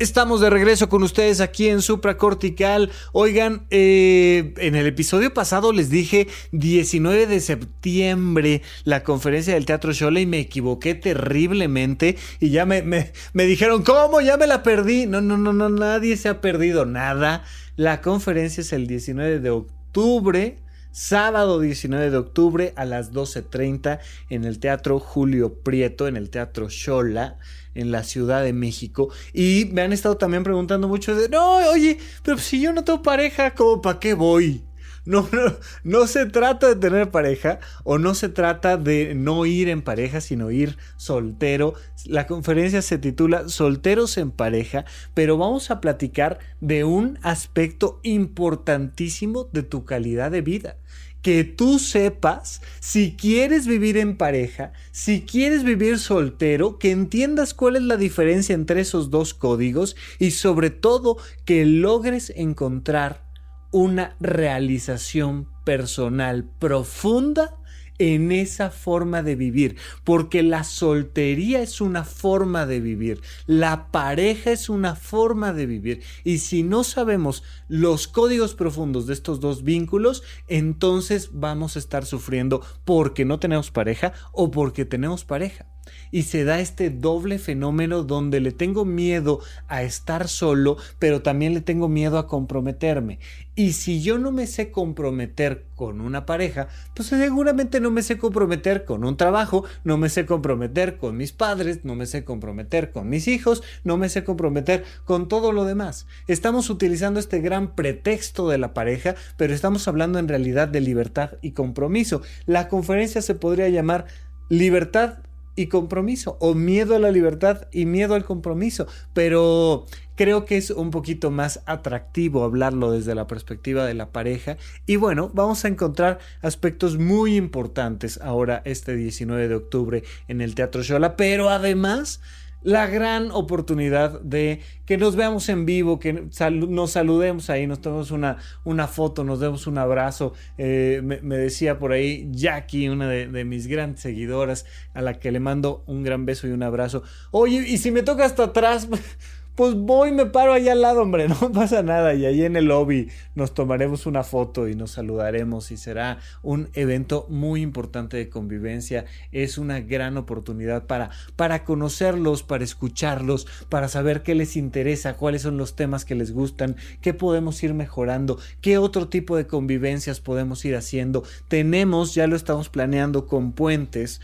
Estamos 0.00 0.40
de 0.40 0.48
regreso 0.48 0.88
con 0.88 1.02
ustedes 1.02 1.42
aquí 1.42 1.68
en 1.68 1.82
Supracortical. 1.82 2.90
Oigan, 3.12 3.66
eh, 3.68 4.54
en 4.56 4.74
el 4.74 4.86
episodio 4.86 5.34
pasado 5.34 5.74
les 5.74 5.90
dije 5.90 6.26
19 6.52 7.26
de 7.26 7.38
septiembre 7.40 8.62
la 8.84 9.02
conferencia 9.02 9.52
del 9.52 9.66
Teatro 9.66 9.92
Shola 9.92 10.20
y 10.20 10.24
me 10.24 10.38
equivoqué 10.38 10.94
terriblemente 10.94 12.16
y 12.40 12.48
ya 12.48 12.64
me, 12.64 12.80
me, 12.80 13.12
me 13.34 13.44
dijeron, 13.44 13.82
¿cómo? 13.82 14.22
Ya 14.22 14.38
me 14.38 14.46
la 14.46 14.62
perdí. 14.62 15.04
No, 15.04 15.20
no, 15.20 15.36
no, 15.36 15.52
no, 15.52 15.68
nadie 15.68 16.16
se 16.16 16.30
ha 16.30 16.40
perdido 16.40 16.86
nada. 16.86 17.44
La 17.76 18.00
conferencia 18.00 18.62
es 18.62 18.72
el 18.72 18.86
19 18.86 19.40
de 19.40 19.50
octubre 19.50 20.56
sábado 20.92 21.60
19 21.60 22.10
de 22.10 22.16
octubre 22.16 22.72
a 22.74 22.84
las 22.84 23.12
12.30 23.12 24.00
en 24.28 24.44
el 24.44 24.58
Teatro 24.58 24.98
Julio 24.98 25.54
Prieto, 25.54 26.08
en 26.08 26.16
el 26.16 26.30
Teatro 26.30 26.68
Shola 26.68 27.38
en 27.74 27.90
la 27.90 28.04
Ciudad 28.04 28.42
de 28.42 28.52
México. 28.52 29.08
Y 29.32 29.68
me 29.72 29.82
han 29.82 29.92
estado 29.92 30.16
también 30.16 30.44
preguntando 30.44 30.88
mucho 30.88 31.14
de, 31.14 31.28
no, 31.28 31.56
oye, 31.70 31.98
pero 32.22 32.38
si 32.38 32.60
yo 32.60 32.72
no 32.72 32.84
tengo 32.84 33.02
pareja, 33.02 33.54
¿cómo 33.54 33.80
para 33.80 34.00
qué 34.00 34.14
voy? 34.14 34.62
No, 35.06 35.26
no, 35.32 35.56
no, 35.82 36.06
se 36.06 36.26
trata 36.26 36.68
de 36.68 36.76
tener 36.76 37.10
pareja 37.10 37.58
o 37.84 37.98
no 37.98 38.14
se 38.14 38.28
trata 38.28 38.76
de 38.76 39.14
no 39.14 39.46
ir 39.46 39.68
en 39.70 39.80
pareja, 39.80 40.20
sino 40.20 40.50
ir 40.50 40.76
soltero. 40.96 41.74
La 42.04 42.26
conferencia 42.26 42.82
se 42.82 42.98
titula 42.98 43.48
Solteros 43.48 44.18
en 44.18 44.30
pareja, 44.30 44.84
pero 45.14 45.38
vamos 45.38 45.70
a 45.70 45.80
platicar 45.80 46.38
de 46.60 46.84
un 46.84 47.18
aspecto 47.22 48.00
importantísimo 48.02 49.48
de 49.52 49.62
tu 49.62 49.84
calidad 49.86 50.30
de 50.30 50.42
vida 50.42 50.76
que 51.22 51.44
tú 51.44 51.78
sepas 51.78 52.62
si 52.80 53.16
quieres 53.16 53.66
vivir 53.66 53.96
en 53.96 54.16
pareja, 54.16 54.72
si 54.90 55.22
quieres 55.22 55.64
vivir 55.64 55.98
soltero, 55.98 56.78
que 56.78 56.90
entiendas 56.90 57.54
cuál 57.54 57.76
es 57.76 57.82
la 57.82 57.96
diferencia 57.96 58.54
entre 58.54 58.80
esos 58.80 59.10
dos 59.10 59.34
códigos 59.34 59.96
y 60.18 60.32
sobre 60.32 60.70
todo 60.70 61.18
que 61.44 61.66
logres 61.66 62.32
encontrar 62.36 63.24
una 63.70 64.16
realización 64.20 65.48
personal 65.64 66.48
profunda 66.58 67.59
en 68.00 68.32
esa 68.32 68.70
forma 68.70 69.22
de 69.22 69.36
vivir, 69.36 69.76
porque 70.04 70.42
la 70.42 70.64
soltería 70.64 71.60
es 71.60 71.82
una 71.82 72.02
forma 72.02 72.64
de 72.64 72.80
vivir, 72.80 73.20
la 73.46 73.92
pareja 73.92 74.52
es 74.52 74.70
una 74.70 74.96
forma 74.96 75.52
de 75.52 75.66
vivir, 75.66 76.02
y 76.24 76.38
si 76.38 76.62
no 76.62 76.82
sabemos 76.82 77.42
los 77.68 78.08
códigos 78.08 78.54
profundos 78.54 79.06
de 79.06 79.12
estos 79.12 79.38
dos 79.38 79.64
vínculos, 79.64 80.22
entonces 80.48 81.28
vamos 81.34 81.76
a 81.76 81.78
estar 81.78 82.06
sufriendo 82.06 82.62
porque 82.86 83.26
no 83.26 83.38
tenemos 83.38 83.70
pareja 83.70 84.14
o 84.32 84.50
porque 84.50 84.86
tenemos 84.86 85.26
pareja. 85.26 85.66
Y 86.10 86.22
se 86.22 86.44
da 86.44 86.60
este 86.60 86.90
doble 86.90 87.38
fenómeno 87.38 88.02
donde 88.02 88.40
le 88.40 88.52
tengo 88.52 88.84
miedo 88.84 89.40
a 89.68 89.82
estar 89.82 90.28
solo, 90.28 90.76
pero 90.98 91.22
también 91.22 91.54
le 91.54 91.60
tengo 91.60 91.88
miedo 91.88 92.18
a 92.18 92.26
comprometerme. 92.26 93.18
Y 93.54 93.72
si 93.72 94.00
yo 94.00 94.18
no 94.18 94.32
me 94.32 94.46
sé 94.46 94.70
comprometer 94.70 95.66
con 95.74 96.00
una 96.00 96.24
pareja, 96.24 96.68
pues 96.94 97.08
seguramente 97.08 97.80
no 97.80 97.90
me 97.90 98.02
sé 98.02 98.16
comprometer 98.16 98.84
con 98.84 99.04
un 99.04 99.16
trabajo, 99.16 99.64
no 99.84 99.98
me 99.98 100.08
sé 100.08 100.24
comprometer 100.24 100.96
con 100.96 101.16
mis 101.16 101.32
padres, 101.32 101.84
no 101.84 101.94
me 101.94 102.06
sé 102.06 102.24
comprometer 102.24 102.90
con 102.90 103.08
mis 103.08 103.28
hijos, 103.28 103.62
no 103.84 103.96
me 103.96 104.08
sé 104.08 104.24
comprometer 104.24 104.84
con 105.04 105.28
todo 105.28 105.52
lo 105.52 105.64
demás. 105.64 106.06
Estamos 106.26 106.70
utilizando 106.70 107.20
este 107.20 107.40
gran 107.40 107.74
pretexto 107.74 108.48
de 108.48 108.58
la 108.58 108.72
pareja, 108.72 109.14
pero 109.36 109.52
estamos 109.52 109.86
hablando 109.88 110.18
en 110.18 110.28
realidad 110.28 110.68
de 110.68 110.80
libertad 110.80 111.32
y 111.42 111.50
compromiso. 111.52 112.22
La 112.46 112.68
conferencia 112.68 113.20
se 113.20 113.34
podría 113.34 113.68
llamar 113.68 114.06
libertad 114.48 115.18
y 115.56 115.66
compromiso, 115.66 116.36
o 116.40 116.54
miedo 116.54 116.96
a 116.96 116.98
la 116.98 117.10
libertad 117.10 117.68
y 117.72 117.86
miedo 117.86 118.14
al 118.14 118.24
compromiso, 118.24 118.86
pero 119.12 119.86
creo 120.20 120.44
que 120.44 120.56
es 120.56 120.70
un 120.70 120.90
poquito 120.90 121.30
más 121.30 121.62
atractivo 121.64 122.44
hablarlo 122.44 122.92
desde 122.92 123.14
la 123.14 123.26
perspectiva 123.26 123.86
de 123.86 123.94
la 123.94 124.10
pareja. 124.10 124.58
Y 124.86 124.96
bueno, 124.96 125.30
vamos 125.32 125.64
a 125.64 125.68
encontrar 125.68 126.18
aspectos 126.42 126.98
muy 126.98 127.36
importantes 127.36 128.20
ahora 128.22 128.60
este 128.64 128.94
19 128.94 129.48
de 129.48 129.54
octubre 129.54 130.04
en 130.28 130.40
el 130.40 130.54
Teatro 130.54 130.82
Shola, 130.82 131.16
pero 131.16 131.48
además 131.48 132.20
la 132.62 132.86
gran 132.86 133.30
oportunidad 133.30 134.20
de 134.20 134.60
que 134.86 134.96
nos 134.96 135.16
veamos 135.16 135.48
en 135.48 135.66
vivo, 135.66 135.98
que 135.98 136.12
nos 136.12 136.90
saludemos 136.90 137.50
ahí, 137.50 137.66
nos 137.66 137.80
tomemos 137.80 138.10
una, 138.10 138.38
una 138.64 138.86
foto, 138.86 139.24
nos 139.24 139.40
demos 139.40 139.66
un 139.66 139.78
abrazo. 139.78 140.34
Eh, 140.58 141.00
me, 141.02 141.36
decía 141.36 141.78
por 141.78 141.92
ahí 141.92 142.28
Jackie, 142.32 142.88
una 142.88 143.08
de, 143.08 143.26
de, 143.28 143.44
mis 143.44 143.66
grandes 143.66 144.00
seguidoras, 144.00 144.66
a 144.94 145.02
la 145.02 145.18
que 145.18 145.30
le 145.30 145.40
mando 145.40 145.84
un 145.86 146.02
gran 146.02 146.26
beso 146.26 146.46
y 146.46 146.50
un 146.50 146.62
abrazo. 146.62 147.02
Oye, 147.30 147.66
y 147.66 147.78
si 147.78 147.90
me 147.90 148.02
toca 148.02 148.24
hasta 148.24 148.44
atrás, 148.44 148.88
pues 149.60 149.74
voy, 149.74 150.10
me 150.10 150.24
paro 150.24 150.54
allá 150.54 150.72
al 150.72 150.80
lado, 150.80 151.02
hombre, 151.02 151.28
no 151.42 151.52
pasa 151.52 151.82
nada. 151.82 152.14
Y 152.14 152.24
ahí 152.24 152.44
en 152.44 152.56
el 152.56 152.64
lobby 152.64 153.10
nos 153.34 153.52
tomaremos 153.52 154.06
una 154.06 154.24
foto 154.24 154.68
y 154.68 154.74
nos 154.74 154.92
saludaremos 154.92 155.70
y 155.70 155.76
será 155.76 156.16
un 156.42 156.70
evento 156.72 157.26
muy 157.28 157.60
importante 157.60 158.16
de 158.16 158.30
convivencia. 158.30 159.04
Es 159.32 159.58
una 159.58 159.80
gran 159.80 160.16
oportunidad 160.16 160.86
para, 160.86 161.10
para 161.36 161.62
conocerlos, 161.64 162.42
para 162.42 162.64
escucharlos, 162.64 163.46
para 163.68 163.88
saber 163.88 164.22
qué 164.22 164.34
les 164.34 164.56
interesa, 164.56 165.18
cuáles 165.18 165.42
son 165.42 165.58
los 165.58 165.76
temas 165.76 166.06
que 166.06 166.14
les 166.14 166.32
gustan, 166.32 166.76
qué 167.02 167.12
podemos 167.12 167.62
ir 167.62 167.74
mejorando, 167.74 168.38
qué 168.62 168.78
otro 168.78 169.08
tipo 169.08 169.36
de 169.36 169.46
convivencias 169.46 170.20
podemos 170.20 170.64
ir 170.64 170.74
haciendo. 170.74 171.22
Tenemos, 171.48 172.14
ya 172.14 172.26
lo 172.26 172.36
estamos 172.36 172.70
planeando 172.70 173.26
con 173.26 173.52
puentes 173.52 174.22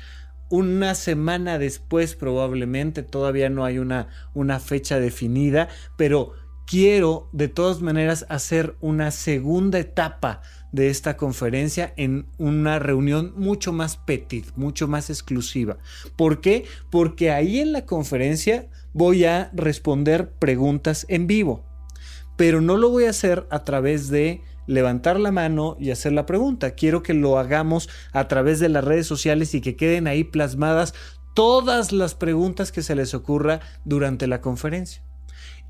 una 0.49 0.95
semana 0.95 1.59
después 1.59 2.15
probablemente, 2.15 3.03
todavía 3.03 3.49
no 3.51 3.65
hay 3.65 3.79
una, 3.79 4.09
una 4.35 4.61
fecha 4.61 5.01
definida, 5.01 5.69
pero 5.97 6.33
quiero 6.67 7.29
de 7.33 7.49
todas 7.49 7.81
maneras 7.81 8.27
hacer 8.29 8.77
una 8.81 9.11
segunda 9.11 9.79
etapa 9.79 10.43
de 10.73 10.89
esta 10.91 11.17
conferencia 11.17 11.95
en 11.97 12.27
una 12.39 12.79
reunión 12.79 13.33
mucho 13.37 13.73
más 13.73 13.97
petit, 13.97 14.47
mucho 14.57 14.89
más 14.89 15.09
exclusiva. 15.09 15.79
¿Por 16.17 16.41
qué? 16.41 16.65
Porque 16.91 17.31
ahí 17.31 17.61
en 17.61 17.73
la 17.73 17.87
conferencia 17.87 18.69
voy 18.93 19.25
a 19.25 19.51
responder 19.55 20.31
preguntas 20.33 21.07
en 21.09 21.27
vivo, 21.27 21.65
pero 22.37 22.61
no 22.61 22.77
lo 22.77 22.91
voy 22.91 23.05
a 23.05 23.11
hacer 23.11 23.47
a 23.51 23.65
través 23.65 24.09
de 24.09 24.43
levantar 24.67 25.19
la 25.19 25.33
mano 25.33 25.77
y 25.79 25.91
hacer 25.91 26.13
la 26.13 26.27
pregunta. 26.27 26.73
Quiero 26.73 27.03
que 27.03 27.15
lo 27.15 27.39
hagamos 27.39 27.89
a 28.13 28.29
través 28.29 28.61
de 28.61 28.69
las 28.69 28.85
redes 28.85 29.07
sociales 29.07 29.55
y 29.55 29.61
que 29.61 29.77
queden 29.77 30.07
ahí 30.07 30.25
plasmadas 30.25 30.95
todas 31.35 31.93
las 31.93 32.15
preguntas 32.15 32.73
que 32.73 32.83
se 32.83 32.95
les 32.95 33.15
ocurra 33.15 33.61
durante 33.85 34.27
la 34.27 34.41
conferencia. 34.41 35.06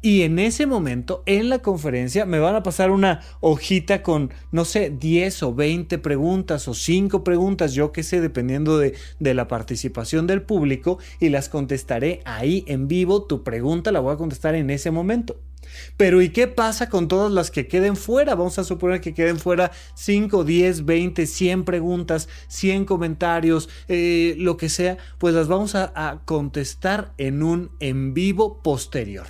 Y 0.02 0.22
en 0.22 0.38
ese 0.38 0.66
momento, 0.66 1.22
en 1.26 1.48
la 1.48 1.60
conferencia, 1.60 2.26
me 2.26 2.38
van 2.38 2.54
a 2.54 2.62
pasar 2.62 2.90
una 2.90 3.22
hojita 3.40 4.02
con, 4.02 4.32
no 4.52 4.64
sé, 4.64 4.90
10 4.90 5.42
o 5.42 5.54
20 5.54 5.98
preguntas 5.98 6.68
o 6.68 6.74
5 6.74 7.24
preguntas, 7.24 7.72
yo 7.72 7.92
qué 7.92 8.02
sé, 8.02 8.20
dependiendo 8.20 8.78
de, 8.78 8.94
de, 9.18 9.34
la 9.34 9.48
participación 9.48 10.26
del 10.26 10.42
público, 10.42 10.98
y 11.18 11.30
las 11.30 11.48
contestaré 11.48 12.20
ahí 12.24 12.64
en 12.68 12.88
vivo. 12.88 13.24
Tu 13.24 13.42
pregunta 13.42 13.90
la 13.90 14.00
voy 14.00 14.14
a 14.14 14.18
contestar 14.18 14.54
en 14.54 14.70
ese 14.70 14.90
momento. 14.90 15.40
Pero 15.96 16.22
¿y 16.22 16.30
qué 16.30 16.46
pasa 16.46 16.88
con 16.88 17.08
todas 17.08 17.32
las 17.32 17.50
que 17.50 17.66
queden 17.66 17.96
fuera? 17.96 18.34
Vamos 18.34 18.58
a 18.58 18.64
suponer 18.64 19.00
que 19.00 19.14
queden 19.14 19.38
fuera 19.38 19.72
5, 19.94 20.44
10, 20.44 20.84
20, 20.84 21.26
100 21.26 21.64
preguntas, 21.64 22.28
100 22.48 22.84
comentarios, 22.84 23.68
eh, 23.88 24.34
lo 24.38 24.56
que 24.56 24.68
sea, 24.68 24.98
pues 25.18 25.34
las 25.34 25.48
vamos 25.48 25.74
a 25.74 26.22
contestar 26.24 27.12
en 27.18 27.42
un 27.42 27.70
en 27.80 28.14
vivo 28.14 28.62
posterior 28.62 29.26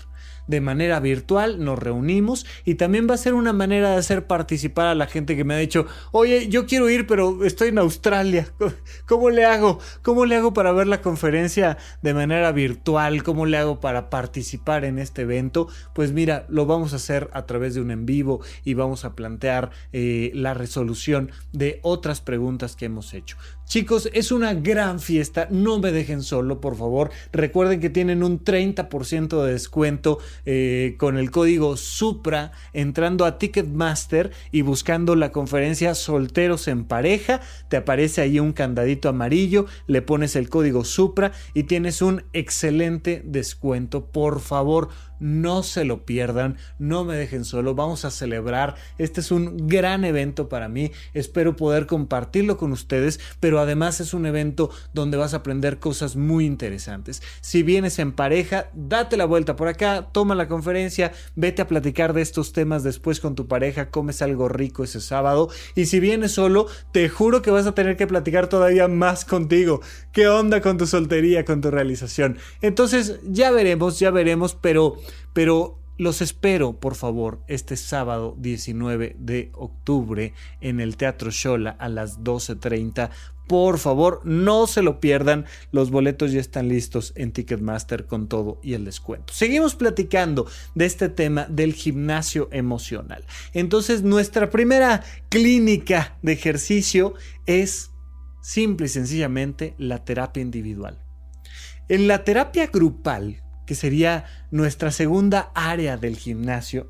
de 0.47 0.61
manera 0.61 1.01
virtual, 1.01 1.65
nos 1.65 1.79
reunimos 1.79 2.47
y 2.65 2.77
también 2.77 3.07
va 3.09 3.15
a 3.15 3.19
ser 3.19 3.35
una 3.35 3.53
manera 3.53 3.91
de 3.91 3.97
hacer 3.97 4.27
participar 4.27 4.87
a 4.87 4.95
la 4.95 5.07
gente 5.07 5.37
que 5.37 5.45
me 5.45 5.55
ha 5.55 5.59
dicho, 5.59 5.87
oye, 6.13 6.49
yo 6.49 6.67
quiero 6.67 6.89
ir, 6.91 7.07
pero 7.07 7.45
estoy 7.45 7.69
en 7.69 7.79
Australia, 7.79 8.49
¿cómo 9.07 9.31
le 9.31 9.45
hago? 9.45 9.79
¿Cómo 10.03 10.27
le 10.27 10.37
hago 10.37 10.53
para 10.53 10.73
ver 10.73 10.87
la 10.87 11.03
conferencia 11.03 11.79
de 12.03 12.15
manera 12.15 12.53
virtual? 12.53 13.23
¿Cómo 13.23 13.47
le 13.47 13.57
hago 13.57 13.81
para 13.81 14.11
participar 14.11 14.85
en 14.85 14.99
este 14.99 15.23
evento? 15.23 15.69
Pues 15.95 16.13
mira, 16.13 16.47
lo 16.49 16.67
vamos 16.67 16.93
a 16.93 16.97
hacer 16.97 17.31
a 17.33 17.47
través 17.47 17.75
de 17.75 17.81
un 17.81 17.91
en 17.91 18.07
vivo 18.07 18.41
y 18.65 18.75
vamos 18.75 19.05
a 19.05 19.15
plantear 19.15 19.71
eh, 19.93 20.31
la 20.35 20.55
resolución 20.55 21.31
de 21.53 21.81
otras 21.83 22.21
preguntas 22.21 22.77
que 22.77 22.87
hemos 22.87 23.15
hecho. 23.15 23.37
Chicos, 23.67 24.09
es 24.13 24.31
una 24.31 24.55
gran 24.55 25.01
fiesta, 25.01 25.49
no 25.51 25.81
me 25.81 25.91
dejen 25.91 26.23
solo, 26.23 26.61
por 26.61 26.77
favor. 26.77 27.11
Recuerden 27.33 27.81
que 27.81 27.91
tienen 27.91 28.23
un 28.23 28.45
30% 28.45 29.43
de 29.43 29.53
descuento 29.53 30.19
eh, 30.45 30.97
con 30.99 31.19
el 31.19 31.31
código 31.31 31.77
SUPRA 31.77 32.53
entrando 32.73 33.25
a 33.25 33.39
Ticketmaster 33.39 34.33
y 34.53 34.63
buscando 34.63 35.17
la 35.17 35.33
conferencia 35.33 35.95
Solteros 35.95 36.69
en 36.69 36.85
Pareja. 36.85 37.41
Te 37.69 37.77
aparece 37.77 38.21
ahí 38.21 38.39
un 38.39 38.53
candadito 38.53 39.09
amarillo, 39.09 39.67
le 39.87 40.03
pones 40.03 40.37
el 40.37 40.49
código 40.49 40.85
SUPRA 40.85 41.33
y 41.55 41.65
tienes 41.65 42.03
un 42.03 42.25
excelente 42.33 43.23
descuento. 43.25 44.07
Por 44.07 44.41
favor, 44.41 44.89
no 45.21 45.63
se 45.63 45.85
lo 45.85 46.05
pierdan, 46.05 46.57
no 46.79 47.05
me 47.05 47.17
dejen 47.17 47.45
solo, 47.45 47.75
vamos 47.75 48.05
a 48.05 48.11
celebrar. 48.11 48.77
Este 48.99 49.21
es 49.21 49.31
un 49.31 49.67
gran 49.67 50.05
evento 50.05 50.49
para 50.49 50.69
mí, 50.69 50.93
espero 51.15 51.57
poder 51.57 51.87
compartirlo 51.87 52.57
con 52.57 52.73
ustedes, 52.73 53.21
pero 53.41 53.61
además 53.61 54.01
es 54.01 54.15
un 54.15 54.27
evento 54.27 54.71
donde 54.93 55.17
vas 55.17 55.35
a 55.35 55.39
aprender 55.39 55.79
cosas 55.79 56.17
muy 56.17 56.47
interesantes. 56.47 57.23
Si 57.41 57.63
vienes 57.63 57.99
en 57.99 58.13
pareja, 58.13 58.71
date 58.75 59.17
la 59.17 59.25
vuelta 59.25 59.57
por 59.57 59.69
acá, 59.69 60.09
toma 60.13 60.35
la 60.35 60.49
conferencia, 60.49 61.13
vete 61.35 61.63
a 61.63 61.69
platicar 61.69 62.13
de 62.13 62.23
estos 62.23 62.53
temas 62.53 62.83
después 62.83 63.21
con 63.21 63.35
tu 63.35 63.47
pareja, 63.49 63.91
comes 63.91 64.23
algo 64.23 64.49
rico 64.49 64.85
ese 64.85 65.01
sábado 65.01 65.49
y 65.75 65.87
si 65.87 66.01
vienes 66.01 66.33
solo, 66.33 66.67
te 66.93 67.09
juro 67.09 67.43
que 67.43 67.51
vas 67.51 67.67
a 67.67 67.75
tener 67.75 67.97
que 67.97 68.07
platicar 68.07 68.49
todavía 68.49 68.89
más 68.89 69.25
contigo. 69.25 69.81
¿Qué 70.17 70.29
onda 70.29 70.63
con 70.63 70.79
tu 70.79 70.87
soltería, 70.87 71.45
con 71.45 71.61
tu 71.61 71.71
realización? 71.71 72.39
Entonces, 72.63 73.21
ya 73.23 73.51
veremos, 73.51 73.99
ya 73.99 74.11
veremos, 74.11 74.55
pero 74.55 74.97
pero 75.35 75.79
los 75.99 76.23
espero, 76.23 76.81
por 76.81 76.95
favor, 76.95 77.43
este 77.49 77.77
sábado 77.77 78.35
19 78.39 79.17
de 79.19 79.51
octubre 79.53 80.33
en 80.63 80.81
el 80.81 80.97
Teatro 80.97 81.31
Shola 81.31 81.77
a 81.79 81.91
las 81.91 82.21
12.30. 82.21 83.11
Por 83.47 83.77
favor, 83.77 84.23
no 84.25 84.67
se 84.67 84.81
lo 84.81 85.01
pierdan. 85.01 85.45
Los 85.71 85.91
boletos 85.91 86.33
ya 86.33 86.41
están 86.41 86.71
listos 86.71 87.13
en 87.15 87.33
Ticketmaster 87.33 88.07
con 88.07 88.27
todo 88.27 88.59
y 88.63 88.73
el 88.73 88.87
descuento. 88.87 89.35
Seguimos 89.35 89.75
platicando 89.75 90.47
de 90.75 90.87
este 90.87 91.11
tema 91.11 91.45
del 91.51 91.75
gimnasio 91.75 92.49
emocional. 92.53 93.23
Entonces, 93.53 94.03
nuestra 94.03 94.49
primera 94.49 95.05
clínica 95.29 96.17
de 96.23 96.33
ejercicio 96.33 97.13
es 97.45 97.91
simple 98.47 98.87
y 98.87 98.89
sencillamente 98.89 99.75
la 99.77 100.05
terapia 100.05 100.41
individual. 100.41 101.01
En 101.89 102.07
la 102.07 102.23
terapia 102.23 102.69
grupal, 102.69 103.43
que 103.67 103.75
sería 103.75 104.25
nuestra 104.53 104.93
segunda 104.93 105.51
área 105.57 105.97
del 105.97 106.17
gimnasio, 106.17 106.89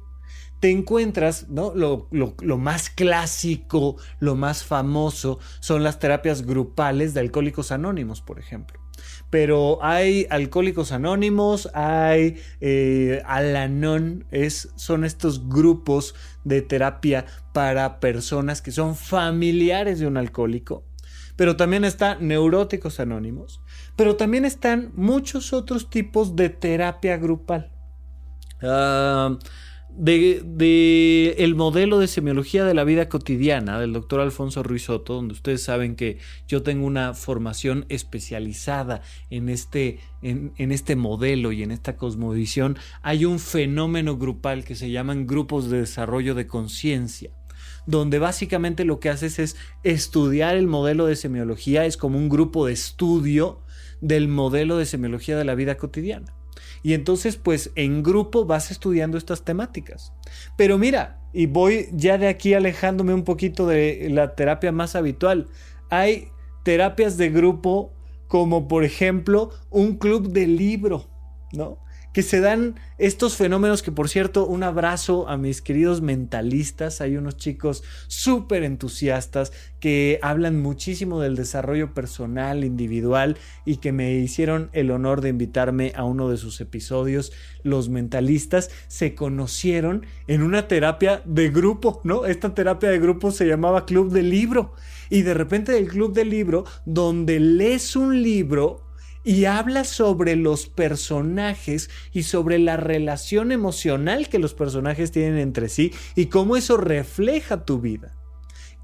te 0.60 0.70
encuentras, 0.70 1.48
¿no? 1.48 1.72
Lo, 1.74 2.58
más 2.58 2.90
clásico, 2.90 3.96
lo 4.20 4.34
más 4.34 4.64
famoso 4.64 5.38
son 5.60 5.82
las 5.82 5.98
terapias 5.98 6.42
grupales 6.42 7.14
de 7.14 7.20
alcohólicos 7.20 7.72
anónimos, 7.72 8.20
por 8.20 8.38
ejemplo. 8.38 8.78
Pero 9.30 9.78
hay 9.82 10.26
alcohólicos 10.28 10.92
anónimos, 10.92 11.70
hay 11.72 12.36
eh, 12.60 13.22
Alanon, 13.24 14.26
es, 14.30 14.68
son 14.76 15.06
estos 15.06 15.48
grupos 15.48 16.14
de 16.44 16.60
terapia 16.60 17.24
para 17.54 17.98
personas 17.98 18.60
que 18.60 18.72
son 18.72 18.94
familiares 18.94 19.98
de 20.00 20.06
un 20.06 20.18
alcohólico. 20.18 20.84
Pero 21.36 21.56
también 21.56 21.84
está 21.84 22.16
neuróticos 22.16 22.98
anónimos 22.98 23.60
pero 23.96 24.16
también 24.16 24.44
están 24.44 24.92
muchos 24.94 25.52
otros 25.52 25.90
tipos 25.90 26.36
de 26.36 26.50
terapia 26.50 27.16
grupal. 27.16 27.72
Ah, 28.62 29.38
de, 29.88 31.34
el 31.38 31.54
modelo 31.54 31.98
de 31.98 32.06
semiología 32.06 32.66
de 32.66 32.74
la 32.74 32.84
vida 32.84 33.08
cotidiana 33.08 33.80
del 33.80 33.94
doctor 33.94 34.20
Alfonso 34.20 34.62
Ruiz 34.62 34.84
Soto, 34.84 35.14
donde 35.14 35.32
ustedes 35.32 35.62
saben 35.62 35.96
que 35.96 36.18
yo 36.46 36.62
tengo 36.62 36.86
una 36.86 37.14
formación 37.14 37.86
especializada 37.88 39.00
en 39.30 39.48
este, 39.48 40.00
en 40.20 40.72
este 40.72 40.96
modelo 40.96 41.52
y 41.52 41.62
en 41.62 41.70
esta 41.70 41.96
cosmovisión, 41.96 42.76
hay 43.00 43.24
un 43.24 43.38
fenómeno 43.38 44.18
grupal 44.18 44.64
que 44.64 44.74
se 44.74 44.90
llaman 44.90 45.26
grupos 45.26 45.70
de 45.70 45.80
desarrollo 45.80 46.34
de 46.34 46.46
conciencia 46.46 47.30
donde 47.86 48.18
básicamente 48.18 48.84
lo 48.84 49.00
que 49.00 49.08
haces 49.08 49.38
es 49.38 49.56
estudiar 49.82 50.56
el 50.56 50.66
modelo 50.66 51.06
de 51.06 51.16
semiología, 51.16 51.86
es 51.86 51.96
como 51.96 52.18
un 52.18 52.28
grupo 52.28 52.66
de 52.66 52.72
estudio 52.72 53.60
del 54.00 54.28
modelo 54.28 54.76
de 54.76 54.86
semiología 54.86 55.36
de 55.36 55.44
la 55.44 55.54
vida 55.54 55.76
cotidiana. 55.76 56.34
Y 56.82 56.94
entonces, 56.94 57.36
pues 57.36 57.72
en 57.74 58.02
grupo 58.02 58.44
vas 58.44 58.70
estudiando 58.70 59.18
estas 59.18 59.44
temáticas. 59.44 60.12
Pero 60.56 60.78
mira, 60.78 61.20
y 61.32 61.46
voy 61.46 61.88
ya 61.92 62.18
de 62.18 62.28
aquí 62.28 62.54
alejándome 62.54 63.14
un 63.14 63.24
poquito 63.24 63.66
de 63.66 64.08
la 64.10 64.34
terapia 64.34 64.72
más 64.72 64.94
habitual. 64.94 65.48
Hay 65.90 66.28
terapias 66.62 67.16
de 67.16 67.30
grupo 67.30 67.92
como 68.28 68.68
por 68.68 68.84
ejemplo 68.84 69.50
un 69.70 69.96
club 69.98 70.32
de 70.32 70.46
libro, 70.46 71.08
¿no? 71.52 71.78
Que 72.16 72.22
se 72.22 72.40
dan 72.40 72.76
estos 72.96 73.36
fenómenos 73.36 73.82
que 73.82 73.92
por 73.92 74.08
cierto 74.08 74.46
un 74.46 74.62
abrazo 74.62 75.28
a 75.28 75.36
mis 75.36 75.60
queridos 75.60 76.00
mentalistas, 76.00 77.02
hay 77.02 77.18
unos 77.18 77.36
chicos 77.36 77.84
súper 78.06 78.62
entusiastas 78.62 79.52
que 79.80 80.18
hablan 80.22 80.62
muchísimo 80.62 81.20
del 81.20 81.36
desarrollo 81.36 81.92
personal, 81.92 82.64
individual 82.64 83.36
y 83.66 83.76
que 83.76 83.92
me 83.92 84.14
hicieron 84.14 84.70
el 84.72 84.92
honor 84.92 85.20
de 85.20 85.28
invitarme 85.28 85.92
a 85.94 86.04
uno 86.04 86.30
de 86.30 86.38
sus 86.38 86.58
episodios. 86.62 87.34
Los 87.62 87.90
mentalistas 87.90 88.70
se 88.88 89.14
conocieron 89.14 90.06
en 90.26 90.42
una 90.42 90.68
terapia 90.68 91.20
de 91.26 91.50
grupo, 91.50 92.00
¿no? 92.02 92.24
Esta 92.24 92.54
terapia 92.54 92.88
de 92.88 92.98
grupo 92.98 93.30
se 93.30 93.46
llamaba 93.46 93.84
Club 93.84 94.10
de 94.10 94.22
Libro 94.22 94.72
y 95.10 95.20
de 95.20 95.34
repente 95.34 95.72
del 95.72 95.88
Club 95.88 96.14
de 96.14 96.24
Libro 96.24 96.64
donde 96.86 97.40
lees 97.40 97.94
un 97.94 98.22
libro 98.22 98.85
y 99.26 99.46
habla 99.46 99.82
sobre 99.82 100.36
los 100.36 100.68
personajes 100.68 101.90
y 102.12 102.22
sobre 102.22 102.60
la 102.60 102.76
relación 102.76 103.50
emocional 103.50 104.28
que 104.28 104.38
los 104.38 104.54
personajes 104.54 105.10
tienen 105.10 105.36
entre 105.38 105.68
sí 105.68 105.92
y 106.14 106.26
cómo 106.26 106.56
eso 106.56 106.76
refleja 106.76 107.64
tu 107.64 107.80
vida. 107.80 108.12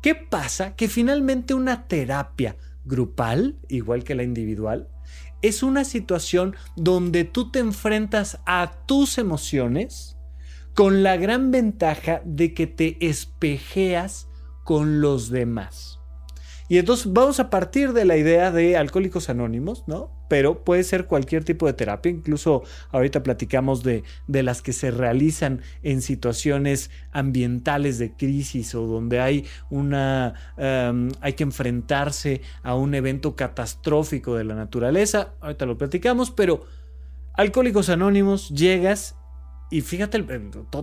¿Qué 0.03 0.17
pasa? 0.17 0.75
Que 0.75 0.89
finalmente 0.89 1.55
una 1.55 1.87
terapia 1.87 2.57
grupal, 2.85 3.57
igual 3.69 4.03
que 4.03 4.17
la 4.17 4.25
individual, 4.25 4.89
es 5.43 5.63
una 5.63 5.85
situación 5.85 6.57
donde 6.75 7.23
tú 7.23 7.53
te 7.53 7.61
enfrentas 7.61 8.41
a 8.45 8.73
tus 8.87 9.19
emociones 9.19 10.17
con 10.75 11.05
la 11.05 11.17
gran 11.17 11.53
ventaja 11.53 12.21
de 12.25 12.53
que 12.53 12.67
te 12.67 12.97
espejeas 13.07 14.27
con 14.65 15.01
los 15.01 15.31
demás. 15.31 16.02
Y 16.73 16.79
entonces 16.79 17.13
vamos 17.13 17.39
a 17.39 17.51
partir 17.51 17.93
de 17.93 18.07
la 18.07 18.17
idea 18.17 18.51
de 18.51 18.79
alcohólicos 18.79 19.29
anónimos, 19.29 19.85
¿no? 19.87 20.11
Pero 20.31 20.65
puede 20.65 20.85
ser 20.85 21.05
cualquier 21.05 21.45
tipo 21.45 21.67
de 21.67 21.75
terapia, 21.75 22.11
incluso 22.11 22.63
ahorita 22.93 23.23
platicamos 23.23 23.83
de, 23.83 24.05
de 24.27 24.43
las 24.43 24.63
que 24.63 24.73
se 24.73 24.91
realizan 24.91 25.61
en 25.83 26.01
situaciones 26.01 26.91
ambientales 27.11 27.99
de 27.99 28.17
crisis 28.17 28.75
o 28.75 28.87
donde 28.87 29.21
hay 29.21 29.45
una 29.69 30.33
em, 30.57 31.11
hay 31.21 31.35
que 31.35 31.43
enfrentarse 31.43 32.41
a 32.63 32.75
un 32.75 32.95
evento 32.95 33.37
catastrófico 33.37 34.37
de 34.37 34.45
la 34.45 34.55
naturaleza. 34.55 35.35
Ahorita 35.43 35.67
lo 35.67 35.77
platicamos, 35.77 36.31
pero 36.31 36.65
alcohólicos 37.35 37.91
anónimos 37.91 38.49
llegas 38.49 39.17
y 39.71 39.83
fíjate, 39.83 40.25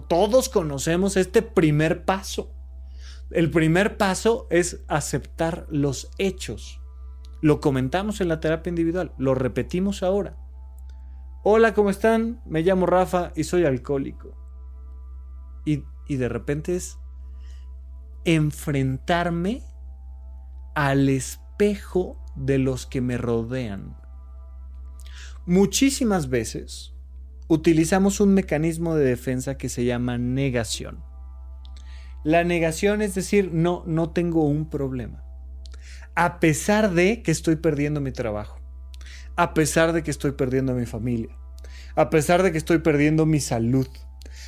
todos 0.08 0.49
conocemos 0.49 1.17
este 1.17 1.41
primer 1.41 2.06
paso 2.06 2.58
el 3.31 3.51
primer 3.51 3.97
paso 3.97 4.47
es 4.49 4.83
aceptar 4.87 5.67
los 5.69 6.09
hechos. 6.17 6.81
Lo 7.41 7.59
comentamos 7.59 8.21
en 8.21 8.27
la 8.27 8.39
terapia 8.39 8.69
individual, 8.69 9.13
lo 9.17 9.35
repetimos 9.35 10.03
ahora. 10.03 10.37
Hola, 11.43 11.73
¿cómo 11.73 11.89
están? 11.89 12.41
Me 12.45 12.63
llamo 12.63 12.85
Rafa 12.85 13.31
y 13.35 13.43
soy 13.43 13.65
alcohólico. 13.65 14.35
Y, 15.65 15.83
y 16.07 16.15
de 16.17 16.27
repente 16.27 16.75
es 16.75 16.97
enfrentarme 18.25 19.63
al 20.75 21.07
espejo 21.07 22.23
de 22.35 22.57
los 22.57 22.85
que 22.85 23.01
me 23.01 23.17
rodean. 23.17 23.95
Muchísimas 25.45 26.29
veces 26.29 26.93
utilizamos 27.47 28.19
un 28.19 28.33
mecanismo 28.33 28.95
de 28.95 29.05
defensa 29.05 29.57
que 29.57 29.69
se 29.69 29.85
llama 29.85 30.17
negación. 30.17 31.08
La 32.23 32.43
negación 32.43 33.01
es 33.01 33.15
decir, 33.15 33.51
no, 33.53 33.84
no 33.86 34.10
tengo 34.12 34.43
un 34.43 34.69
problema. 34.69 35.23
A 36.15 36.39
pesar 36.39 36.91
de 36.93 37.21
que 37.21 37.32
estoy 37.32 37.55
perdiendo 37.55 38.01
mi 38.01 38.12
trabajo, 38.12 38.60
a 39.38 39.53
pesar 39.53 39.93
de 39.93 40.03
que 40.03 40.12
estoy 40.12 40.34
perdiendo 40.34 40.73
mi 40.73 40.86
familia, 40.86 41.38
a 41.95 42.10
pesar 42.10 42.43
de 42.43 42.51
que 42.51 42.58
estoy 42.58 42.79
perdiendo 42.79 43.25
mi 43.25 43.39
salud, 43.39 43.88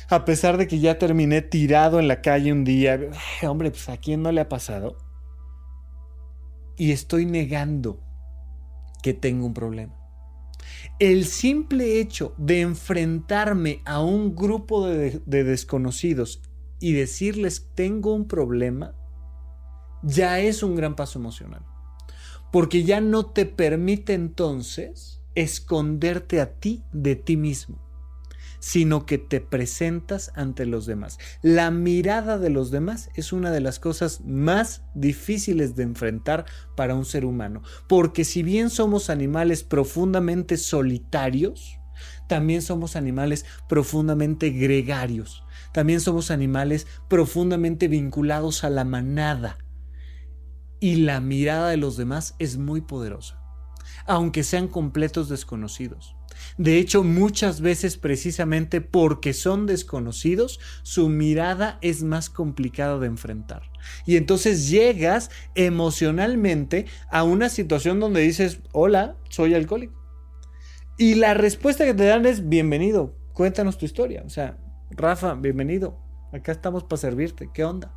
a 0.08 0.26
pesar 0.26 0.58
de 0.58 0.66
que 0.66 0.80
ya 0.80 0.98
terminé 0.98 1.40
tirado 1.40 1.98
en 1.98 2.08
la 2.08 2.20
calle 2.20 2.52
un 2.52 2.64
día, 2.64 3.00
hombre, 3.42 3.70
pues 3.70 3.88
a 3.88 3.96
quién 3.96 4.22
no 4.22 4.32
le 4.32 4.42
ha 4.42 4.48
pasado. 4.48 4.98
Y 6.76 6.92
estoy 6.92 7.24
negando 7.24 8.00
que 9.02 9.14
tengo 9.14 9.46
un 9.46 9.54
problema. 9.54 9.94
El 10.98 11.24
simple 11.24 12.00
hecho 12.00 12.34
de 12.36 12.60
enfrentarme 12.60 13.80
a 13.86 14.02
un 14.02 14.36
grupo 14.36 14.86
de, 14.86 15.22
de 15.24 15.44
desconocidos 15.44 16.42
y 16.82 16.94
decirles 16.94 17.68
tengo 17.76 18.12
un 18.12 18.26
problema, 18.26 18.92
ya 20.02 20.40
es 20.40 20.64
un 20.64 20.74
gran 20.74 20.96
paso 20.96 21.20
emocional. 21.20 21.64
Porque 22.50 22.82
ya 22.82 23.00
no 23.00 23.26
te 23.26 23.46
permite 23.46 24.14
entonces 24.14 25.22
esconderte 25.36 26.40
a 26.40 26.54
ti 26.54 26.82
de 26.92 27.14
ti 27.14 27.36
mismo, 27.36 27.80
sino 28.58 29.06
que 29.06 29.16
te 29.16 29.40
presentas 29.40 30.32
ante 30.34 30.66
los 30.66 30.84
demás. 30.84 31.18
La 31.40 31.70
mirada 31.70 32.36
de 32.36 32.50
los 32.50 32.72
demás 32.72 33.10
es 33.14 33.32
una 33.32 33.52
de 33.52 33.60
las 33.60 33.78
cosas 33.78 34.20
más 34.22 34.82
difíciles 34.96 35.76
de 35.76 35.84
enfrentar 35.84 36.46
para 36.76 36.96
un 36.96 37.04
ser 37.04 37.24
humano, 37.24 37.62
porque 37.88 38.24
si 38.24 38.42
bien 38.42 38.70
somos 38.70 39.08
animales 39.08 39.62
profundamente 39.62 40.56
solitarios, 40.56 41.78
también 42.28 42.60
somos 42.60 42.96
animales 42.96 43.46
profundamente 43.68 44.50
gregarios. 44.50 45.44
También 45.72 46.00
somos 46.00 46.30
animales 46.30 46.86
profundamente 47.08 47.88
vinculados 47.88 48.64
a 48.64 48.70
la 48.70 48.84
manada. 48.84 49.58
Y 50.80 50.96
la 50.96 51.20
mirada 51.20 51.68
de 51.68 51.76
los 51.76 51.96
demás 51.96 52.34
es 52.38 52.58
muy 52.58 52.80
poderosa, 52.80 53.40
aunque 54.06 54.42
sean 54.42 54.68
completos 54.68 55.28
desconocidos. 55.28 56.16
De 56.58 56.78
hecho, 56.78 57.04
muchas 57.04 57.60
veces 57.60 57.96
precisamente 57.96 58.80
porque 58.80 59.32
son 59.32 59.66
desconocidos, 59.66 60.60
su 60.82 61.08
mirada 61.08 61.78
es 61.82 62.02
más 62.02 62.30
complicada 62.30 62.98
de 62.98 63.06
enfrentar. 63.06 63.70
Y 64.06 64.16
entonces 64.16 64.68
llegas 64.68 65.30
emocionalmente 65.54 66.86
a 67.10 67.22
una 67.22 67.48
situación 67.48 68.00
donde 68.00 68.20
dices, 68.22 68.60
hola, 68.72 69.16
soy 69.28 69.54
alcohólico. 69.54 70.00
Y 70.98 71.14
la 71.14 71.34
respuesta 71.34 71.84
que 71.84 71.94
te 71.94 72.04
dan 72.04 72.26
es, 72.26 72.48
bienvenido, 72.48 73.16
cuéntanos 73.32 73.78
tu 73.78 73.86
historia. 73.86 74.22
O 74.26 74.30
sea, 74.30 74.58
Rafa, 74.94 75.34
bienvenido. 75.34 75.96
Acá 76.32 76.52
estamos 76.52 76.84
para 76.84 77.00
servirte. 77.00 77.50
¿Qué 77.52 77.64
onda? 77.64 77.94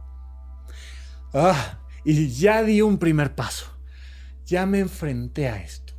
Ah, 1.33 1.79
y 2.05 2.29
ya 2.29 2.63
di 2.63 2.81
un 2.81 2.97
primer 2.97 3.35
paso. 3.35 3.67
Ya 4.45 4.65
me 4.65 4.79
enfrenté 4.79 5.49
a 5.49 5.61
esto. 5.61 5.93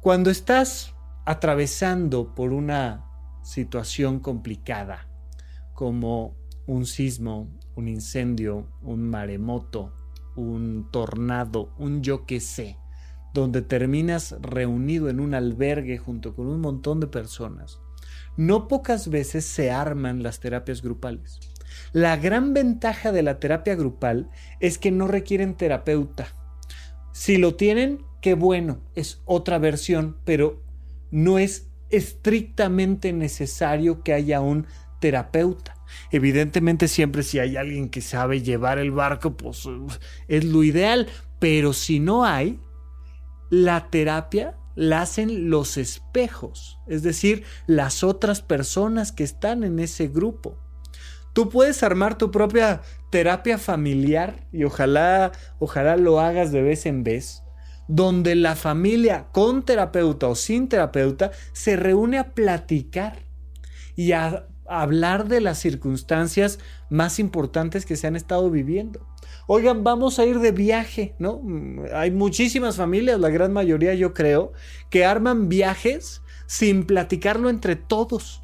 Cuando 0.00 0.30
estás 0.30 0.94
atravesando 1.24 2.34
por 2.34 2.52
una 2.52 3.04
situación 3.42 4.18
complicada, 4.20 5.06
como 5.74 6.36
un 6.66 6.86
sismo, 6.86 7.48
un 7.76 7.88
incendio, 7.88 8.68
un 8.82 9.08
maremoto, 9.08 9.92
un 10.36 10.88
tornado, 10.90 11.72
un 11.78 12.02
yo 12.02 12.26
que 12.26 12.40
sé, 12.40 12.78
donde 13.32 13.62
terminas 13.62 14.36
reunido 14.40 15.08
en 15.08 15.20
un 15.20 15.34
albergue 15.34 15.98
junto 15.98 16.34
con 16.34 16.46
un 16.46 16.60
montón 16.60 16.98
de 17.00 17.06
personas, 17.06 17.79
no 18.40 18.68
pocas 18.68 19.10
veces 19.10 19.44
se 19.44 19.70
arman 19.70 20.22
las 20.22 20.40
terapias 20.40 20.80
grupales. 20.80 21.38
La 21.92 22.16
gran 22.16 22.54
ventaja 22.54 23.12
de 23.12 23.22
la 23.22 23.38
terapia 23.38 23.74
grupal 23.74 24.30
es 24.60 24.78
que 24.78 24.90
no 24.90 25.06
requieren 25.06 25.52
terapeuta. 25.52 26.34
Si 27.12 27.36
lo 27.36 27.56
tienen, 27.56 28.02
qué 28.22 28.32
bueno, 28.32 28.80
es 28.94 29.20
otra 29.26 29.58
versión, 29.58 30.16
pero 30.24 30.62
no 31.10 31.38
es 31.38 31.66
estrictamente 31.90 33.12
necesario 33.12 34.02
que 34.02 34.14
haya 34.14 34.40
un 34.40 34.66
terapeuta. 35.02 35.74
Evidentemente 36.10 36.88
siempre 36.88 37.22
si 37.24 37.40
hay 37.40 37.58
alguien 37.58 37.90
que 37.90 38.00
sabe 38.00 38.40
llevar 38.40 38.78
el 38.78 38.90
barco, 38.90 39.36
pues 39.36 39.68
es 40.28 40.44
lo 40.46 40.64
ideal, 40.64 41.08
pero 41.40 41.74
si 41.74 42.00
no 42.00 42.24
hay, 42.24 42.58
la 43.50 43.90
terapia 43.90 44.56
la 44.74 45.02
hacen 45.02 45.50
los 45.50 45.76
espejos, 45.76 46.78
es 46.86 47.02
decir, 47.02 47.44
las 47.66 48.04
otras 48.04 48.42
personas 48.42 49.12
que 49.12 49.24
están 49.24 49.64
en 49.64 49.78
ese 49.78 50.08
grupo. 50.08 50.58
Tú 51.32 51.48
puedes 51.48 51.82
armar 51.82 52.18
tu 52.18 52.30
propia 52.30 52.82
terapia 53.10 53.58
familiar 53.58 54.46
y 54.52 54.64
ojalá, 54.64 55.32
ojalá 55.58 55.96
lo 55.96 56.20
hagas 56.20 56.50
de 56.52 56.62
vez 56.62 56.86
en 56.86 57.04
vez, 57.04 57.42
donde 57.88 58.34
la 58.34 58.56
familia 58.56 59.26
con 59.32 59.64
terapeuta 59.64 60.28
o 60.28 60.34
sin 60.34 60.68
terapeuta 60.68 61.30
se 61.52 61.76
reúne 61.76 62.18
a 62.18 62.34
platicar 62.34 63.24
y 63.96 64.12
a 64.12 64.46
hablar 64.66 65.26
de 65.26 65.40
las 65.40 65.58
circunstancias 65.58 66.60
más 66.88 67.18
importantes 67.18 67.84
que 67.84 67.96
se 67.96 68.06
han 68.06 68.16
estado 68.16 68.50
viviendo. 68.50 69.06
Oigan, 69.52 69.82
vamos 69.82 70.20
a 70.20 70.24
ir 70.24 70.38
de 70.38 70.52
viaje, 70.52 71.16
¿no? 71.18 71.42
Hay 71.92 72.12
muchísimas 72.12 72.76
familias, 72.76 73.18
la 73.18 73.30
gran 73.30 73.52
mayoría 73.52 73.94
yo 73.94 74.14
creo, 74.14 74.52
que 74.90 75.04
arman 75.04 75.48
viajes 75.48 76.22
sin 76.46 76.84
platicarlo 76.84 77.50
entre 77.50 77.74
todos 77.74 78.42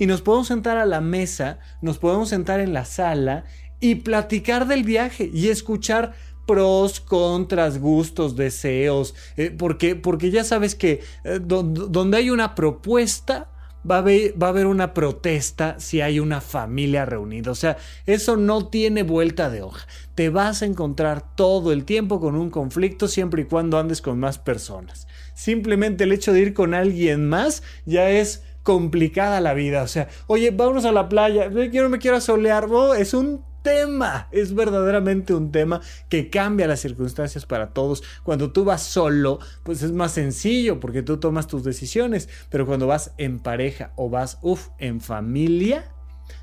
y 0.00 0.06
nos 0.06 0.20
podemos 0.20 0.48
sentar 0.48 0.76
a 0.76 0.84
la 0.84 1.00
mesa, 1.00 1.60
nos 1.80 1.98
podemos 1.98 2.30
sentar 2.30 2.58
en 2.58 2.72
la 2.72 2.84
sala 2.84 3.44
y 3.78 3.94
platicar 3.94 4.66
del 4.66 4.82
viaje 4.82 5.30
y 5.32 5.50
escuchar 5.50 6.14
pros, 6.44 6.98
contras, 6.98 7.78
gustos, 7.78 8.34
deseos, 8.34 9.14
eh, 9.36 9.54
porque, 9.56 9.94
porque 9.94 10.32
ya 10.32 10.42
sabes 10.42 10.74
que 10.74 11.02
eh, 11.22 11.38
donde 11.40 12.16
hay 12.16 12.30
una 12.30 12.56
propuesta, 12.56 13.52
Va 13.88 13.96
a, 13.96 14.48
haber, 14.48 14.66
una 14.66 14.92
protesta 14.92 15.76
si 15.78 16.00
hay 16.00 16.20
una 16.20 16.40
familia 16.40 17.04
reunida. 17.04 17.50
O 17.50 17.54
sea, 17.54 17.76
eso 18.06 18.36
no 18.36 18.68
tiene 18.68 19.02
vuelta 19.02 19.50
de 19.50 19.62
hoja. 19.62 19.86
Te 20.14 20.30
vas 20.30 20.62
a 20.62 20.66
encontrar 20.66 21.34
todo 21.36 21.72
el 21.72 21.84
tiempo 21.84 22.20
con 22.20 22.34
un 22.34 22.50
conflicto 22.50 23.08
siempre 23.08 23.42
y 23.42 23.44
cuando 23.44 23.78
andes 23.78 24.02
con 24.02 24.18
más 24.18 24.38
personas. 24.38 25.06
Simplemente 25.34 26.04
el 26.04 26.12
hecho 26.12 26.32
de 26.32 26.40
ir 26.40 26.54
con 26.54 26.74
alguien 26.74 27.28
más 27.28 27.62
ya 27.86 28.10
es 28.10 28.42
complicada 28.62 29.40
la 29.40 29.54
vida. 29.54 29.82
O 29.82 29.88
sea, 29.88 30.08
oye, 30.26 30.50
vámonos 30.50 30.84
a 30.84 30.92
la 30.92 31.08
playa. 31.08 31.48
Yo 31.48 31.82
no 31.82 31.88
me 31.88 31.98
quiero 31.98 32.20
solear. 32.20 32.66
Oh, 32.70 32.94
es 32.94 33.14
un 33.14 33.47
tema. 33.62 34.28
Es 34.32 34.54
verdaderamente 34.54 35.34
un 35.34 35.52
tema 35.52 35.80
que 36.08 36.30
cambia 36.30 36.66
las 36.66 36.80
circunstancias 36.80 37.46
para 37.46 37.70
todos. 37.70 38.02
Cuando 38.22 38.52
tú 38.52 38.64
vas 38.64 38.82
solo, 38.82 39.38
pues 39.62 39.82
es 39.82 39.92
más 39.92 40.12
sencillo 40.12 40.80
porque 40.80 41.02
tú 41.02 41.18
tomas 41.18 41.46
tus 41.46 41.64
decisiones. 41.64 42.28
Pero 42.50 42.66
cuando 42.66 42.86
vas 42.86 43.12
en 43.18 43.38
pareja 43.38 43.92
o 43.96 44.10
vas, 44.10 44.38
uff, 44.42 44.68
en 44.78 45.00
familia, 45.00 45.92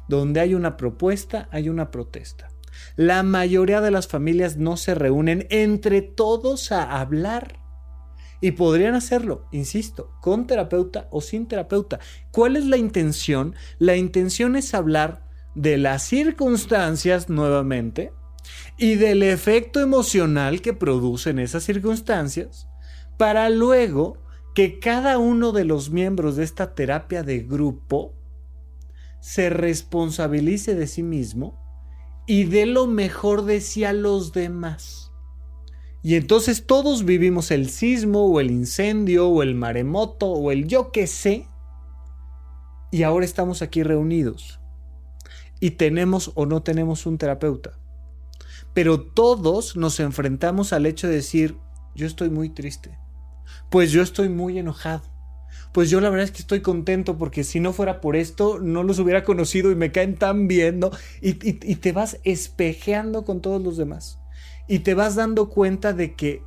donde 0.08 0.40
hay 0.40 0.54
una 0.54 0.78
propuesta, 0.78 1.48
hay 1.52 1.70
una 1.70 1.92
protesta. 1.92 2.50
La 2.96 3.24
mayoría 3.24 3.82
de 3.82 3.92
las 3.92 4.08
familias 4.08 4.58
no 4.58 4.78
se 4.78 4.96
reúnen 4.96 5.48
entre 5.50 6.02
todos 6.02 6.72
a 6.72 7.00
hablar. 7.00 7.60
Y 8.42 8.52
podrían 8.52 8.96
hacerlo, 8.96 9.48
insisto, 9.52 10.12
con 10.22 10.46
terapeuta 10.46 11.08
o 11.10 11.22
sin 11.22 11.48
terapeuta. 11.48 12.00
¿Cuál 12.32 12.58
es 12.58 12.66
la 12.66 12.78
intención? 12.78 13.56
La 13.80 13.96
intención 13.96 14.56
es 14.56 14.74
hablar 14.74 15.25
de 15.56 15.78
las 15.78 16.04
circunstancias 16.04 17.30
nuevamente 17.30 18.12
y 18.78 18.96
del 18.96 19.24
efecto 19.24 19.80
emocional 19.80 20.62
que 20.62 20.74
producen 20.74 21.40
esas 21.40 21.64
circunstancias 21.64 22.68
para 23.18 23.50
luego 23.50 24.18
que 24.54 24.80
cada 24.80 25.18
uno 25.18 25.52
de 25.52 25.66
los 25.66 25.90
miembros 25.90 26.36
de 26.36 26.44
esta 26.44 26.76
terapia 26.76 27.24
de 27.24 27.40
grupo 27.40 28.14
se 29.20 29.50
responsabilice 29.50 30.76
de 30.76 30.88
sí 30.88 31.04
mismo 31.04 31.60
y 32.28 32.46
dé 32.46 32.66
lo 32.66 32.88
mejor 32.88 33.46
de 33.46 33.62
sí 33.62 33.84
a 33.84 33.94
los 33.94 34.34
demás. 34.34 35.12
Y 36.04 36.16
entonces 36.16 36.68
todos 36.68 37.04
vivimos 37.04 37.50
el 37.50 37.70
sismo 37.70 38.26
o 38.26 38.40
el 38.40 38.52
incendio 38.52 39.28
o 39.28 39.42
el 39.42 39.56
maremoto 39.56 40.28
o 40.28 40.52
el 40.52 40.68
yo 40.68 40.92
que 40.92 41.08
sé. 41.08 41.48
Y 42.92 43.02
ahora 43.04 43.26
estamos 43.26 43.64
aquí 43.64 43.82
reunidos. 43.82 44.60
Y 45.60 45.72
tenemos 45.72 46.32
o 46.36 46.46
no 46.46 46.64
tenemos 46.64 47.06
un 47.06 47.18
terapeuta. 47.18 47.80
Pero 48.74 49.02
todos 49.02 49.76
nos 49.76 50.00
enfrentamos 50.00 50.74
al 50.74 50.86
hecho 50.86 51.08
de 51.08 51.16
decir, 51.16 51.58
yo 51.96 52.06
estoy 52.08 52.30
muy 52.30 52.50
triste. 52.50 52.98
Pues 53.70 53.92
yo 53.92 54.02
estoy 54.02 54.30
muy 54.30 54.58
enojado. 54.58 55.04
Pues 55.74 55.90
yo 55.90 56.02
la 56.02 56.10
verdad 56.10 56.26
es 56.26 56.32
que 56.32 56.42
estoy 56.42 56.62
contento 56.62 57.18
porque 57.18 57.44
si 57.44 57.60
no 57.60 57.74
fuera 57.74 58.02
por 58.02 58.16
esto 58.16 58.60
no 58.60 58.84
los 58.84 59.00
hubiera 59.00 59.24
conocido 59.24 59.72
y 59.72 59.76
me 59.76 59.92
caen 59.92 60.16
tan 60.16 60.48
bien, 60.48 60.80
¿no? 60.80 60.92
Y, 61.22 61.30
y 61.48 61.76
te 61.76 61.92
vas 61.92 62.20
espejeando 62.24 63.26
con 63.26 63.42
todos 63.42 63.62
los 63.62 63.78
demás 63.78 64.20
y 64.68 64.80
te 64.80 64.94
vas 64.94 65.16
dando 65.16 65.50
cuenta 65.50 65.94
de 65.94 66.16
que 66.16 66.44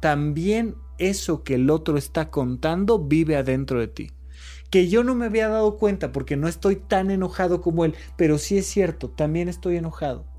también 0.00 0.76
eso 0.98 1.42
que 1.42 1.54
el 1.54 1.70
otro 1.70 1.96
está 1.96 2.30
contando 2.30 2.98
vive 2.98 3.36
adentro 3.36 3.80
de 3.80 3.88
ti. 3.88 4.10
Que 4.72 4.88
yo 4.88 5.04
no 5.04 5.14
me 5.14 5.26
había 5.26 5.48
dado 5.48 5.76
cuenta 5.78 6.10
porque 6.10 6.36
no 6.36 6.48
estoy 6.48 6.74
tan 6.74 7.12
enojado 7.12 7.60
como 7.60 7.84
él, 7.84 7.94
pero 8.16 8.38
sí 8.38 8.58
es 8.58 8.66
cierto, 8.66 9.08
también 9.08 9.48
estoy 9.48 9.76
enojado 9.76 10.32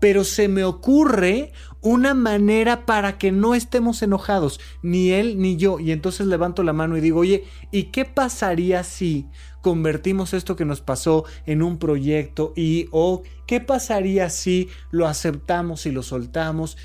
pero 0.00 0.24
se 0.24 0.48
me 0.48 0.64
ocurre 0.64 1.52
una 1.82 2.14
manera 2.14 2.86
para 2.86 3.18
que 3.18 3.30
no 3.30 3.54
estemos 3.54 4.02
enojados, 4.02 4.58
ni 4.82 5.10
él 5.10 5.38
ni 5.38 5.56
yo. 5.56 5.78
Y 5.78 5.92
entonces 5.92 6.26
levanto 6.26 6.62
la 6.62 6.72
mano 6.72 6.96
y 6.96 7.00
digo, 7.00 7.20
oye, 7.20 7.44
¿y 7.70 7.84
qué 7.84 8.06
pasaría 8.06 8.82
si 8.82 9.28
convertimos 9.60 10.32
esto 10.32 10.56
que 10.56 10.64
nos 10.64 10.80
pasó 10.80 11.24
en 11.46 11.62
un 11.62 11.78
proyecto? 11.78 12.52
Y 12.56 12.88
o 12.90 13.22
qué 13.46 13.60
pasaría 13.60 14.30
si 14.30 14.68
lo 14.90 15.06
aceptamos 15.06 15.86
y 15.86 15.92
lo 15.92 16.02
soltamos? 16.02 16.78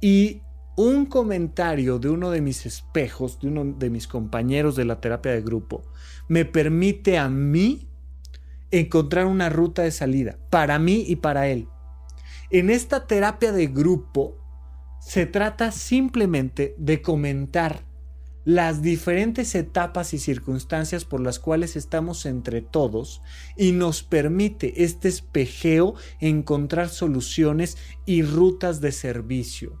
Y 0.00 0.42
un 0.76 1.06
comentario 1.06 1.98
de 1.98 2.10
uno 2.10 2.30
de 2.30 2.40
mis 2.40 2.66
espejos, 2.66 3.38
de 3.40 3.48
uno 3.48 3.64
de 3.64 3.90
mis 3.90 4.08
compañeros 4.08 4.76
de 4.76 4.86
la 4.86 5.00
terapia 5.00 5.32
de 5.32 5.42
grupo, 5.42 5.82
me 6.30 6.44
permite 6.44 7.18
a 7.18 7.28
mí 7.28 7.88
encontrar 8.70 9.26
una 9.26 9.48
ruta 9.48 9.82
de 9.82 9.90
salida, 9.90 10.38
para 10.48 10.78
mí 10.78 11.04
y 11.08 11.16
para 11.16 11.48
él. 11.48 11.66
En 12.50 12.70
esta 12.70 13.08
terapia 13.08 13.50
de 13.50 13.66
grupo 13.66 14.38
se 15.00 15.26
trata 15.26 15.72
simplemente 15.72 16.76
de 16.78 17.02
comentar 17.02 17.84
las 18.44 18.80
diferentes 18.80 19.56
etapas 19.56 20.14
y 20.14 20.18
circunstancias 20.18 21.04
por 21.04 21.20
las 21.20 21.40
cuales 21.40 21.74
estamos 21.74 22.24
entre 22.26 22.62
todos 22.62 23.22
y 23.56 23.72
nos 23.72 24.04
permite 24.04 24.84
este 24.84 25.08
espejeo 25.08 25.96
encontrar 26.20 26.90
soluciones 26.90 27.76
y 28.06 28.22
rutas 28.22 28.80
de 28.80 28.92
servicio. 28.92 29.80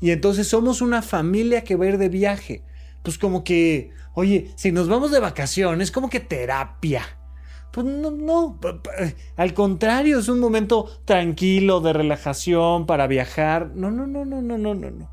Y 0.00 0.12
entonces 0.12 0.46
somos 0.46 0.82
una 0.82 1.02
familia 1.02 1.64
que 1.64 1.74
va 1.74 1.86
a 1.86 1.88
ir 1.88 1.98
de 1.98 2.08
viaje. 2.08 2.62
Pues 3.02 3.18
como 3.18 3.44
que, 3.44 3.90
oye, 4.14 4.52
si 4.56 4.72
nos 4.72 4.88
vamos 4.88 5.10
de 5.10 5.20
vacaciones, 5.20 5.90
como 5.90 6.10
que 6.10 6.20
terapia. 6.20 7.02
Pues 7.72 7.86
no, 7.86 8.10
no, 8.10 8.58
al 9.36 9.54
contrario, 9.54 10.18
es 10.18 10.28
un 10.28 10.40
momento 10.40 10.90
tranquilo 11.04 11.80
de 11.80 11.92
relajación 11.92 12.86
para 12.86 13.06
viajar. 13.06 13.70
No, 13.74 13.90
no, 13.90 14.06
no, 14.06 14.24
no, 14.24 14.42
no, 14.42 14.58
no, 14.58 14.74
no, 14.74 14.90
no. 14.90 15.10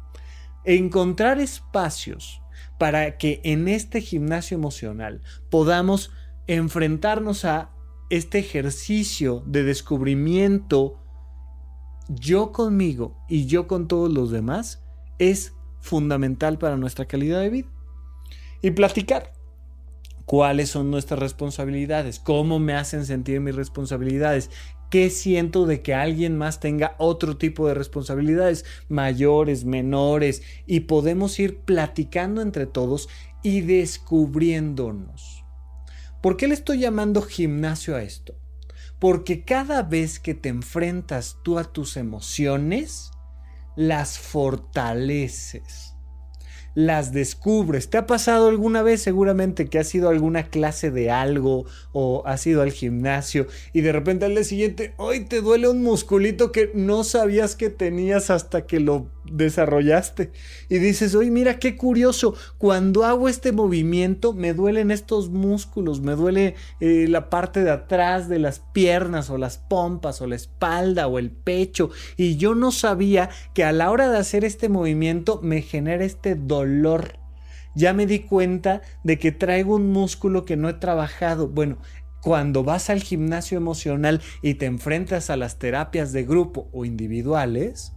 Encontrar 0.66 1.40
espacios 1.40 2.42
para 2.80 3.18
que 3.18 3.42
en 3.44 3.68
este 3.68 4.02
gimnasio 4.02 4.56
emocional 4.56 5.22
podamos 5.50 6.12
enfrentarnos 6.48 7.46
a 7.46 7.72
este 8.10 8.40
ejercicio 8.40 9.44
de 9.46 9.64
descubrimiento 9.64 11.00
yo 12.10 12.52
conmigo 12.52 13.18
y 13.28 13.46
yo 13.48 13.68
con 13.68 13.88
todos 13.88 14.12
los 14.12 14.32
demás 14.32 14.82
es 15.20 15.54
fundamental 15.82 16.58
para 16.58 16.78
nuestra 16.78 17.06
calidad 17.06 17.42
de 17.42 17.50
vida. 17.50 17.77
Y 18.62 18.72
platicar. 18.72 19.34
Cuáles 20.26 20.70
son 20.70 20.92
nuestras 20.92 21.22
responsabilidades, 21.22 22.20
cómo 22.20 22.60
me 22.60 22.74
hacen 22.74 23.06
sentir 23.06 23.40
mis 23.40 23.56
responsabilidades, 23.56 24.50
qué 24.90 25.10
siento 25.10 25.66
de 25.66 25.82
que 25.82 25.94
alguien 25.94 26.38
más 26.38 26.60
tenga 26.60 26.96
otro 26.98 27.38
tipo 27.38 27.68
de 27.68 27.74
responsabilidades, 27.74 28.66
mayores, 28.90 29.64
menores, 29.64 30.42
y 30.66 30.82
podemos 30.82 31.40
ir 31.40 31.60
platicando 31.60 32.42
entre 32.42 32.66
todos 32.66 33.08
y 33.42 33.62
descubriéndonos. 33.62 35.46
¿Por 36.22 36.36
qué 36.36 36.48
le 36.48 36.56
estoy 36.56 36.80
llamando 36.80 37.22
gimnasio 37.22 37.96
a 37.96 38.04
esto? 38.04 38.36
Porque 39.00 39.46
cada 39.46 39.84
vez 39.84 40.20
que 40.20 40.34
te 40.34 40.50
enfrentas 40.50 41.38
tú 41.44 41.60
a 41.60 41.64
tus 41.64 41.96
emociones, 41.96 43.12
las 43.76 44.18
fortaleces 44.18 45.97
las 46.78 47.12
descubres. 47.12 47.90
¿Te 47.90 47.98
ha 47.98 48.06
pasado 48.06 48.50
alguna 48.50 48.84
vez 48.84 49.02
seguramente 49.02 49.66
que 49.66 49.80
has 49.80 49.96
ido 49.96 50.10
a 50.10 50.12
alguna 50.12 50.44
clase 50.44 50.92
de 50.92 51.10
algo 51.10 51.66
o 51.92 52.22
has 52.28 52.46
ido 52.46 52.62
al 52.62 52.72
gimnasio 52.72 53.48
y 53.74 53.82
de 53.82 53.92
repente 53.92 54.26
al 54.26 54.36
día 54.36 54.44
siguiente, 54.44 54.94
hoy 54.98 55.22
te 55.22 55.42
duele 55.42 55.70
un 55.70 55.82
musculito 55.82 56.52
que 56.52 56.70
no 56.76 57.04
sabías 57.04 57.56
que 57.56 57.72
tenías 57.72 58.30
hasta 58.30 58.68
que 58.68 58.80
lo 58.80 59.10
desarrollaste? 59.26 60.32
Y 60.70 60.78
dices, 60.78 61.16
oye, 61.16 61.32
mira 61.32 61.58
qué 61.58 61.76
curioso, 61.76 62.36
cuando 62.60 63.06
hago 63.06 63.28
este 63.28 63.52
movimiento 63.52 64.34
me 64.34 64.54
duelen 64.54 64.92
estos 64.92 65.32
músculos, 65.32 66.02
me 66.02 66.12
duele 66.12 66.54
eh, 66.80 67.08
la 67.10 67.32
parte 67.32 67.64
de 67.64 67.72
atrás 67.72 68.30
de 68.30 68.38
las 68.38 68.60
piernas 68.60 69.32
o 69.32 69.40
las 69.40 69.58
pompas 69.58 70.22
o 70.22 70.28
la 70.28 70.36
espalda 70.36 71.08
o 71.08 71.18
el 71.18 71.32
pecho 71.32 71.90
y 72.18 72.38
yo 72.38 72.54
no 72.54 72.72
sabía 72.72 73.32
que 73.56 73.64
a 73.64 73.72
la 73.72 73.90
hora 73.90 74.12
de 74.12 74.20
hacer 74.20 74.46
este 74.46 74.70
movimiento 74.70 75.40
me 75.42 75.64
genera 75.64 76.06
este 76.06 76.36
dolor 76.36 76.67
Ya 77.76 77.94
me 77.94 78.08
di 78.08 78.20
cuenta 78.20 78.82
de 79.04 79.20
que 79.20 79.32
traigo 79.32 79.76
un 79.76 79.92
músculo 79.92 80.46
que 80.46 80.58
no 80.58 80.70
he 80.70 80.74
trabajado. 80.74 81.48
Bueno, 81.48 81.78
cuando 82.22 82.64
vas 82.64 82.90
al 82.90 83.02
gimnasio 83.02 83.58
emocional 83.58 84.22
y 84.42 84.56
te 84.56 84.66
enfrentas 84.66 85.30
a 85.30 85.38
las 85.38 85.60
terapias 85.60 86.12
de 86.12 86.24
grupo 86.24 86.70
o 86.74 86.86
individuales, 86.86 87.94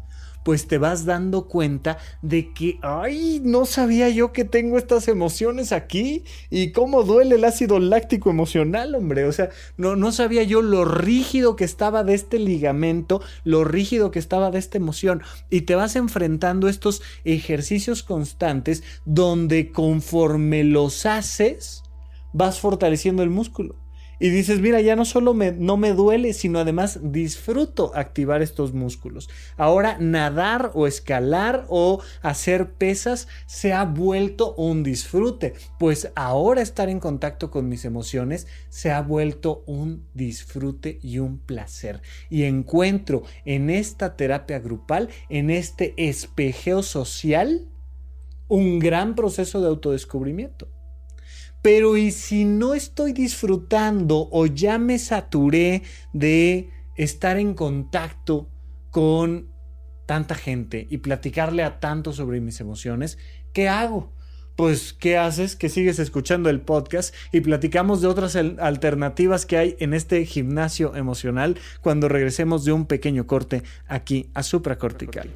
pues 0.50 0.66
te 0.66 0.78
vas 0.78 1.04
dando 1.04 1.46
cuenta 1.46 1.98
de 2.22 2.52
que, 2.52 2.80
ay, 2.82 3.40
no 3.44 3.66
sabía 3.66 4.08
yo 4.08 4.32
que 4.32 4.44
tengo 4.44 4.78
estas 4.78 5.06
emociones 5.06 5.70
aquí 5.70 6.24
y 6.50 6.72
cómo 6.72 7.04
duele 7.04 7.36
el 7.36 7.44
ácido 7.44 7.78
láctico 7.78 8.30
emocional, 8.30 8.96
hombre. 8.96 9.26
O 9.26 9.32
sea, 9.32 9.50
no, 9.76 9.94
no 9.94 10.10
sabía 10.10 10.42
yo 10.42 10.60
lo 10.60 10.84
rígido 10.84 11.54
que 11.54 11.62
estaba 11.62 12.02
de 12.02 12.14
este 12.14 12.40
ligamento, 12.40 13.22
lo 13.44 13.62
rígido 13.62 14.10
que 14.10 14.18
estaba 14.18 14.50
de 14.50 14.58
esta 14.58 14.76
emoción. 14.76 15.22
Y 15.50 15.60
te 15.60 15.76
vas 15.76 15.94
enfrentando 15.94 16.66
estos 16.66 17.00
ejercicios 17.22 18.02
constantes 18.02 18.82
donde 19.04 19.70
conforme 19.70 20.64
los 20.64 21.06
haces, 21.06 21.84
vas 22.32 22.58
fortaleciendo 22.58 23.22
el 23.22 23.30
músculo. 23.30 23.79
Y 24.20 24.28
dices, 24.28 24.60
mira, 24.60 24.82
ya 24.82 24.96
no 24.96 25.06
solo 25.06 25.32
me, 25.32 25.50
no 25.52 25.78
me 25.78 25.94
duele, 25.94 26.34
sino 26.34 26.58
además 26.58 27.00
disfruto 27.02 27.92
activar 27.94 28.42
estos 28.42 28.74
músculos. 28.74 29.30
Ahora 29.56 29.96
nadar 29.98 30.72
o 30.74 30.86
escalar 30.86 31.64
o 31.68 32.02
hacer 32.20 32.74
pesas 32.74 33.28
se 33.46 33.72
ha 33.72 33.86
vuelto 33.86 34.54
un 34.56 34.82
disfrute, 34.82 35.54
pues 35.78 36.12
ahora 36.14 36.60
estar 36.60 36.90
en 36.90 37.00
contacto 37.00 37.50
con 37.50 37.70
mis 37.70 37.86
emociones 37.86 38.46
se 38.68 38.90
ha 38.90 39.00
vuelto 39.00 39.64
un 39.66 40.06
disfrute 40.12 40.98
y 41.02 41.18
un 41.18 41.38
placer. 41.38 42.02
Y 42.28 42.42
encuentro 42.42 43.22
en 43.46 43.70
esta 43.70 44.16
terapia 44.16 44.58
grupal, 44.58 45.08
en 45.30 45.48
este 45.48 45.94
espejeo 45.96 46.82
social, 46.82 47.68
un 48.48 48.80
gran 48.80 49.14
proceso 49.14 49.62
de 49.62 49.68
autodescubrimiento. 49.68 50.68
Pero 51.62 51.96
¿y 51.96 52.10
si 52.10 52.44
no 52.44 52.74
estoy 52.74 53.12
disfrutando 53.12 54.28
o 54.32 54.46
ya 54.46 54.78
me 54.78 54.98
saturé 54.98 55.82
de 56.12 56.70
estar 56.96 57.38
en 57.38 57.54
contacto 57.54 58.48
con 58.90 59.48
tanta 60.06 60.34
gente 60.34 60.86
y 60.90 60.98
platicarle 60.98 61.62
a 61.62 61.78
tanto 61.78 62.12
sobre 62.12 62.40
mis 62.40 62.60
emociones? 62.60 63.18
¿Qué 63.52 63.68
hago? 63.68 64.14
Pues, 64.56 64.92
¿qué 64.92 65.16
haces? 65.16 65.54
Que 65.54 65.68
sigues 65.68 65.98
escuchando 65.98 66.50
el 66.50 66.60
podcast 66.60 67.14
y 67.32 67.40
platicamos 67.40 68.00
de 68.00 68.08
otras 68.08 68.36
alternativas 68.36 69.46
que 69.46 69.56
hay 69.56 69.76
en 69.80 69.94
este 69.94 70.24
gimnasio 70.24 70.96
emocional 70.96 71.58
cuando 71.82 72.08
regresemos 72.08 72.64
de 72.64 72.72
un 72.72 72.86
pequeño 72.86 73.26
corte 73.26 73.62
aquí 73.86 74.30
a 74.34 74.42
supracortical. 74.42 75.30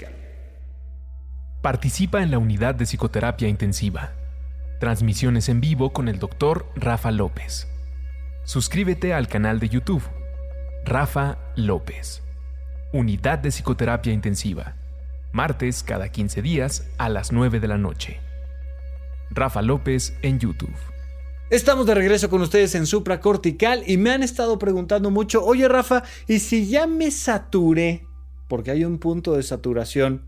Participa 1.62 2.22
en 2.22 2.30
la 2.30 2.38
unidad 2.38 2.74
de 2.74 2.84
psicoterapia 2.84 3.48
intensiva 3.48 4.12
Transmisiones 4.80 5.48
en 5.48 5.60
vivo 5.60 5.92
con 5.92 6.08
el 6.08 6.18
Dr. 6.18 6.66
Rafa 6.74 7.12
López. 7.12 7.68
Suscríbete 8.42 9.14
al 9.14 9.28
canal 9.28 9.60
de 9.60 9.68
YouTube. 9.68 10.02
Rafa 10.84 11.38
López. 11.54 12.22
Unidad 12.92 13.38
de 13.38 13.50
Psicoterapia 13.50 14.12
Intensiva. 14.12 14.74
Martes 15.32 15.84
cada 15.84 16.08
15 16.08 16.42
días 16.42 16.88
a 16.98 17.08
las 17.08 17.30
9 17.30 17.60
de 17.60 17.68
la 17.68 17.78
noche. 17.78 18.18
Rafa 19.30 19.62
López 19.62 20.16
en 20.22 20.40
YouTube. 20.40 20.74
Estamos 21.50 21.86
de 21.86 21.94
regreso 21.94 22.28
con 22.28 22.42
ustedes 22.42 22.74
en 22.74 22.86
Supra 22.86 23.20
Cortical 23.20 23.84
y 23.86 23.96
me 23.96 24.10
han 24.10 24.24
estado 24.24 24.58
preguntando 24.58 25.10
mucho, 25.12 25.44
oye 25.44 25.68
Rafa, 25.68 26.02
¿y 26.26 26.40
si 26.40 26.66
ya 26.66 26.88
me 26.88 27.12
saturé? 27.12 28.06
Porque 28.48 28.72
hay 28.72 28.84
un 28.84 28.98
punto 28.98 29.34
de 29.34 29.44
saturación 29.44 30.26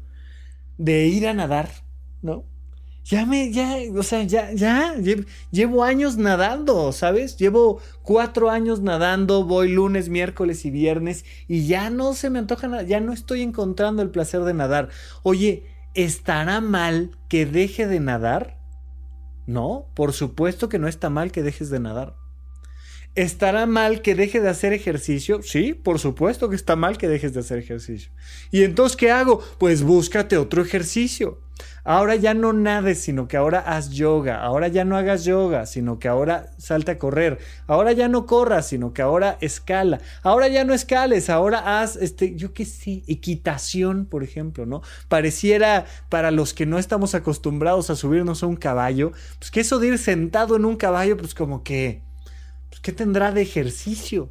de 0.78 1.07
ir 1.09 1.26
a 1.26 1.34
nadar, 1.34 1.68
¿no? 2.22 2.44
Ya 3.07 3.24
me, 3.24 3.52
ya, 3.52 3.76
o 3.96 4.02
sea, 4.02 4.24
ya, 4.24 4.52
ya, 4.52 4.96
llevo 5.52 5.84
años 5.84 6.16
nadando, 6.16 6.90
¿sabes? 6.90 7.36
Llevo 7.36 7.80
cuatro 8.02 8.50
años 8.50 8.80
nadando, 8.80 9.44
voy 9.44 9.70
lunes, 9.70 10.09
miércoles 10.09 10.64
y 10.64 10.72
viernes 10.72 11.24
y 11.46 11.68
ya 11.68 11.88
no 11.88 12.14
se 12.14 12.30
me 12.30 12.40
antoja 12.40 12.66
nada, 12.66 12.82
ya 12.82 12.98
no 12.98 13.12
estoy 13.12 13.42
encontrando 13.42 14.02
el 14.02 14.11
placer 14.11 14.42
de 14.42 14.54
nadar. 14.54 14.88
Oye, 15.22 15.62
¿estará 15.94 16.61
mal 16.61 17.12
que 17.28 17.46
deje 17.46 17.86
de 17.86 18.00
nadar? 18.00 18.59
No, 19.46 19.86
por 19.94 20.12
supuesto 20.12 20.68
que 20.68 20.80
no 20.80 20.88
está 20.88 21.09
mal 21.09 21.30
que 21.30 21.44
dejes 21.44 21.70
de 21.70 21.78
nadar. 21.78 22.16
¿Estará 23.16 23.64
mal 23.64 24.02
que 24.02 24.14
deje 24.14 24.42
de 24.42 24.50
hacer 24.50 24.74
ejercicio? 24.74 25.40
Sí, 25.42 25.72
por 25.72 25.98
supuesto 25.98 26.50
que 26.50 26.54
está 26.54 26.76
mal 26.76 26.98
que 26.98 27.08
dejes 27.08 27.32
de 27.32 27.40
hacer 27.40 27.56
ejercicio. 27.58 28.12
¿Y 28.50 28.62
entonces 28.62 28.94
qué 28.94 29.10
hago? 29.10 29.40
Pues 29.58 29.82
búscate 29.82 30.36
otro 30.36 30.60
ejercicio. 30.60 31.40
Ahora 31.82 32.14
ya 32.16 32.34
no 32.34 32.52
nades, 32.52 33.00
sino 33.00 33.26
que 33.26 33.38
ahora 33.38 33.60
haz 33.60 33.88
yoga. 33.88 34.42
Ahora 34.42 34.68
ya 34.68 34.84
no 34.84 34.98
hagas 34.98 35.24
yoga, 35.24 35.64
sino 35.64 35.98
que 35.98 36.08
ahora 36.08 36.50
salte 36.58 36.90
a 36.90 36.98
correr. 36.98 37.38
Ahora 37.66 37.92
ya 37.92 38.08
no 38.08 38.26
corras, 38.26 38.68
sino 38.68 38.92
que 38.92 39.00
ahora 39.00 39.38
escala. 39.40 40.00
Ahora 40.22 40.48
ya 40.48 40.64
no 40.64 40.74
escales, 40.74 41.30
ahora 41.30 41.80
haz, 41.80 41.96
este, 41.96 42.36
yo 42.36 42.52
qué 42.52 42.66
sé, 42.66 43.02
equitación, 43.06 44.04
por 44.04 44.24
ejemplo, 44.24 44.66
¿no? 44.66 44.82
Pareciera 45.08 45.86
para 46.10 46.30
los 46.30 46.52
que 46.52 46.66
no 46.66 46.78
estamos 46.78 47.14
acostumbrados 47.14 47.88
a 47.88 47.96
subirnos 47.96 48.42
a 48.42 48.46
un 48.46 48.56
caballo, 48.56 49.12
pues 49.38 49.50
que 49.50 49.60
eso 49.60 49.78
de 49.78 49.86
ir 49.86 49.98
sentado 49.98 50.56
en 50.56 50.66
un 50.66 50.76
caballo, 50.76 51.16
pues 51.16 51.34
como 51.34 51.64
que 51.64 52.04
¿qué 52.87 52.93
tendrá 52.93 53.32
de 53.32 53.43
ejercicio? 53.43 54.30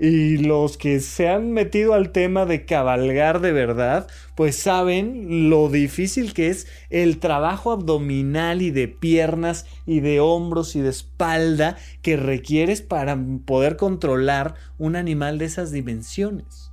Y 0.00 0.38
los 0.38 0.76
que 0.76 0.98
se 0.98 1.28
han 1.28 1.52
metido 1.52 1.94
al 1.94 2.10
tema 2.10 2.44
de 2.44 2.64
cabalgar 2.64 3.40
de 3.40 3.52
verdad, 3.52 4.08
pues 4.34 4.56
saben 4.56 5.48
lo 5.48 5.68
difícil 5.68 6.34
que 6.34 6.48
es 6.48 6.66
el 6.90 7.20
trabajo 7.20 7.70
abdominal 7.70 8.62
y 8.62 8.72
de 8.72 8.88
piernas 8.88 9.66
y 9.86 10.00
de 10.00 10.18
hombros 10.18 10.74
y 10.74 10.80
de 10.80 10.88
espalda 10.88 11.76
que 12.02 12.16
requieres 12.16 12.82
para 12.82 13.16
poder 13.46 13.76
controlar 13.76 14.56
un 14.76 14.96
animal 14.96 15.38
de 15.38 15.44
esas 15.44 15.70
dimensiones. 15.70 16.72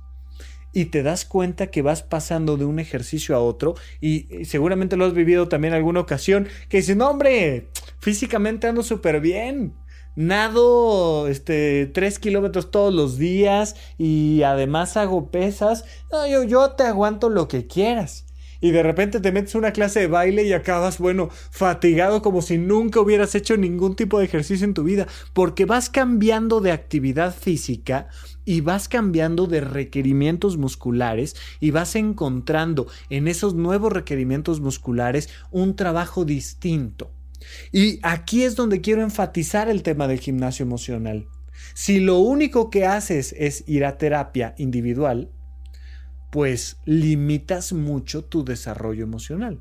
Y 0.72 0.86
te 0.86 1.04
das 1.04 1.24
cuenta 1.24 1.68
que 1.68 1.82
vas 1.82 2.02
pasando 2.02 2.56
de 2.56 2.64
un 2.64 2.80
ejercicio 2.80 3.36
a 3.36 3.38
otro 3.38 3.76
y 4.00 4.26
seguramente 4.44 4.96
lo 4.96 5.04
has 5.04 5.14
vivido 5.14 5.46
también 5.46 5.72
alguna 5.72 6.00
ocasión 6.00 6.48
que 6.68 6.78
dices, 6.78 6.96
no 6.96 7.08
hombre, 7.08 7.68
físicamente 8.00 8.66
ando 8.66 8.82
súper 8.82 9.20
bien 9.20 9.74
nado 10.16 11.28
este, 11.28 11.86
3 11.86 12.18
kilómetros 12.18 12.70
todos 12.70 12.92
los 12.92 13.18
días 13.18 13.76
y 13.98 14.42
además 14.42 14.96
hago 14.96 15.30
pesas. 15.30 15.84
No, 16.10 16.26
yo, 16.26 16.42
yo 16.44 16.72
te 16.72 16.84
aguanto 16.84 17.28
lo 17.28 17.48
que 17.48 17.66
quieras. 17.66 18.26
Y 18.62 18.70
de 18.70 18.84
repente 18.84 19.18
te 19.18 19.32
metes 19.32 19.56
una 19.56 19.72
clase 19.72 19.98
de 19.98 20.06
baile 20.06 20.44
y 20.44 20.52
acabas, 20.52 20.98
bueno, 20.98 21.30
fatigado 21.50 22.22
como 22.22 22.42
si 22.42 22.58
nunca 22.58 23.00
hubieras 23.00 23.34
hecho 23.34 23.56
ningún 23.56 23.96
tipo 23.96 24.20
de 24.20 24.26
ejercicio 24.26 24.64
en 24.64 24.72
tu 24.72 24.84
vida, 24.84 25.08
porque 25.32 25.64
vas 25.64 25.90
cambiando 25.90 26.60
de 26.60 26.70
actividad 26.70 27.34
física 27.34 28.06
y 28.44 28.60
vas 28.60 28.88
cambiando 28.88 29.48
de 29.48 29.62
requerimientos 29.62 30.58
musculares 30.58 31.34
y 31.58 31.72
vas 31.72 31.96
encontrando 31.96 32.86
en 33.10 33.26
esos 33.26 33.54
nuevos 33.54 33.92
requerimientos 33.92 34.60
musculares 34.60 35.28
un 35.50 35.74
trabajo 35.74 36.24
distinto. 36.24 37.10
Y 37.72 37.98
aquí 38.02 38.44
es 38.44 38.56
donde 38.56 38.80
quiero 38.80 39.02
enfatizar 39.02 39.68
el 39.68 39.82
tema 39.82 40.08
del 40.08 40.20
gimnasio 40.20 40.64
emocional. 40.64 41.26
Si 41.74 42.00
lo 42.00 42.18
único 42.18 42.70
que 42.70 42.86
haces 42.86 43.34
es 43.38 43.64
ir 43.66 43.84
a 43.84 43.98
terapia 43.98 44.54
individual, 44.58 45.30
pues 46.30 46.78
limitas 46.84 47.72
mucho 47.72 48.24
tu 48.24 48.44
desarrollo 48.44 49.04
emocional. 49.04 49.60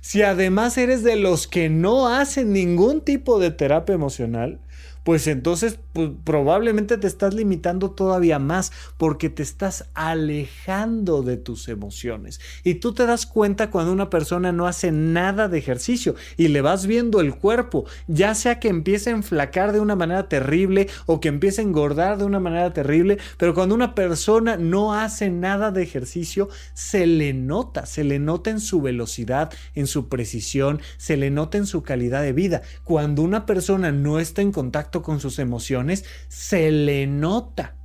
Si 0.00 0.22
además 0.22 0.78
eres 0.78 1.02
de 1.02 1.16
los 1.16 1.46
que 1.46 1.68
no 1.68 2.08
hacen 2.08 2.52
ningún 2.52 3.02
tipo 3.02 3.38
de 3.38 3.50
terapia 3.50 3.94
emocional, 3.94 4.60
pues 5.06 5.28
entonces 5.28 5.78
pues, 5.92 6.10
probablemente 6.24 6.98
te 6.98 7.06
estás 7.06 7.32
limitando 7.32 7.92
todavía 7.92 8.40
más 8.40 8.72
porque 8.96 9.30
te 9.30 9.44
estás 9.44 9.88
alejando 9.94 11.22
de 11.22 11.36
tus 11.36 11.68
emociones. 11.68 12.40
Y 12.64 12.74
tú 12.74 12.92
te 12.92 13.06
das 13.06 13.24
cuenta 13.24 13.70
cuando 13.70 13.92
una 13.92 14.10
persona 14.10 14.50
no 14.50 14.66
hace 14.66 14.90
nada 14.90 15.46
de 15.46 15.58
ejercicio 15.58 16.16
y 16.36 16.48
le 16.48 16.60
vas 16.60 16.86
viendo 16.86 17.20
el 17.20 17.36
cuerpo, 17.36 17.84
ya 18.08 18.34
sea 18.34 18.58
que 18.58 18.66
empiece 18.66 19.10
a 19.10 19.12
enflacar 19.12 19.72
de 19.72 19.78
una 19.78 19.94
manera 19.94 20.28
terrible 20.28 20.88
o 21.06 21.20
que 21.20 21.28
empiece 21.28 21.60
a 21.60 21.64
engordar 21.64 22.18
de 22.18 22.24
una 22.24 22.40
manera 22.40 22.72
terrible, 22.72 23.18
pero 23.38 23.54
cuando 23.54 23.76
una 23.76 23.94
persona 23.94 24.56
no 24.56 24.92
hace 24.92 25.30
nada 25.30 25.70
de 25.70 25.84
ejercicio, 25.84 26.48
se 26.74 27.06
le 27.06 27.32
nota, 27.32 27.86
se 27.86 28.02
le 28.02 28.18
nota 28.18 28.50
en 28.50 28.58
su 28.58 28.82
velocidad, 28.82 29.52
en 29.76 29.86
su 29.86 30.08
precisión, 30.08 30.80
se 30.96 31.16
le 31.16 31.30
nota 31.30 31.58
en 31.58 31.66
su 31.66 31.84
calidad 31.84 32.22
de 32.22 32.32
vida. 32.32 32.62
Cuando 32.82 33.22
una 33.22 33.46
persona 33.46 33.92
no 33.92 34.18
está 34.18 34.42
en 34.42 34.50
contacto 34.50 34.95
con 35.02 35.20
sus 35.20 35.38
emociones, 35.38 36.04
se 36.28 36.70
le 36.70 37.06
nota. 37.06 37.76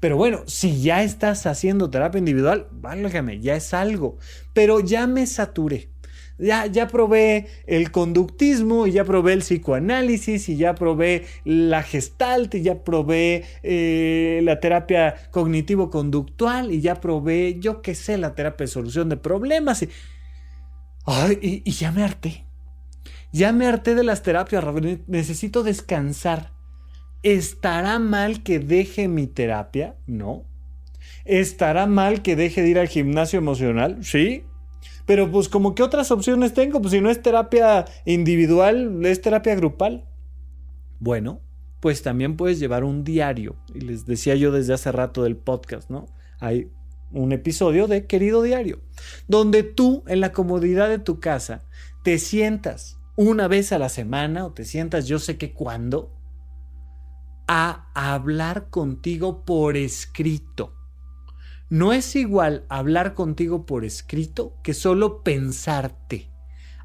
Pero 0.00 0.16
bueno, 0.16 0.44
si 0.46 0.80
ya 0.80 1.02
estás 1.02 1.46
haciendo 1.46 1.90
terapia 1.90 2.18
individual, 2.18 2.68
válgame, 2.72 3.40
ya 3.40 3.54
es 3.54 3.74
algo. 3.74 4.16
Pero 4.54 4.80
ya 4.80 5.06
me 5.06 5.26
saturé. 5.26 5.90
Ya, 6.38 6.64
ya 6.64 6.88
probé 6.88 7.48
el 7.66 7.90
conductismo 7.90 8.86
y 8.86 8.92
ya 8.92 9.04
probé 9.04 9.34
el 9.34 9.40
psicoanálisis 9.40 10.48
y 10.48 10.56
ya 10.56 10.74
probé 10.74 11.26
la 11.44 11.82
gestalt 11.82 12.54
y 12.54 12.62
ya 12.62 12.82
probé 12.82 13.44
eh, 13.62 14.40
la 14.42 14.58
terapia 14.58 15.16
cognitivo-conductual 15.32 16.72
y 16.72 16.80
ya 16.80 16.94
probé, 16.94 17.58
yo 17.60 17.82
qué 17.82 17.94
sé, 17.94 18.16
la 18.16 18.34
terapia 18.34 18.64
de 18.64 18.72
solución 18.72 19.10
de 19.10 19.18
problemas. 19.18 19.82
y, 19.82 19.88
y 21.42 21.70
ya 21.72 21.92
me 21.92 22.04
harté 22.04 22.46
Ya 23.32 23.52
me 23.52 23.66
harté 23.66 23.94
de 23.94 24.04
las 24.04 24.22
terapias, 24.22 24.64
necesito 25.06 25.62
descansar. 25.62 26.52
¿Estará 27.22 27.98
mal 27.98 28.42
que 28.42 28.58
deje 28.58 29.08
mi 29.08 29.26
terapia? 29.26 29.96
No. 30.06 30.44
¿Estará 31.24 31.86
mal 31.86 32.22
que 32.22 32.34
deje 32.34 32.62
de 32.62 32.68
ir 32.70 32.78
al 32.78 32.88
gimnasio 32.88 33.38
emocional? 33.38 33.98
Sí. 34.02 34.44
Pero 35.06 35.30
pues 35.30 35.48
como 35.48 35.74
que 35.74 35.82
otras 35.82 36.10
opciones 36.10 36.54
tengo, 36.54 36.80
pues 36.80 36.92
si 36.92 37.00
no 37.00 37.10
es 37.10 37.22
terapia 37.22 37.84
individual, 38.04 39.04
es 39.04 39.20
terapia 39.20 39.54
grupal. 39.54 40.06
Bueno, 40.98 41.40
pues 41.80 42.02
también 42.02 42.36
puedes 42.36 42.58
llevar 42.58 42.84
un 42.84 43.04
diario. 43.04 43.56
Y 43.74 43.80
les 43.80 44.06
decía 44.06 44.34
yo 44.34 44.52
desde 44.52 44.74
hace 44.74 44.92
rato 44.92 45.22
del 45.22 45.36
podcast, 45.36 45.90
¿no? 45.90 46.06
Hay 46.38 46.70
un 47.12 47.32
episodio 47.32 47.86
de 47.86 48.06
Querido 48.06 48.42
Diario, 48.42 48.80
donde 49.28 49.62
tú 49.62 50.04
en 50.06 50.20
la 50.20 50.32
comodidad 50.32 50.88
de 50.88 50.98
tu 50.98 51.20
casa 51.20 51.64
te 52.02 52.18
sientas 52.18 52.99
una 53.16 53.48
vez 53.48 53.72
a 53.72 53.78
la 53.78 53.88
semana 53.88 54.46
o 54.46 54.52
te 54.52 54.64
sientas 54.64 55.06
yo 55.06 55.18
sé 55.18 55.36
que 55.36 55.52
cuándo 55.52 56.16
a 57.46 57.90
hablar 57.94 58.70
contigo 58.70 59.44
por 59.44 59.76
escrito. 59.76 60.76
No 61.68 61.92
es 61.92 62.14
igual 62.16 62.64
hablar 62.68 63.14
contigo 63.14 63.66
por 63.66 63.84
escrito 63.84 64.56
que 64.62 64.74
solo 64.74 65.22
pensarte. 65.22 66.30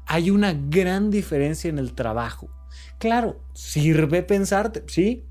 Hay 0.06 0.30
una 0.30 0.52
gran 0.54 1.10
diferencia 1.10 1.68
en 1.68 1.78
el 1.78 1.94
trabajo. 1.94 2.50
Claro, 2.98 3.40
sirve 3.52 4.22
pensarte, 4.22 4.84
sí, 4.86 5.24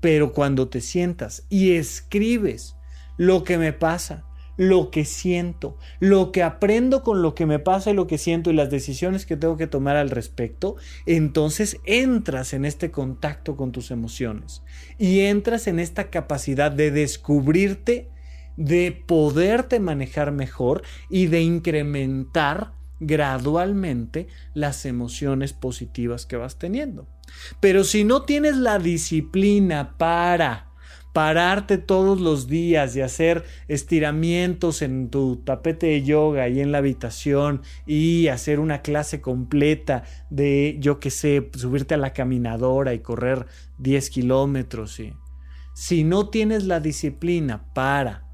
pero 0.00 0.32
cuando 0.32 0.68
te 0.68 0.80
sientas 0.80 1.44
y 1.48 1.72
escribes 1.72 2.76
lo 3.16 3.44
que 3.44 3.58
me 3.58 3.72
pasa, 3.72 4.24
lo 4.58 4.90
que 4.90 5.06
siento, 5.06 5.78
lo 6.00 6.32
que 6.32 6.42
aprendo 6.42 7.02
con 7.02 7.22
lo 7.22 7.34
que 7.34 7.46
me 7.46 7.60
pasa 7.60 7.90
y 7.90 7.94
lo 7.94 8.06
que 8.06 8.18
siento 8.18 8.50
y 8.50 8.54
las 8.54 8.70
decisiones 8.70 9.24
que 9.24 9.36
tengo 9.36 9.56
que 9.56 9.68
tomar 9.68 9.96
al 9.96 10.10
respecto, 10.10 10.76
entonces 11.06 11.78
entras 11.86 12.52
en 12.52 12.64
este 12.64 12.90
contacto 12.90 13.56
con 13.56 13.72
tus 13.72 13.90
emociones 13.90 14.62
y 14.98 15.20
entras 15.20 15.68
en 15.68 15.78
esta 15.78 16.10
capacidad 16.10 16.72
de 16.72 16.90
descubrirte, 16.90 18.10
de 18.56 19.04
poderte 19.06 19.78
manejar 19.78 20.32
mejor 20.32 20.82
y 21.08 21.26
de 21.28 21.40
incrementar 21.40 22.72
gradualmente 22.98 24.26
las 24.54 24.84
emociones 24.84 25.52
positivas 25.52 26.26
que 26.26 26.36
vas 26.36 26.58
teniendo. 26.58 27.06
Pero 27.60 27.84
si 27.84 28.02
no 28.02 28.22
tienes 28.22 28.56
la 28.56 28.80
disciplina 28.80 29.96
para 29.96 30.67
pararte 31.18 31.78
todos 31.78 32.20
los 32.20 32.46
días 32.46 32.94
y 32.94 33.00
hacer 33.00 33.42
estiramientos 33.66 34.82
en 34.82 35.10
tu 35.10 35.38
tapete 35.38 35.86
de 35.88 36.04
yoga 36.04 36.48
y 36.48 36.60
en 36.60 36.70
la 36.70 36.78
habitación 36.78 37.62
y 37.88 38.28
hacer 38.28 38.60
una 38.60 38.82
clase 38.82 39.20
completa 39.20 40.04
de, 40.30 40.76
yo 40.78 41.00
qué 41.00 41.10
sé, 41.10 41.50
subirte 41.56 41.94
a 41.94 41.96
la 41.96 42.12
caminadora 42.12 42.94
y 42.94 43.00
correr 43.00 43.46
10 43.78 44.10
kilómetros. 44.10 45.02
Si 45.74 46.04
no 46.04 46.28
tienes 46.28 46.62
la 46.66 46.78
disciplina 46.78 47.64
para 47.74 48.27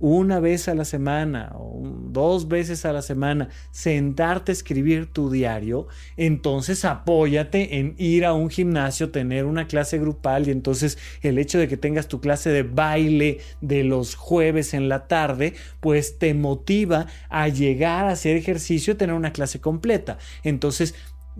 una 0.00 0.40
vez 0.40 0.68
a 0.68 0.74
la 0.74 0.84
semana 0.84 1.52
o 1.54 1.82
dos 2.10 2.48
veces 2.48 2.84
a 2.84 2.92
la 2.92 3.02
semana 3.02 3.48
sentarte 3.70 4.52
a 4.52 4.54
escribir 4.54 5.06
tu 5.06 5.30
diario, 5.30 5.88
entonces 6.16 6.84
apóyate 6.84 7.78
en 7.78 7.94
ir 7.98 8.24
a 8.24 8.34
un 8.34 8.50
gimnasio, 8.50 9.10
tener 9.10 9.44
una 9.44 9.66
clase 9.66 9.98
grupal 9.98 10.48
y 10.48 10.50
entonces 10.50 10.98
el 11.22 11.38
hecho 11.38 11.58
de 11.58 11.68
que 11.68 11.76
tengas 11.76 12.08
tu 12.08 12.20
clase 12.20 12.50
de 12.50 12.62
baile 12.62 13.38
de 13.60 13.84
los 13.84 14.14
jueves 14.14 14.74
en 14.74 14.88
la 14.88 15.06
tarde, 15.06 15.54
pues 15.80 16.18
te 16.18 16.34
motiva 16.34 17.06
a 17.28 17.48
llegar 17.48 18.06
a 18.06 18.12
hacer 18.12 18.36
ejercicio 18.36 18.92
y 18.92 18.96
tener 18.96 19.14
una 19.14 19.32
clase 19.32 19.60
completa. 19.60 20.18
Entonces, 20.44 20.94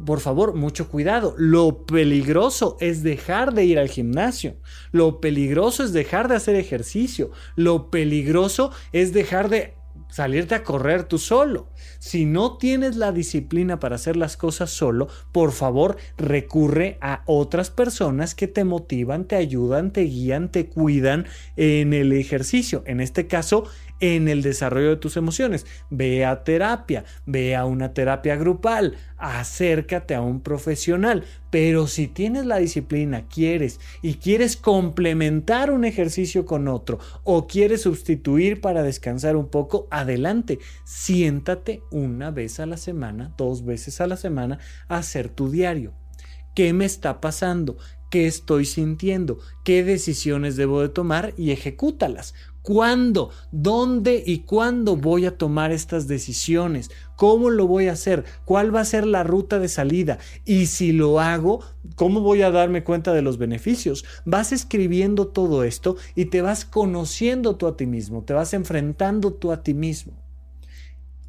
por 0.05 0.20
favor, 0.20 0.55
mucho 0.55 0.88
cuidado. 0.88 1.34
Lo 1.38 1.84
peligroso 1.84 2.76
es 2.80 3.03
dejar 3.03 3.55
de 3.55 3.64
ir 3.64 3.78
al 3.78 3.88
gimnasio. 3.88 4.57
Lo 4.92 5.20
peligroso 5.20 5.84
es 5.84 5.92
dejar 5.92 6.28
de 6.28 6.36
hacer 6.36 6.57
ejercicio. 6.57 7.30
Lo 7.57 7.90
peligroso 7.90 8.70
es 8.92 9.12
dejar 9.12 9.49
de 9.49 9.74
salirte 10.11 10.55
a 10.55 10.64
correr 10.64 11.05
tú 11.05 11.18
solo. 11.18 11.68
Si 11.99 12.24
no 12.24 12.57
tienes 12.57 12.96
la 12.96 13.12
disciplina 13.12 13.78
para 13.78 13.96
hacer 13.96 14.16
las 14.16 14.36
cosas 14.36 14.70
solo, 14.70 15.09
por 15.32 15.53
favor 15.53 15.96
recurre 16.16 16.99
a 17.01 17.22
otras 17.26 17.70
personas 17.70 18.34
que 18.34 18.49
te 18.49 18.64
motivan, 18.64 19.26
te 19.26 19.36
ayudan, 19.36 19.92
te 19.92 20.03
guían, 20.03 20.51
te 20.51 20.68
cuidan 20.68 21.26
en 21.57 21.92
el 21.92 22.12
ejercicio. 22.12 22.82
En 22.86 23.01
este 23.01 23.26
caso, 23.26 23.64
en 24.01 24.28
el 24.28 24.42
desarrollo 24.42 24.90
de 24.90 24.96
tus 24.96 25.16
emociones. 25.16 25.66
Ve 25.90 26.24
a 26.24 26.44
terapia, 26.44 27.05
ve 27.26 27.57
a 27.57 27.64
una 27.64 27.92
terapia 27.94 28.36
grupal, 28.36 28.96
acércate 29.16 30.14
a 30.14 30.20
un 30.20 30.40
profesional. 30.40 31.24
Pero 31.51 31.86
si 31.86 32.09
tienes 32.09 32.46
la 32.46 32.59
disciplina, 32.59 33.26
quieres 33.26 33.80
y 34.03 34.14
quieres 34.14 34.57
complementar 34.57 35.70
un 35.70 35.84
ejercicio 35.84 36.44
con 36.44 36.68
otro 36.68 36.99
o 37.24 37.46
quieres 37.46 37.82
sustituir 37.82 38.61
para 38.61 38.82
descansar 38.82 39.36
un 39.36 39.49
poco, 39.49 39.88
adelante. 39.90 40.59
Siéntate 40.84 41.82
una 41.90 42.30
vez 42.30 42.61
a 42.61 42.66
la 42.66 42.76
semana, 42.76 43.34
dos 43.38 43.64
veces 43.64 44.01
a 44.01 44.07
la 44.07 44.16
semana 44.16 44.59
a 44.88 44.99
hacer 44.99 45.28
tu 45.28 45.51
diario. 45.51 45.94
¿Qué 46.55 46.72
me 46.72 46.84
está 46.84 47.20
pasando? 47.20 47.76
¿Qué 48.11 48.26
estoy 48.26 48.64
sintiendo? 48.64 49.38
¿Qué 49.64 49.84
decisiones 49.84 50.57
debo 50.57 50.80
de 50.80 50.88
tomar? 50.88 51.34
Y 51.36 51.51
ejecútalas. 51.51 52.34
¿Cuándo? 52.68 53.30
¿Dónde 53.50 54.22
y 54.26 54.40
cuándo 54.40 54.94
voy 54.94 55.24
a 55.24 55.38
tomar 55.38 55.72
estas 55.72 56.06
decisiones? 56.06 56.90
¿Cómo 57.16 57.48
lo 57.48 57.66
voy 57.66 57.88
a 57.88 57.92
hacer? 57.92 58.26
¿Cuál 58.44 58.76
va 58.76 58.80
a 58.82 58.84
ser 58.84 59.06
la 59.06 59.24
ruta 59.24 59.58
de 59.58 59.68
salida? 59.68 60.18
Y 60.44 60.66
si 60.66 60.92
lo 60.92 61.18
hago, 61.18 61.60
¿cómo 61.94 62.20
voy 62.20 62.42
a 62.42 62.50
darme 62.50 62.84
cuenta 62.84 63.14
de 63.14 63.22
los 63.22 63.38
beneficios? 63.38 64.04
Vas 64.26 64.52
escribiendo 64.52 65.28
todo 65.28 65.64
esto 65.64 65.96
y 66.14 66.26
te 66.26 66.42
vas 66.42 66.66
conociendo 66.66 67.56
tú 67.56 67.68
a 67.68 67.74
ti 67.74 67.86
mismo, 67.86 68.22
te 68.22 68.34
vas 68.34 68.52
enfrentando 68.52 69.32
tú 69.32 69.50
a 69.50 69.62
ti 69.62 69.72
mismo. 69.72 70.22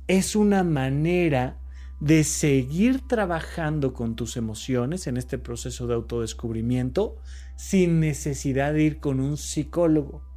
Es 0.07 0.35
una 0.35 0.65
manera 0.65 1.57
de 2.01 2.25
seguir 2.25 3.07
trabajando 3.07 3.93
con 3.93 4.17
tus 4.17 4.35
emociones 4.35 5.07
en 5.07 5.15
este 5.15 5.37
proceso 5.37 5.87
de 5.87 5.93
autodescubrimiento 5.93 7.15
sin 7.55 8.01
necesidad 8.01 8.73
de 8.73 8.83
ir 8.83 8.99
con 8.99 9.21
un 9.21 9.37
psicólogo 9.37 10.27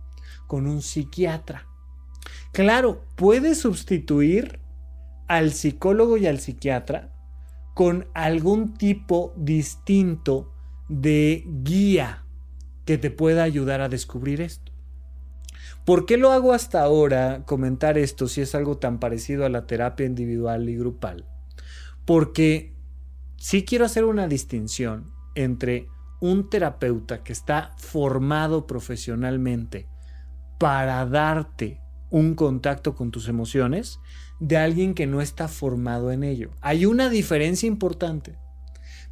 con 0.53 0.67
un 0.67 0.83
psiquiatra. 0.83 1.67
Claro, 2.53 3.07
puedes 3.17 3.61
sustituir 3.61 4.61
al 5.27 5.51
psicólogo 5.51 6.19
y 6.19 6.27
al 6.27 6.41
psiquiatra 6.41 7.11
con 7.73 8.07
algún 8.13 8.75
tipo 8.75 9.33
distinto 9.35 10.53
de 10.91 11.47
guía 11.63 12.27
que 12.85 12.99
te 12.99 13.11
pueda 13.11 13.45
ayudar 13.45 13.81
a 13.81 13.89
descubrir 13.89 14.43
esto. 14.43 14.73
¿Por 15.87 16.05
qué 16.05 16.19
lo 16.19 16.33
hago 16.33 16.53
hasta 16.53 16.83
ahora 16.83 17.45
comentar 17.47 17.97
esto 17.97 18.29
si 18.29 18.43
es 18.43 18.55
algo 18.55 18.77
tan 18.77 19.01
parecido 19.01 19.47
a 19.47 19.49
la 19.49 19.67
terapia 19.67 20.05
individual 20.05 20.69
y 20.69 20.77
grupal? 20.77 21.25
Porque 22.05 22.75
sí 23.39 23.65
quiero 23.65 23.87
hacer 23.87 24.05
una 24.05 24.29
distinción 24.29 25.15
entre 25.35 25.89
un 26.21 26.51
terapeuta 26.51 27.23
que 27.23 27.33
está 27.33 27.73
formado 27.79 28.67
profesionalmente 28.67 29.89
para 30.63 31.05
darte 31.07 31.81
un 32.09 32.37
contacto 32.37 32.95
con 32.95 33.11
tus 33.11 33.27
emociones 33.27 33.99
de 34.39 34.59
alguien 34.59 34.95
que 34.95 35.09
no 35.09 35.21
está 35.21 35.49
formado 35.49 36.13
en 36.13 36.23
ello. 36.23 36.53
Hay 36.61 36.87
una 36.87 37.11
diferencia 37.11 37.67
importante, 37.67 38.39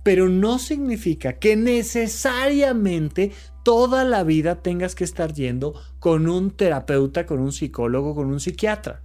pero 0.04 0.28
no 0.28 0.60
significa 0.60 1.40
que 1.40 1.56
necesariamente 1.56 3.32
toda 3.64 4.04
la 4.04 4.22
vida 4.22 4.62
tengas 4.62 4.94
que 4.94 5.02
estar 5.02 5.32
yendo 5.32 5.74
con 5.98 6.28
un 6.28 6.52
terapeuta, 6.52 7.26
con 7.26 7.40
un 7.40 7.50
psicólogo, 7.50 8.14
con 8.14 8.28
un 8.28 8.38
psiquiatra. 8.38 9.02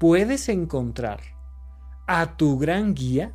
Puedes 0.00 0.48
encontrar 0.48 1.20
a 2.08 2.36
tu 2.36 2.58
gran 2.58 2.94
guía 2.94 3.32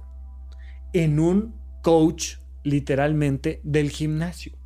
en 0.91 1.21
un 1.21 1.55
coach 1.81 2.33
literalmente 2.63 3.61
del 3.63 3.91
gimnasio. 3.91 4.58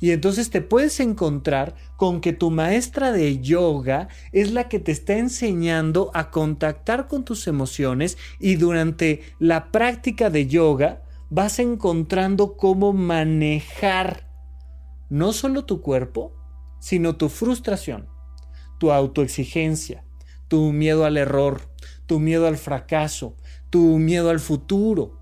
Y 0.00 0.12
entonces 0.12 0.50
te 0.50 0.60
puedes 0.60 1.00
encontrar 1.00 1.74
con 1.96 2.20
que 2.20 2.32
tu 2.32 2.50
maestra 2.50 3.12
de 3.12 3.40
yoga 3.40 4.08
es 4.32 4.52
la 4.52 4.68
que 4.68 4.78
te 4.78 4.92
está 4.92 5.18
enseñando 5.18 6.10
a 6.14 6.30
contactar 6.30 7.08
con 7.08 7.24
tus 7.24 7.46
emociones 7.46 8.16
y 8.38 8.56
durante 8.56 9.22
la 9.38 9.70
práctica 9.70 10.30
de 10.30 10.46
yoga 10.46 11.02
vas 11.28 11.58
encontrando 11.58 12.56
cómo 12.56 12.92
manejar 12.92 14.28
no 15.10 15.32
solo 15.32 15.64
tu 15.64 15.80
cuerpo, 15.80 16.32
sino 16.78 17.16
tu 17.16 17.28
frustración, 17.28 18.08
tu 18.78 18.92
autoexigencia, 18.92 20.04
tu 20.48 20.72
miedo 20.72 21.04
al 21.04 21.16
error, 21.16 21.68
tu 22.06 22.18
miedo 22.18 22.46
al 22.46 22.56
fracaso, 22.56 23.36
tu 23.70 23.98
miedo 23.98 24.30
al 24.30 24.40
futuro. 24.40 25.20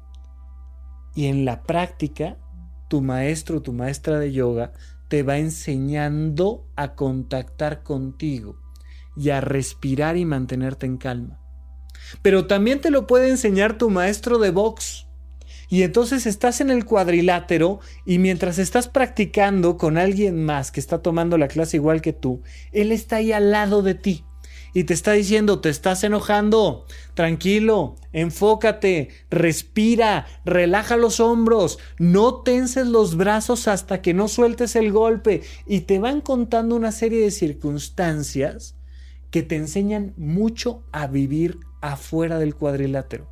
Y 1.15 1.27
en 1.27 1.45
la 1.45 1.63
práctica 1.65 2.39
tu 2.89 3.01
maestro 3.03 3.63
tu 3.63 3.73
maestra 3.73 4.19
de 4.19 4.33
yoga 4.33 4.73
te 5.09 5.23
va 5.23 5.39
enseñando 5.39 6.67
a 6.77 6.95
contactar 6.95 7.83
contigo 7.83 8.57
y 9.17 9.31
a 9.31 9.41
respirar 9.41 10.17
y 10.17 10.25
mantenerte 10.25 10.87
en 10.87 10.99
calma. 10.99 11.41
Pero 12.23 12.47
también 12.47 12.81
te 12.81 12.91
lo 12.91 13.07
puede 13.07 13.29
enseñar 13.29 13.77
tu 13.77 13.91
maestro 13.91 14.39
de 14.39 14.51
box 14.51 15.07
Y 15.69 15.83
entonces 15.83 16.27
estás 16.27 16.61
en 16.61 16.71
el 16.71 16.85
cuadrilátero 16.85 17.81
y 18.07 18.19
mientras 18.19 18.59
estás 18.59 18.89
practicando 18.89 19.77
con 19.77 19.99
alguien 19.99 20.45
más 20.45 20.71
que 20.71 20.81
está 20.81 21.03
tomando 21.03 21.37
la 21.37 21.49
clase 21.49 21.77
igual 21.77 22.01
que 22.01 22.15
tú, 22.15 22.43
él 22.73 22.93
está 22.93 23.17
ahí 23.17 23.33
al 23.33 23.51
lado 23.51 23.83
de 23.83 23.95
ti 23.95 24.25
y 24.75 24.85
te 24.85 24.95
está 24.95 25.13
diciendo, 25.13 25.61
te 25.61 25.69
estás 25.69 26.05
enojando, 26.05 26.87
tranquilo, 27.15 27.97
enfócate, 28.13 29.09
respira, 29.31 30.27
relaja 30.45 30.97
los 30.97 31.21
hombros, 31.21 31.79
no 31.99 32.43
tenses 32.43 32.87
los 32.87 33.17
brazos 33.17 33.69
hasta 33.69 34.03
que 34.03 34.15
no 34.15 34.29
sueltes 34.29 34.77
el 34.77 34.93
golpe 34.93 35.43
y 35.67 35.81
te 35.81 35.99
van 35.99 36.21
contando 36.21 36.77
una 36.77 36.93
serie 36.93 37.21
de 37.21 37.31
circunstancias 37.31 38.77
que 39.31 39.43
te 39.43 39.57
enseñan 39.57 40.15
mucho 40.17 40.85
a 40.93 41.07
vivir 41.07 41.59
afuera 41.81 42.39
del 42.39 42.55
cuadrilátero. 42.55 43.29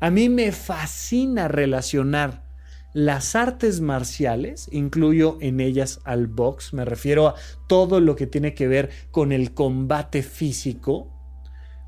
A 0.00 0.10
mí 0.10 0.28
me 0.28 0.50
fascina 0.52 1.46
relacionar 1.48 2.49
las 2.92 3.36
artes 3.36 3.80
marciales, 3.80 4.68
incluyo 4.72 5.38
en 5.40 5.60
ellas 5.60 6.00
al 6.04 6.26
box, 6.26 6.72
me 6.72 6.84
refiero 6.84 7.28
a 7.28 7.34
todo 7.68 8.00
lo 8.00 8.16
que 8.16 8.26
tiene 8.26 8.54
que 8.54 8.68
ver 8.68 8.90
con 9.10 9.32
el 9.32 9.54
combate 9.54 10.22
físico, 10.22 11.08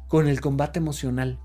con 0.09 0.29
el 0.29 0.41
combate 0.41 0.79
emocional. 0.79 1.41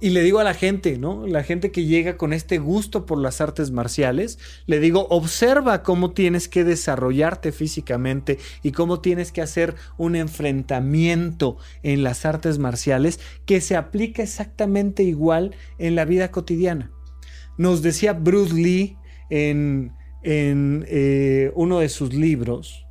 Y 0.00 0.10
le 0.10 0.22
digo 0.22 0.40
a 0.40 0.44
la 0.44 0.54
gente, 0.54 0.98
¿no? 0.98 1.26
La 1.26 1.42
gente 1.42 1.70
que 1.70 1.84
llega 1.84 2.16
con 2.16 2.32
este 2.32 2.58
gusto 2.58 3.06
por 3.06 3.18
las 3.18 3.40
artes 3.40 3.70
marciales, 3.70 4.38
le 4.66 4.80
digo, 4.80 5.06
observa 5.10 5.82
cómo 5.82 6.12
tienes 6.12 6.48
que 6.48 6.64
desarrollarte 6.64 7.52
físicamente 7.52 8.38
y 8.62 8.72
cómo 8.72 9.00
tienes 9.00 9.30
que 9.30 9.42
hacer 9.42 9.74
un 9.98 10.16
enfrentamiento 10.16 11.58
en 11.82 12.02
las 12.02 12.24
artes 12.24 12.58
marciales 12.58 13.20
que 13.44 13.60
se 13.60 13.76
aplica 13.76 14.22
exactamente 14.22 15.02
igual 15.02 15.54
en 15.78 15.94
la 15.94 16.04
vida 16.04 16.30
cotidiana. 16.30 16.90
Nos 17.60 17.82
decía 17.82 18.14
Bruce 18.14 18.54
Lee 18.54 18.96
en, 19.28 19.92
eh, 20.22 21.52
uno 21.54 21.80
de 21.80 21.90
sus 21.90 22.14
libros 22.14 22.86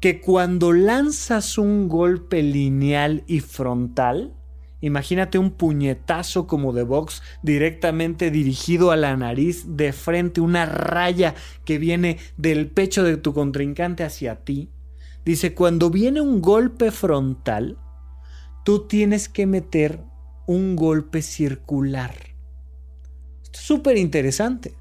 que 0.00 0.22
cuando 0.22 0.72
lanzas 0.72 1.58
un 1.58 1.86
golpe 1.86 2.42
lineal 2.42 3.24
y 3.26 3.40
frontal, 3.40 4.32
imagínate 4.80 5.36
un 5.36 5.50
puñetazo 5.50 6.46
como 6.46 6.72
de 6.72 6.82
box 6.82 7.22
directamente 7.42 8.30
dirigido 8.30 8.90
a 8.90 8.96
la 8.96 9.14
nariz 9.18 9.76
de 9.76 9.92
frente, 9.92 10.40
una 10.40 10.64
raya 10.64 11.34
que 11.66 11.76
viene 11.76 12.16
del 12.38 12.70
pecho 12.70 13.04
de 13.04 13.18
tu 13.18 13.34
contrincante 13.34 14.02
hacia 14.02 14.36
ti. 14.36 14.70
Dice, 15.26 15.52
cuando 15.52 15.90
viene 15.90 16.22
un 16.22 16.40
golpe 16.40 16.90
frontal, 16.90 17.76
tú 18.64 18.86
tienes 18.86 19.28
que 19.28 19.44
meter 19.44 20.00
un 20.46 20.74
golpe 20.74 21.20
circular 21.20 22.29
súper 23.60 23.96
interesante. 23.96 24.74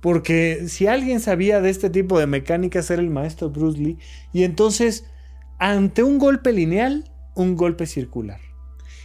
Porque 0.00 0.68
si 0.68 0.86
alguien 0.86 1.20
sabía 1.20 1.60
de 1.60 1.70
este 1.70 1.90
tipo 1.90 2.18
de 2.18 2.26
mecánicas 2.26 2.90
era 2.90 3.02
el 3.02 3.10
maestro 3.10 3.50
Bruce 3.50 3.78
Lee. 3.78 3.98
Y 4.32 4.44
entonces, 4.44 5.06
ante 5.58 6.02
un 6.02 6.18
golpe 6.18 6.52
lineal, 6.52 7.10
un 7.34 7.56
golpe 7.56 7.86
circular. 7.86 8.40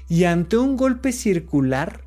Y 0.07 0.25
ante 0.25 0.57
un 0.57 0.77
golpe 0.77 1.11
circular, 1.11 2.01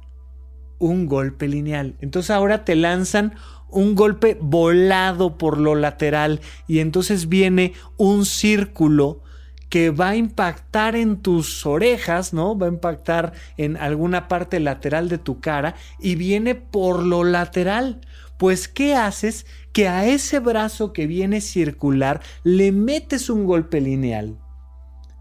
un 0.79 1.07
golpe 1.07 1.49
lineal. 1.49 1.97
Entonces 2.01 2.31
ahora 2.31 2.65
te 2.65 2.77
lanzan 2.77 3.35
un 3.69 3.95
golpe 3.95 4.39
volado 4.41 5.39
por 5.39 5.59
lo 5.59 5.75
lateral 5.75 6.41
y 6.69 6.79
entonces 6.79 7.29
viene 7.29 7.73
un 7.97 8.25
círculo 8.25 9.23
que 9.69 9.91
va 9.91 10.11
a 10.11 10.17
impactar 10.17 10.97
en 10.97 11.21
tus 11.21 11.67
orejas, 11.67 12.33
¿no? 12.33 12.57
Va 12.57 12.67
a 12.67 12.71
impactar 12.71 13.33
en 13.57 13.77
alguna 13.77 14.29
parte 14.29 14.61
lateral 14.61 15.09
de 15.09 15.19
tu 15.19 15.41
cara 15.41 15.75
y 15.99 16.15
viene 16.15 16.55
por 16.55 17.05
lo 17.05 17.25
lateral. 17.25 18.01
Pues, 18.39 18.69
¿qué 18.69 18.95
haces? 18.95 19.47
Que 19.73 19.89
a 19.89 20.07
ese 20.07 20.39
brazo 20.39 20.93
que 20.93 21.07
viene 21.07 21.41
circular 21.41 22.21
le 22.45 22.71
metes 22.73 23.29
un 23.29 23.45
golpe 23.45 23.81
lineal. 23.81 24.39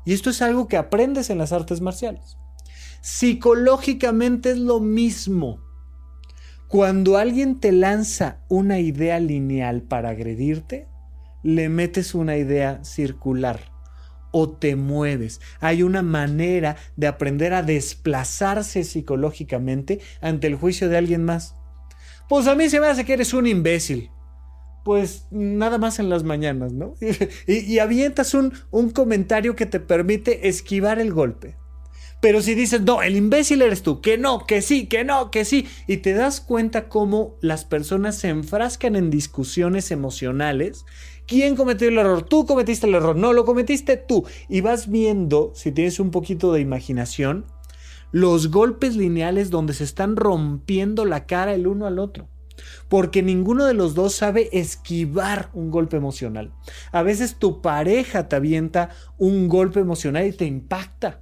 Y 0.05 0.13
esto 0.13 0.29
es 0.29 0.41
algo 0.41 0.67
que 0.67 0.77
aprendes 0.77 1.29
en 1.29 1.39
las 1.39 1.51
artes 1.51 1.81
marciales. 1.81 2.37
Psicológicamente 3.01 4.51
es 4.51 4.57
lo 4.57 4.79
mismo. 4.79 5.59
Cuando 6.67 7.17
alguien 7.17 7.59
te 7.59 7.71
lanza 7.71 8.39
una 8.49 8.79
idea 8.79 9.19
lineal 9.19 9.81
para 9.81 10.09
agredirte, 10.09 10.87
le 11.41 11.69
metes 11.69 12.15
una 12.15 12.37
idea 12.37 12.83
circular 12.83 13.74
o 14.37 14.49
te 14.49 14.75
mueves. 14.75 15.39
Hay 15.61 15.81
una 15.81 16.01
manera 16.01 16.75
de 16.97 17.07
aprender 17.07 17.53
a 17.53 17.63
desplazarse 17.63 18.83
psicológicamente 18.83 20.01
ante 20.19 20.47
el 20.47 20.55
juicio 20.55 20.89
de 20.89 20.97
alguien 20.97 21.23
más. 21.23 21.55
Pues 22.27 22.45
a 22.47 22.55
mí 22.55 22.69
se 22.69 22.81
me 22.81 22.87
hace 22.87 23.05
que 23.05 23.13
eres 23.13 23.33
un 23.33 23.47
imbécil. 23.47 24.11
Pues 24.83 25.27
nada 25.31 25.77
más 25.77 25.99
en 25.99 26.09
las 26.09 26.25
mañanas, 26.25 26.73
¿no? 26.73 26.95
y, 27.47 27.79
avientas 27.79 28.33
un, 28.33 28.51
un 28.71 28.89
comentario 28.89 29.55
que 29.55 29.65
te 29.65 29.79
permite 29.79 30.49
esquivar 30.49 30.99
el 30.99 31.13
golpe. 31.13 31.55
Pero 32.19 32.41
si 32.41 32.55
dices, 32.55 32.81
no, 32.81 33.03
el 33.03 33.15
imbécil 33.15 33.61
eres 33.61 33.83
tú, 33.83 34.01
que 34.01 34.17
no, 34.17 34.45
que 34.45 34.61
sí, 34.61 34.87
que 34.87 35.05
no, 35.05 35.31
que 35.31 35.45
sí, 35.45 35.65
y 35.87 35.97
te 35.97 36.13
das 36.13 36.41
cuenta 36.41 36.89
cómo 36.89 37.37
las 37.41 37.63
personas 37.63 38.17
se 38.17 38.27
enfrascan 38.27 38.97
en 38.97 39.09
discusiones 39.09 39.91
emocionales 39.91 40.85
¿Quién 41.27 41.55
cometió 41.55 41.87
el 41.87 41.97
error? 41.97 42.21
Tú 42.21 42.45
cometiste 42.45 42.85
el 42.85 42.93
error, 42.93 43.15
no 43.15 43.33
lo 43.33 43.45
cometiste 43.45 43.97
tú. 43.97 44.25
Y 44.47 44.61
vas 44.61 44.89
viendo, 44.89 45.51
si 45.55 45.71
tienes 45.71 45.99
un 45.99 46.11
poquito 46.11 46.53
de 46.53 46.61
imaginación, 46.61 47.45
los 48.11 48.51
golpes 48.51 48.95
lineales 48.95 49.49
donde 49.49 49.73
se 49.73 49.83
están 49.83 50.15
rompiendo 50.15 51.03
la 51.03 51.25
cara 51.25 51.55
el 51.55 51.65
uno 51.67 51.87
al 51.87 51.97
otro. 51.97 52.27
Porque 52.89 53.23
ninguno 53.23 53.65
de 53.65 53.73
los 53.73 53.95
dos 53.95 54.13
sabe 54.13 54.49
esquivar 54.53 55.49
un 55.53 55.71
golpe 55.71 55.97
emocional. 55.97 56.53
A 56.91 57.01
veces 57.01 57.37
tu 57.37 57.61
pareja 57.61 58.29
te 58.29 58.35
avienta 58.35 58.89
un 59.17 59.49
golpe 59.49 59.79
emocional 59.79 60.27
y 60.27 60.31
te 60.31 60.45
impacta. 60.45 61.21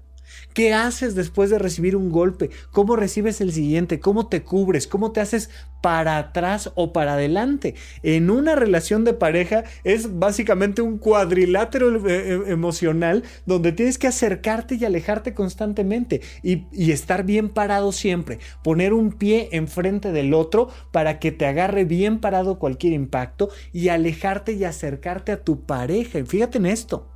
¿Qué 0.53 0.73
haces 0.73 1.15
después 1.15 1.49
de 1.49 1.57
recibir 1.57 1.95
un 1.95 2.11
golpe? 2.11 2.51
¿Cómo 2.71 2.95
recibes 2.95 3.41
el 3.41 3.51
siguiente? 3.51 3.99
¿Cómo 3.99 4.27
te 4.27 4.43
cubres? 4.43 4.87
¿Cómo 4.87 5.11
te 5.11 5.19
haces 5.19 5.49
para 5.81 6.17
atrás 6.17 6.71
o 6.75 6.93
para 6.93 7.13
adelante? 7.13 7.73
En 8.03 8.29
una 8.29 8.55
relación 8.55 9.03
de 9.03 9.13
pareja 9.13 9.63
es 9.83 10.19
básicamente 10.19 10.83
un 10.83 10.99
cuadrilátero 10.99 11.95
eh, 11.95 12.01
eh, 12.07 12.43
emocional 12.47 13.23
donde 13.47 13.71
tienes 13.71 13.97
que 13.97 14.07
acercarte 14.07 14.75
y 14.75 14.85
alejarte 14.85 15.33
constantemente 15.33 16.21
y, 16.43 16.91
estar 16.91 17.23
bien 17.23 17.49
parado 17.49 17.91
siempre. 17.91 18.37
Poner 18.63 18.93
un 18.93 19.13
pie 19.13 19.49
enfrente 19.53 20.11
del 20.11 20.35
otro 20.35 20.69
para 20.91 21.17
que 21.17 21.31
te 21.31 21.47
agarre 21.47 21.85
bien 21.85 22.19
parado 22.19 22.59
cualquier 22.59 22.93
impacto 22.93 23.49
y 23.71 23.89
alejarte 23.89 24.53
y 24.53 24.65
acercarte 24.65 25.31
a 25.31 25.43
tu 25.43 25.65
pareja. 25.65 26.23
Fíjate 26.23 26.59
en 26.59 26.67
esto. 26.67 27.12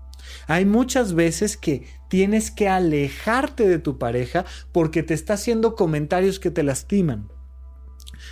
Hay 0.48 0.66
muchas 0.66 1.14
veces 1.14 1.58
que 1.58 1.86
tienes 2.10 2.52
que 2.52 2.70
alejarte 2.70 3.68
de 3.68 3.80
tu 3.80 3.98
pareja 3.98 4.46
porque 4.72 5.04
te 5.04 5.14
está 5.14 5.34
haciendo 5.34 5.76
comentarios 5.76 6.40
que 6.40 6.52
te 6.52 6.64
lastiman. 6.64 7.30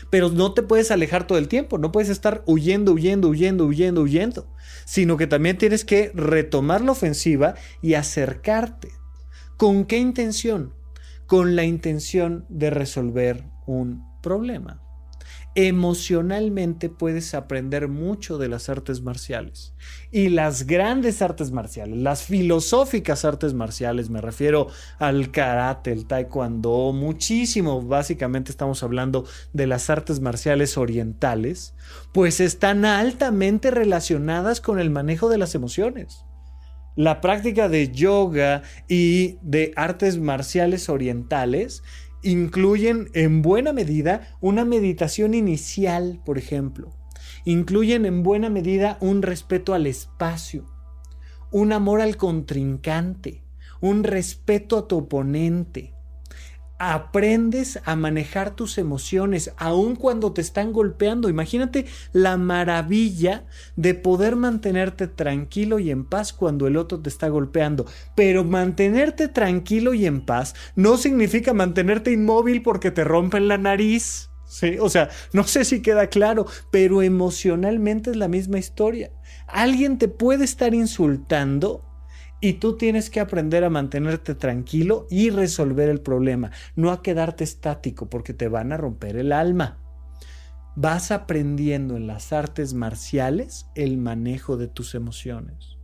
Pero 0.10 0.30
no 0.30 0.54
te 0.54 0.64
puedes 0.64 0.92
alejar 0.92 1.28
todo 1.28 1.38
el 1.38 1.48
tiempo, 1.48 1.78
no 1.78 1.92
puedes 1.92 2.10
estar 2.10 2.44
huyendo, 2.46 2.94
huyendo, 2.94 3.30
huyendo, 3.30 3.66
huyendo, 3.66 4.02
huyendo, 4.02 4.48
sino 4.86 5.18
que 5.18 5.28
también 5.28 5.58
tienes 5.58 5.86
que 5.86 6.12
retomar 6.14 6.82
la 6.82 6.92
ofensiva 6.92 7.56
y 7.82 7.94
acercarte. 7.94 8.90
¿Con 9.58 9.86
qué 9.86 9.98
intención? 9.98 10.74
Con 11.28 11.56
la 11.56 11.64
intención 11.64 12.46
de 12.50 12.70
resolver 12.70 13.46
un 13.66 14.04
problema 14.22 14.85
emocionalmente 15.56 16.90
puedes 16.90 17.34
aprender 17.34 17.88
mucho 17.88 18.38
de 18.38 18.50
las 18.50 18.68
artes 18.68 19.02
marciales. 19.02 19.74
Y 20.12 20.30
las 20.30 20.68
grandes 20.68 21.22
artes 21.22 21.52
marciales, 21.52 21.98
las 21.98 22.24
filosóficas 22.24 23.24
artes 23.24 23.54
marciales, 23.54 24.10
me 24.10 24.20
refiero 24.20 24.68
al 25.00 25.32
karate, 25.32 25.94
el 25.94 26.08
taekwondo, 26.08 26.92
muchísimo, 26.94 27.82
básicamente 27.82 28.52
estamos 28.52 28.84
hablando 28.84 29.26
de 29.54 29.68
las 29.68 29.90
artes 29.90 30.20
marciales 30.20 30.78
orientales, 30.78 31.74
pues 32.12 32.42
están 32.42 32.84
altamente 32.84 33.72
relacionadas 33.72 34.60
con 34.60 34.80
el 34.80 34.90
manejo 34.90 35.30
de 35.30 35.38
las 35.38 35.56
emociones. 35.56 36.26
La 36.98 37.20
práctica 37.20 37.68
de 37.68 37.92
yoga 37.92 38.64
y 38.88 39.38
de 39.42 39.74
artes 39.76 40.18
marciales 40.18 40.88
orientales 40.88 41.84
incluyen 42.26 43.10
en 43.14 43.42
buena 43.42 43.72
medida 43.72 44.36
una 44.42 44.66
meditación 44.66 45.34
inicial, 45.34 46.20
por 46.26 46.38
ejemplo. 46.38 46.92
Incluyen 47.46 48.06
en 48.06 48.24
buena 48.24 48.50
medida 48.50 48.98
un 49.00 49.22
respeto 49.22 49.74
al 49.74 49.86
espacio, 49.86 50.66
un 51.52 51.72
amor 51.72 52.02
al 52.02 52.18
contrincante, 52.18 53.44
un 53.80 54.04
respeto 54.04 54.78
a 54.78 54.88
tu 54.88 54.98
oponente, 54.98 55.95
aprendes 56.78 57.80
a 57.86 57.96
manejar 57.96 58.56
tus 58.56 58.78
emociones 58.78 59.54
aun 59.58 59.96
cuando 59.96 60.34
te 60.34 60.42
están 60.42 60.74
golpeando. 60.74 61.30
Imagínate 61.30 61.86
la 62.12 62.38
maravilla 62.38 63.46
de 63.76 63.94
poder 63.94 64.36
mantenerte 64.36 65.08
tranquilo 65.08 65.80
y 65.80 65.92
en 65.92 66.06
paz 66.06 66.34
cuando 66.34 66.68
el 66.68 66.78
otro 66.78 67.00
te 67.00 67.10
está 67.10 67.30
golpeando. 67.30 67.86
Pero 68.16 68.44
mantenerte 68.44 69.28
tranquilo 69.28 69.94
y 69.94 70.06
en 70.06 70.26
paz 70.26 70.56
no 70.76 70.98
significa 70.98 71.54
mantenerte 71.54 72.12
inmóvil 72.12 72.62
porque 72.62 72.92
te 72.92 73.04
rompen 73.04 73.48
la 73.48 73.58
nariz. 73.58 74.30
¿sí? 74.46 74.78
O 74.80 74.90
sea, 74.90 75.10
no 75.34 75.44
sé 75.46 75.66
si 75.66 75.82
queda 75.82 76.08
claro, 76.08 76.46
pero 76.72 77.02
emocionalmente 77.02 78.12
es 78.12 78.18
la 78.18 78.28
misma 78.28 78.60
historia. 78.60 79.12
Alguien 79.48 79.98
te 79.98 80.08
puede 80.08 80.44
estar 80.44 80.74
insultando 80.74 81.84
y 82.42 82.54
tú 82.54 82.78
tienes 82.78 83.10
que 83.10 83.20
aprender 83.20 83.64
a 83.64 83.70
mantenerte 83.70 84.36
tranquilo 84.36 85.08
y 85.10 85.30
resolver 85.30 85.90
el 85.90 86.02
problema, 86.02 86.52
no 86.76 86.92
a 86.92 87.02
quedarte 87.02 87.44
estático 87.44 88.10
porque 88.10 88.34
te 88.34 88.48
van 88.48 88.72
a 88.72 88.78
romper 88.78 89.18
el 89.18 89.32
alma. 89.32 89.80
Vas 90.76 91.12
aprendiendo 91.12 91.96
en 91.96 92.08
las 92.08 92.34
artes 92.34 92.74
marciales 92.74 93.68
el 93.76 93.98
manejo 93.98 94.58
de 94.58 94.68
tus 94.68 94.94
emociones. 94.94 95.78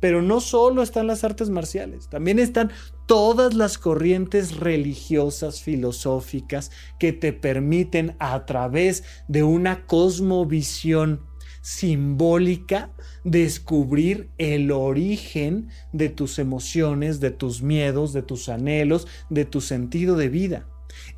Pero 0.00 0.20
no 0.22 0.40
solo 0.40 0.82
están 0.82 1.06
las 1.06 1.22
artes 1.22 1.48
marciales, 1.48 2.08
también 2.08 2.38
están 2.38 2.72
todas 3.06 3.54
las 3.54 3.78
corrientes 3.78 4.56
religiosas, 4.56 5.62
filosóficas, 5.62 6.72
que 6.98 7.12
te 7.12 7.32
permiten 7.32 8.16
a 8.18 8.44
través 8.44 9.04
de 9.28 9.42
una 9.44 9.86
cosmovisión 9.86 11.20
simbólica 11.62 12.90
descubrir 13.24 14.28
el 14.36 14.70
origen 14.70 15.68
de 15.92 16.10
tus 16.10 16.38
emociones, 16.38 17.20
de 17.20 17.30
tus 17.30 17.62
miedos, 17.62 18.12
de 18.12 18.22
tus 18.22 18.50
anhelos, 18.50 19.06
de 19.30 19.46
tu 19.46 19.62
sentido 19.62 20.16
de 20.16 20.28
vida. 20.28 20.66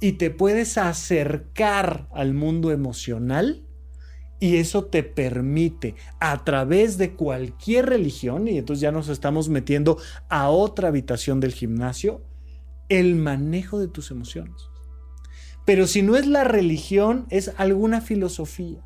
Y 0.00 0.12
te 0.12 0.30
puedes 0.30 0.78
acercar 0.78 2.08
al 2.12 2.34
mundo 2.34 2.70
emocional 2.70 3.64
y 4.38 4.56
eso 4.58 4.84
te 4.84 5.02
permite 5.02 5.94
a 6.20 6.44
través 6.44 6.98
de 6.98 7.14
cualquier 7.14 7.86
religión, 7.86 8.46
y 8.46 8.58
entonces 8.58 8.82
ya 8.82 8.92
nos 8.92 9.08
estamos 9.08 9.48
metiendo 9.48 9.96
a 10.28 10.50
otra 10.50 10.88
habitación 10.88 11.40
del 11.40 11.52
gimnasio, 11.52 12.22
el 12.90 13.14
manejo 13.16 13.78
de 13.78 13.88
tus 13.88 14.10
emociones. 14.10 14.54
Pero 15.64 15.86
si 15.86 16.02
no 16.02 16.16
es 16.16 16.26
la 16.26 16.44
religión, 16.44 17.26
es 17.30 17.52
alguna 17.56 18.02
filosofía. 18.02 18.84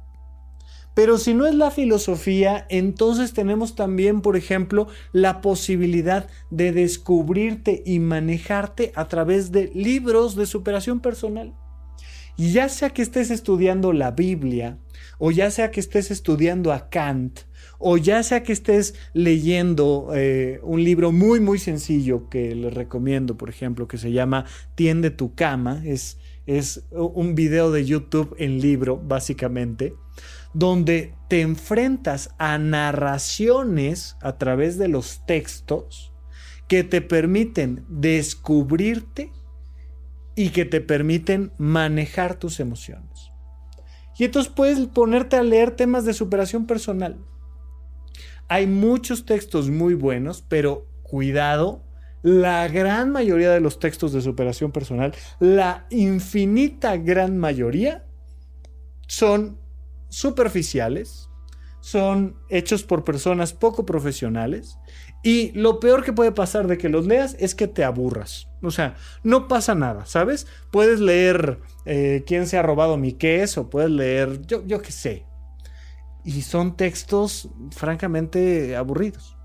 Pero 0.99 1.17
si 1.17 1.33
no 1.33 1.47
es 1.47 1.55
la 1.55 1.71
filosofía, 1.71 2.67
entonces 2.69 3.33
tenemos 3.33 3.77
también, 3.77 4.21
por 4.21 4.37
ejemplo, 4.37 4.89
la 5.13 5.41
posibilidad 5.41 6.29
de 6.51 6.73
descubrirte 6.73 7.85
y 7.87 8.01
manejarte 8.01 8.91
a 8.97 9.07
través 9.07 9.53
de 9.53 9.71
libros 9.77 10.35
de 10.35 10.45
superación 10.45 10.99
personal. 10.99 11.55
Ya 12.37 12.69
sea 12.69 12.91
que 12.91 13.03
estés 13.03 13.31
estudiando 13.31 13.93
la 13.93 14.11
Biblia, 14.11 14.79
o 15.19 15.31
ya 15.31 15.53
sea 15.53 15.71
que 15.71 15.79
estés 15.79 16.11
estudiando 16.11 16.73
a 16.73 16.91
Kant, 16.91 17.43
o 17.79 17.97
ya 17.97 18.25
sea 18.25 18.43
que 18.43 18.53
estés 18.53 18.97
leyendo 19.13 20.11
eh, 20.17 20.59
un 20.65 20.83
libro 20.83 21.13
muy 21.13 21.39
muy 21.39 21.61
sencillo 21.61 22.29
que 22.29 22.57
les 22.57 22.75
recomiendo, 22.75 23.37
por 23.37 23.51
ejemplo, 23.51 23.87
que 23.87 23.99
se 23.99 24.11
llama 24.11 24.47
Tiende 24.75 25.11
tu 25.11 25.37
cama, 25.37 25.81
es, 25.85 26.19
es 26.49 26.85
un 26.91 27.35
video 27.35 27.71
de 27.71 27.85
YouTube 27.85 28.35
en 28.39 28.61
libro, 28.61 28.97
básicamente 28.97 29.95
donde 30.55 31.15
te 31.29 31.41
enfrentas 31.43 32.35
a 32.39 32.59
narraciones 32.59 34.17
a 34.21 34.39
través 34.39 34.79
de 34.79 34.89
los 34.89 35.25
textos 35.27 36.13
que 36.67 36.85
te 36.85 37.01
permiten 37.01 37.85
descubrirte 37.89 39.33
y 40.35 40.51
que 40.51 40.65
te 40.65 40.81
permiten 40.81 41.53
manejar 41.59 42.39
tus 42.39 42.61
emociones. 42.61 43.31
Y 44.19 44.25
entonces 44.25 44.53
puedes 44.53 44.79
ponerte 44.89 45.37
a 45.37 45.43
leer 45.43 45.73
temas 45.73 46.05
de 46.05 46.15
superación 46.15 46.67
personal. 46.67 47.17
Hay 48.49 48.67
muchos 48.67 49.25
textos 49.27 49.71
muy 49.71 49.95
buenos, 49.95 50.43
pero 50.49 50.87
cuidado, 51.03 51.85
la 52.29 52.69
gran 52.69 53.11
mayoría 53.11 53.51
de 53.51 53.61
los 53.61 53.79
textos 53.79 54.13
de 54.13 54.21
superación 54.21 54.71
personal, 54.71 55.15
la 55.41 55.87
infinita 55.89 56.97
gran 56.99 57.39
mayoría, 57.39 58.05
son 59.07 59.59
superficiales, 60.11 61.31
son 61.81 62.37
hechos 62.51 62.83
por 62.83 63.03
personas 63.03 63.55
poco 63.55 63.87
profesionales 63.87 64.79
y 65.23 65.53
lo 65.53 65.81
peor 65.81 66.05
que 66.05 66.13
puede 66.13 66.33
pasar 66.33 66.67
de 66.67 66.77
que 66.77 66.91
los 66.91 67.07
leas 67.07 67.35
es 67.39 67.55
que 67.55 67.67
te 67.67 67.83
aburras. 67.83 68.49
O 68.63 68.71
sea, 68.71 68.97
no 69.23 69.49
pasa 69.49 69.75
nada, 69.75 70.05
¿sabes? 70.05 70.47
Puedes 70.71 71.01
leer 71.01 71.61
eh, 71.87 72.25
quién 72.27 72.47
se 72.47 72.59
ha 72.59 72.63
robado 72.63 72.99
mi 72.99 73.13
queso, 73.15 73.71
puedes 73.71 73.91
leer 73.91 74.43
yo, 74.47 74.67
yo 74.67 74.83
qué 74.83 74.93
sé. 74.93 75.25
Y 76.25 76.43
son 76.43 76.77
textos 76.77 77.49
francamente 77.71 78.77
aburridos 78.77 79.38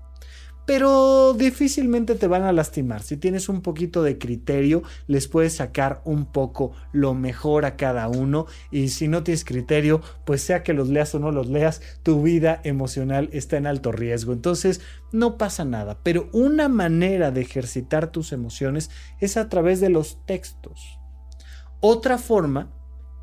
pero 0.66 1.34
difícilmente 1.34 2.14
te 2.14 2.26
van 2.26 2.42
a 2.42 2.52
lastimar. 2.52 3.02
Si 3.02 3.16
tienes 3.16 3.48
un 3.48 3.60
poquito 3.60 4.02
de 4.02 4.18
criterio, 4.18 4.82
les 5.06 5.28
puedes 5.28 5.54
sacar 5.54 6.00
un 6.04 6.24
poco 6.26 6.72
lo 6.92 7.14
mejor 7.14 7.64
a 7.66 7.76
cada 7.76 8.08
uno. 8.08 8.46
Y 8.70 8.88
si 8.88 9.08
no 9.08 9.22
tienes 9.22 9.44
criterio, 9.44 10.00
pues 10.24 10.42
sea 10.42 10.62
que 10.62 10.72
los 10.72 10.88
leas 10.88 11.14
o 11.14 11.18
no 11.18 11.30
los 11.32 11.48
leas, 11.48 11.82
tu 12.02 12.22
vida 12.22 12.60
emocional 12.64 13.28
está 13.32 13.56
en 13.56 13.66
alto 13.66 13.92
riesgo. 13.92 14.32
Entonces, 14.32 14.80
no 15.12 15.36
pasa 15.36 15.64
nada. 15.64 15.98
Pero 16.02 16.28
una 16.32 16.68
manera 16.68 17.30
de 17.30 17.42
ejercitar 17.42 18.10
tus 18.10 18.32
emociones 18.32 18.90
es 19.20 19.36
a 19.36 19.48
través 19.48 19.80
de 19.80 19.90
los 19.90 20.24
textos. 20.24 20.98
Otra 21.80 22.16
forma, 22.16 22.72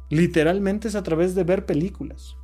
literalmente, 0.10 0.90
es 0.90 0.96
a 0.96 1.04
través 1.04 1.34
de 1.34 1.44
ver 1.44 1.66
películas. 1.66 2.36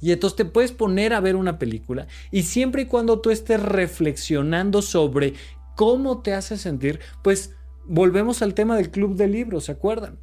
Y 0.00 0.12
entonces 0.12 0.36
te 0.36 0.44
puedes 0.44 0.72
poner 0.72 1.12
a 1.12 1.20
ver 1.20 1.36
una 1.36 1.58
película 1.58 2.06
y 2.30 2.42
siempre 2.42 2.82
y 2.82 2.86
cuando 2.86 3.20
tú 3.20 3.30
estés 3.30 3.62
reflexionando 3.62 4.82
sobre 4.82 5.34
cómo 5.76 6.22
te 6.22 6.34
hace 6.34 6.56
sentir, 6.56 7.00
pues 7.22 7.54
volvemos 7.86 8.42
al 8.42 8.54
tema 8.54 8.76
del 8.76 8.90
club 8.90 9.16
de 9.16 9.28
libros, 9.28 9.64
¿se 9.64 9.72
acuerdan? 9.72 10.18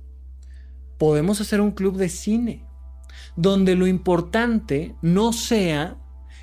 Podemos 0.97 1.41
hacer 1.41 1.61
un 1.61 1.71
club 1.71 1.97
de 1.97 2.09
cine, 2.09 2.65
donde 3.35 3.75
lo 3.75 3.87
importante 3.87 4.95
no 5.01 5.33
sea 5.33 5.97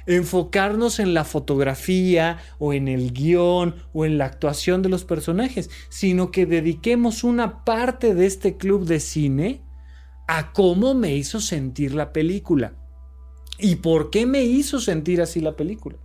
enfocarnos 0.07 0.99
en 0.99 1.15
la 1.15 1.25
fotografía 1.25 2.39
o 2.59 2.73
en 2.73 2.89
el 2.89 3.13
guion 3.13 3.75
o 3.93 4.05
en 4.05 4.19
la 4.19 4.27
actuación 4.27 4.83
de 4.83 4.89
los 4.89 5.05
personajes, 5.05 5.71
sino 5.89 6.31
que 6.31 6.47
dediquemos 6.47 7.25
una 7.25 7.65
parte 7.65 8.15
de 8.15 8.27
este 8.27 8.57
club 8.57 8.85
de 8.85 9.01
cine 9.01 9.63
a 10.27 10.53
cómo 10.53 10.95
me 10.95 11.15
hizo 11.15 11.41
sentir 11.41 11.95
la 11.95 12.13
película. 12.13 12.75
¿Y 13.59 13.77
por 13.77 14.11
qué 14.11 14.27
me 14.27 14.43
hizo 14.43 14.81
sentir 14.81 15.21
así 15.21 15.41
la 15.41 15.57
película? 15.57 15.97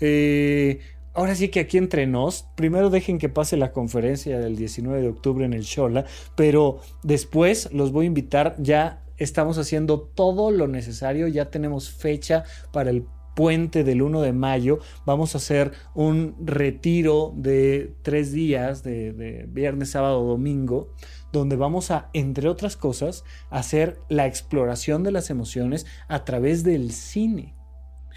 Eh, 0.00 0.80
ahora 1.14 1.34
sí 1.34 1.48
que 1.48 1.60
aquí 1.60 1.78
entre 1.78 2.06
nos, 2.06 2.46
primero 2.54 2.90
dejen 2.90 3.18
que 3.18 3.28
pase 3.28 3.56
la 3.56 3.72
conferencia 3.72 4.38
del 4.38 4.56
19 4.56 5.02
de 5.02 5.08
octubre 5.08 5.44
en 5.44 5.52
el 5.52 5.62
Shola, 5.62 6.04
pero 6.36 6.80
después 7.02 7.72
los 7.72 7.90
voy 7.90 8.04
a 8.04 8.08
invitar, 8.08 8.54
ya 8.58 9.02
estamos 9.16 9.58
haciendo 9.58 10.00
todo 10.00 10.50
lo 10.50 10.68
necesario, 10.68 11.26
ya 11.26 11.50
tenemos 11.50 11.90
fecha 11.90 12.44
para 12.72 12.90
el 12.90 13.04
puente 13.34 13.84
del 13.84 14.02
1 14.02 14.20
de 14.22 14.32
mayo, 14.32 14.78
vamos 15.06 15.34
a 15.34 15.38
hacer 15.38 15.72
un 15.94 16.34
retiro 16.40 17.32
de 17.36 17.94
tres 18.02 18.32
días, 18.32 18.82
de, 18.82 19.12
de 19.12 19.46
viernes, 19.48 19.90
sábado, 19.90 20.24
domingo, 20.24 20.92
donde 21.32 21.56
vamos 21.56 21.90
a, 21.90 22.10
entre 22.12 22.48
otras 22.48 22.76
cosas, 22.76 23.24
hacer 23.50 24.00
la 24.08 24.26
exploración 24.26 25.02
de 25.02 25.12
las 25.12 25.30
emociones 25.30 25.86
a 26.08 26.24
través 26.24 26.64
del 26.64 26.92
cine. 26.92 27.54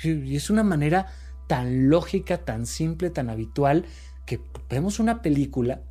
Y 0.04 0.36
es 0.36 0.50
una 0.50 0.64
manera 0.64 1.08
tan 1.48 1.90
lógica, 1.90 2.46
tan 2.46 2.66
simple, 2.66 3.10
tan 3.10 3.30
habitual, 3.30 3.86
que 4.26 4.40
vemos 4.70 5.00
una 5.00 5.22
película 5.22 5.82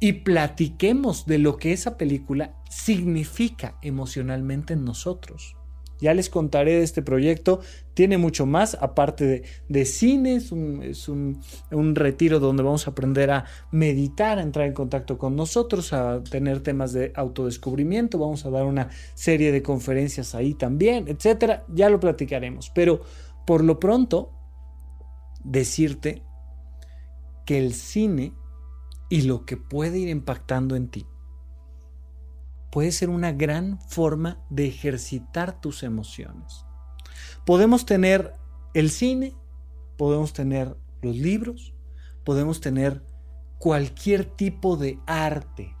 y 0.00 0.12
platiquemos 0.12 1.26
de 1.26 1.38
lo 1.38 1.56
que 1.56 1.72
esa 1.72 1.96
película 1.96 2.54
significa 2.70 3.78
emocionalmente 3.82 4.74
en 4.74 4.84
nosotros. 4.84 5.56
Ya 6.00 6.14
les 6.14 6.30
contaré 6.30 6.72
de 6.72 6.82
este 6.82 7.02
proyecto. 7.02 7.60
Tiene 7.94 8.18
mucho 8.18 8.46
más, 8.46 8.76
aparte 8.80 9.42
de, 9.68 9.84
cine, 9.84 10.36
es, 10.36 10.52
un, 10.52 11.40
retiro 11.94 12.40
donde 12.40 12.62
vamos 12.62 12.86
a 12.86 12.90
aprender 12.90 13.30
a 13.30 13.44
meditar, 13.70 14.38
a 14.38 14.42
entrar 14.42 14.66
en 14.66 14.72
contacto 14.72 15.18
con 15.18 15.36
nosotros, 15.36 15.92
a 15.92 16.22
tener 16.22 16.60
temas 16.60 16.92
de 16.92 17.12
autodescubrimiento. 17.14 18.18
Vamos 18.18 18.46
a 18.46 18.50
dar 18.50 18.64
una 18.64 18.88
serie 19.14 19.52
de 19.52 19.62
conferencias 19.62 20.34
ahí 20.34 20.54
también, 20.54 21.08
etcétera. 21.08 21.64
Ya 21.68 21.90
lo 21.90 22.00
platicaremos. 22.00 22.70
Pero 22.74 23.02
por 23.46 23.62
lo 23.64 23.78
pronto, 23.78 24.32
decirte 25.44 26.22
que 27.44 27.58
el 27.58 27.74
cine 27.74 28.32
y 29.08 29.22
lo 29.22 29.44
que 29.44 29.56
puede 29.56 29.98
ir 29.98 30.08
impactando 30.08 30.76
en 30.76 30.88
ti 30.88 31.06
puede 32.70 32.92
ser 32.92 33.10
una 33.10 33.32
gran 33.32 33.80
forma 33.88 34.38
de 34.48 34.68
ejercitar 34.68 35.60
tus 35.60 35.82
emociones. 35.82 36.64
Podemos 37.44 37.84
tener 37.84 38.32
el 38.74 38.90
cine, 38.90 39.34
podemos 39.96 40.32
tener 40.32 40.76
los 41.02 41.16
libros, 41.16 41.74
podemos 42.24 42.60
tener 42.60 43.02
cualquier 43.58 44.24
tipo 44.24 44.76
de 44.76 44.98
arte, 45.06 45.76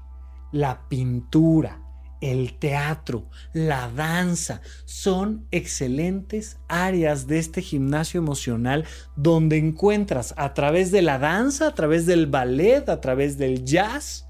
la 0.52 0.88
pintura, 0.88 1.82
el 2.20 2.58
teatro, 2.58 3.30
la 3.52 3.90
danza, 3.90 4.60
son 4.84 5.46
excelentes 5.50 6.58
áreas 6.68 7.26
de 7.26 7.38
este 7.38 7.62
gimnasio 7.62 8.18
emocional 8.18 8.84
donde 9.16 9.56
encuentras 9.56 10.34
a 10.36 10.52
través 10.54 10.90
de 10.90 11.02
la 11.02 11.18
danza, 11.18 11.68
a 11.68 11.74
través 11.74 12.04
del 12.06 12.26
ballet, 12.26 12.88
a 12.88 13.00
través 13.00 13.38
del 13.38 13.64
jazz, 13.64 14.26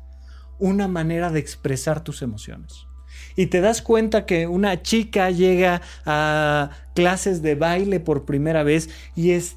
una 0.61 0.86
manera 0.86 1.30
de 1.30 1.40
expresar 1.40 2.04
tus 2.04 2.22
emociones. 2.22 2.86
Y 3.36 3.46
te 3.46 3.61
das 3.61 3.82
cuenta 3.82 4.26
que 4.26 4.46
una 4.46 4.82
chica 4.82 5.30
llega 5.30 5.82
a 6.06 6.70
clases 6.94 7.42
de 7.42 7.54
baile 7.54 8.00
por 8.00 8.24
primera 8.24 8.62
vez 8.62 8.90
y 9.16 9.32
es 9.32 9.56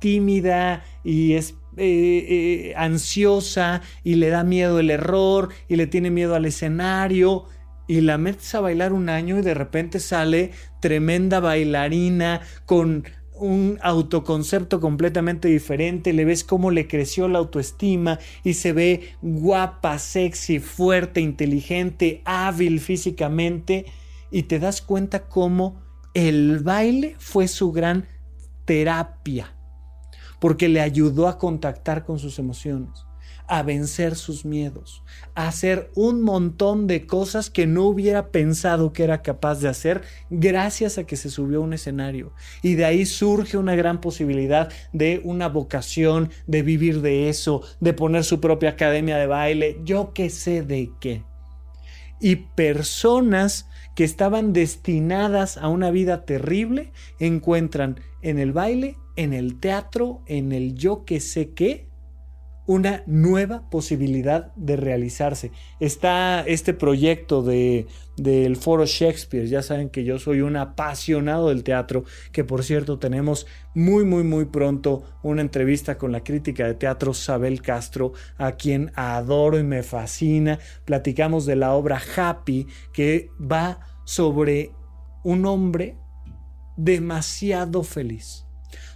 tímida 0.00 0.84
y 1.04 1.34
es 1.34 1.54
eh, 1.76 2.26
eh, 2.68 2.74
ansiosa 2.76 3.80
y 4.04 4.16
le 4.16 4.28
da 4.28 4.44
miedo 4.44 4.78
el 4.78 4.90
error 4.90 5.48
y 5.68 5.76
le 5.76 5.86
tiene 5.86 6.10
miedo 6.10 6.34
al 6.34 6.44
escenario 6.44 7.46
y 7.86 8.00
la 8.00 8.18
metes 8.18 8.54
a 8.54 8.60
bailar 8.60 8.92
un 8.92 9.08
año 9.08 9.38
y 9.38 9.42
de 9.42 9.54
repente 9.54 10.00
sale 10.00 10.50
tremenda 10.80 11.40
bailarina 11.40 12.40
con 12.66 13.04
un 13.42 13.78
autoconcepto 13.82 14.80
completamente 14.80 15.48
diferente, 15.48 16.12
le 16.12 16.24
ves 16.24 16.44
cómo 16.44 16.70
le 16.70 16.86
creció 16.86 17.28
la 17.28 17.40
autoestima 17.40 18.18
y 18.44 18.54
se 18.54 18.72
ve 18.72 19.14
guapa, 19.20 19.98
sexy, 19.98 20.60
fuerte, 20.60 21.20
inteligente, 21.20 22.22
hábil 22.24 22.80
físicamente 22.80 23.86
y 24.30 24.44
te 24.44 24.58
das 24.58 24.80
cuenta 24.80 25.28
cómo 25.28 25.82
el 26.14 26.60
baile 26.60 27.16
fue 27.18 27.48
su 27.48 27.72
gran 27.72 28.06
terapia, 28.64 29.52
porque 30.40 30.68
le 30.68 30.80
ayudó 30.80 31.26
a 31.26 31.38
contactar 31.38 32.04
con 32.04 32.18
sus 32.18 32.38
emociones 32.38 33.06
a 33.52 33.62
vencer 33.62 34.16
sus 34.16 34.46
miedos, 34.46 35.02
a 35.34 35.46
hacer 35.46 35.90
un 35.94 36.22
montón 36.22 36.86
de 36.86 37.06
cosas 37.06 37.50
que 37.50 37.66
no 37.66 37.84
hubiera 37.84 38.28
pensado 38.28 38.94
que 38.94 39.04
era 39.04 39.20
capaz 39.20 39.60
de 39.60 39.68
hacer 39.68 40.00
gracias 40.30 40.96
a 40.96 41.04
que 41.04 41.16
se 41.16 41.28
subió 41.28 41.58
a 41.58 41.64
un 41.64 41.74
escenario. 41.74 42.32
Y 42.62 42.76
de 42.76 42.86
ahí 42.86 43.04
surge 43.04 43.58
una 43.58 43.74
gran 43.74 44.00
posibilidad 44.00 44.72
de 44.94 45.20
una 45.22 45.50
vocación, 45.50 46.30
de 46.46 46.62
vivir 46.62 47.02
de 47.02 47.28
eso, 47.28 47.60
de 47.78 47.92
poner 47.92 48.24
su 48.24 48.40
propia 48.40 48.70
academia 48.70 49.18
de 49.18 49.26
baile, 49.26 49.78
yo 49.84 50.14
qué 50.14 50.30
sé 50.30 50.62
de 50.62 50.90
qué. 50.98 51.22
Y 52.22 52.36
personas 52.36 53.68
que 53.94 54.04
estaban 54.04 54.54
destinadas 54.54 55.58
a 55.58 55.68
una 55.68 55.90
vida 55.90 56.24
terrible 56.24 56.90
encuentran 57.18 58.00
en 58.22 58.38
el 58.38 58.52
baile, 58.52 58.96
en 59.16 59.34
el 59.34 59.60
teatro, 59.60 60.22
en 60.24 60.52
el 60.52 60.74
yo 60.74 61.04
que 61.04 61.20
sé 61.20 61.50
qué, 61.50 61.91
una 62.66 63.02
nueva 63.06 63.68
posibilidad 63.70 64.54
de 64.54 64.76
realizarse. 64.76 65.50
Está 65.80 66.42
este 66.46 66.74
proyecto 66.74 67.42
de, 67.42 67.86
del 68.16 68.56
Foro 68.56 68.86
Shakespeare. 68.86 69.48
Ya 69.48 69.62
saben 69.62 69.90
que 69.90 70.04
yo 70.04 70.18
soy 70.18 70.42
un 70.42 70.56
apasionado 70.56 71.48
del 71.48 71.64
teatro, 71.64 72.04
que 72.30 72.44
por 72.44 72.62
cierto 72.62 72.98
tenemos 72.98 73.46
muy, 73.74 74.04
muy, 74.04 74.22
muy 74.22 74.44
pronto 74.44 75.02
una 75.22 75.42
entrevista 75.42 75.98
con 75.98 76.12
la 76.12 76.22
crítica 76.22 76.66
de 76.66 76.74
teatro 76.74 77.14
Sabel 77.14 77.62
Castro, 77.62 78.12
a 78.38 78.52
quien 78.52 78.92
adoro 78.94 79.58
y 79.58 79.64
me 79.64 79.82
fascina. 79.82 80.58
Platicamos 80.84 81.46
de 81.46 81.56
la 81.56 81.74
obra 81.74 82.00
Happy, 82.16 82.66
que 82.92 83.30
va 83.40 83.80
sobre 84.04 84.72
un 85.24 85.46
hombre 85.46 85.96
demasiado 86.76 87.82
feliz 87.82 88.41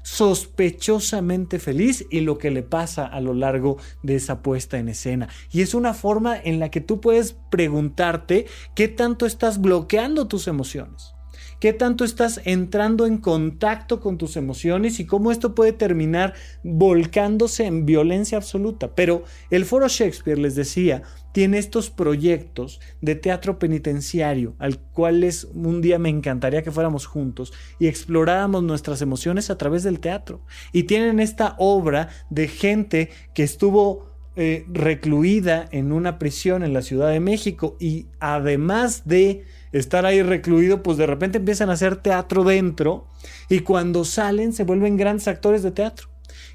sospechosamente 0.07 1.59
feliz 1.59 2.07
y 2.13 2.21
lo 2.21 2.39
que 2.39 2.53
le 2.53 2.63
pasa 2.63 3.05
a 3.07 3.21
lo 3.21 3.35
largo 3.35 3.77
de 4.05 4.15
esa 4.15 4.41
puesta 4.41 4.79
en 4.79 4.89
escena. 4.89 5.29
Y 5.51 5.63
es 5.63 5.75
una 5.75 5.95
forma 5.95 6.39
en 6.41 6.61
la 6.61 6.71
que 6.71 6.81
tú 6.81 7.01
puedes 7.01 7.37
preguntarte 7.51 8.47
qué 8.77 8.87
tanto 8.87 9.27
estás 9.27 9.61
bloqueando 9.61 10.29
tus 10.29 10.47
emociones 10.47 11.16
qué 11.61 11.73
tanto 11.73 12.05
estás 12.05 12.41
entrando 12.45 13.07
en 13.07 13.19
contacto 13.19 14.01
con 14.01 14.19
tus 14.19 14.37
emociones 14.37 15.01
y 15.01 15.07
cómo 15.07 15.33
esto 15.33 15.55
puede 15.55 15.73
terminar 15.73 16.35
volcándose 16.63 17.67
en 17.67 17.87
violencia 17.87 18.39
absoluta. 18.39 18.95
Pero 18.95 19.25
el 19.51 19.65
Foro 19.65 19.89
Shakespeare, 19.89 20.39
les 20.39 20.55
decía, 20.55 21.03
tiene 21.33 21.59
estos 21.59 21.91
proyectos 21.91 22.81
de 23.01 23.15
teatro 23.15 23.59
penitenciario, 23.59 24.55
al 24.59 24.79
cuales 24.79 25.47
un 25.53 25.83
día 25.83 25.99
me 25.99 26.09
encantaría 26.09 26.63
que 26.63 26.73
fuéramos 26.73 27.07
juntos 27.07 27.53
y 27.79 27.89
exploráramos 27.89 28.63
nuestras 28.63 29.03
emociones 29.03 29.51
a 29.51 29.59
través 29.59 29.83
del 29.83 30.01
teatro. 30.01 30.41
Y 30.73 30.85
tienen 30.85 31.21
esta 31.21 31.55
obra 31.59 32.09
de 32.31 32.49
gente 32.49 33.11
que 33.35 33.43
estuvo 33.43 34.17
eh, 34.39 34.67
recluida 34.69 35.67
en 35.73 35.93
una 35.93 36.19
prisión 36.19 36.63
en 36.63 36.75
la 36.75 36.83
Ciudad 36.83 37.11
de 37.11 37.21
México 37.21 37.77
y 37.81 38.09
además 38.21 39.09
de 39.09 39.45
estar 39.79 40.07
ahí 40.07 40.23
recluido, 40.23 40.83
pues 40.83 40.97
de 40.97 41.07
repente 41.07 41.39
empiezan 41.39 41.71
a 41.71 41.75
hacer 41.75 41.97
teatro 41.97 42.45
dentro 42.45 43.09
y 43.49 43.61
cuando 43.61 44.05
salen 44.05 44.53
se 44.53 44.65
vuelven 44.65 44.97
grandes 44.97 45.29
actores 45.29 45.63
de 45.63 45.71
teatro. 45.71 46.09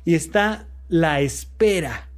Y 0.06 0.16
está 0.16 0.68
La 0.88 1.22
Espera, 1.22 2.10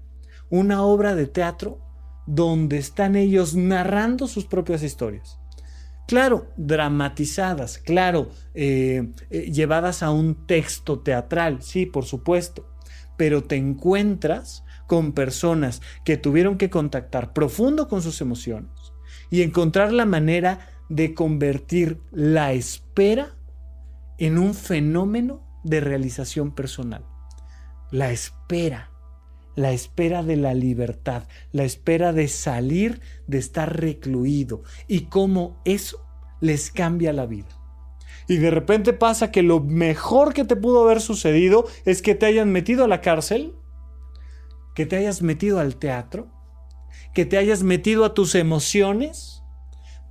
una 0.49 0.83
obra 0.83 1.15
de 1.15 1.27
teatro 1.27 1.79
donde 2.25 2.77
están 2.77 3.15
ellos 3.15 3.55
narrando 3.55 4.27
sus 4.27 4.45
propias 4.45 4.83
historias. 4.83 5.39
Claro, 6.07 6.47
dramatizadas, 6.57 7.77
claro, 7.77 8.29
eh, 8.53 9.09
eh, 9.29 9.51
llevadas 9.51 10.03
a 10.03 10.11
un 10.11 10.45
texto 10.45 10.99
teatral, 10.99 11.61
sí, 11.61 11.85
por 11.85 12.05
supuesto, 12.05 12.69
pero 13.15 13.43
te 13.43 13.55
encuentras 13.55 14.63
con 14.85 15.13
personas 15.13 15.81
que 16.03 16.17
tuvieron 16.17 16.57
que 16.57 16.69
contactar 16.69 17.31
profundo 17.33 17.87
con 17.87 18.01
sus 18.01 18.19
emociones 18.19 18.69
y 19.29 19.41
encontrar 19.43 19.93
la 19.93 20.05
manera 20.05 20.72
de 20.89 21.13
convertir 21.13 21.99
la 22.11 22.53
espera 22.53 23.35
en 24.17 24.37
un 24.37 24.53
fenómeno 24.53 25.41
de 25.63 25.79
realización 25.79 26.53
personal. 26.53 27.05
La 27.91 28.11
espera, 28.11 28.91
la 29.55 29.71
espera 29.71 30.23
de 30.23 30.35
la 30.35 30.53
libertad, 30.53 31.23
la 31.51 31.63
espera 31.63 32.13
de 32.13 32.27
salir, 32.27 33.01
de 33.27 33.37
estar 33.37 33.79
recluido 33.79 34.63
y 34.87 35.05
cómo 35.05 35.61
eso 35.65 36.05
les 36.41 36.71
cambia 36.71 37.13
la 37.13 37.25
vida. 37.25 37.49
Y 38.27 38.37
de 38.37 38.51
repente 38.51 38.93
pasa 38.93 39.31
que 39.31 39.43
lo 39.43 39.59
mejor 39.59 40.33
que 40.33 40.45
te 40.45 40.55
pudo 40.55 40.83
haber 40.83 41.01
sucedido 41.01 41.65
es 41.85 42.01
que 42.01 42.15
te 42.15 42.25
hayan 42.25 42.51
metido 42.51 42.85
a 42.85 42.87
la 42.87 43.01
cárcel, 43.01 43.55
que 44.75 44.85
te 44.85 44.95
hayas 44.95 45.21
metido 45.21 45.59
al 45.59 45.75
teatro, 45.75 46.27
que 47.13 47.25
te 47.25 47.37
hayas 47.37 47.63
metido 47.63 48.05
a 48.05 48.13
tus 48.13 48.35
emociones 48.35 49.32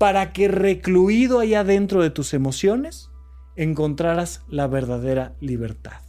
para 0.02 0.32
que 0.32 0.48
recluido 0.48 1.38
allá 1.38 1.62
dentro 1.62 2.02
de 2.02 2.10
tus 2.10 2.34
emociones 2.34 3.12
encontraras 3.54 4.42
la 4.48 4.66
verdadera 4.66 5.36
libertad. 5.38 6.00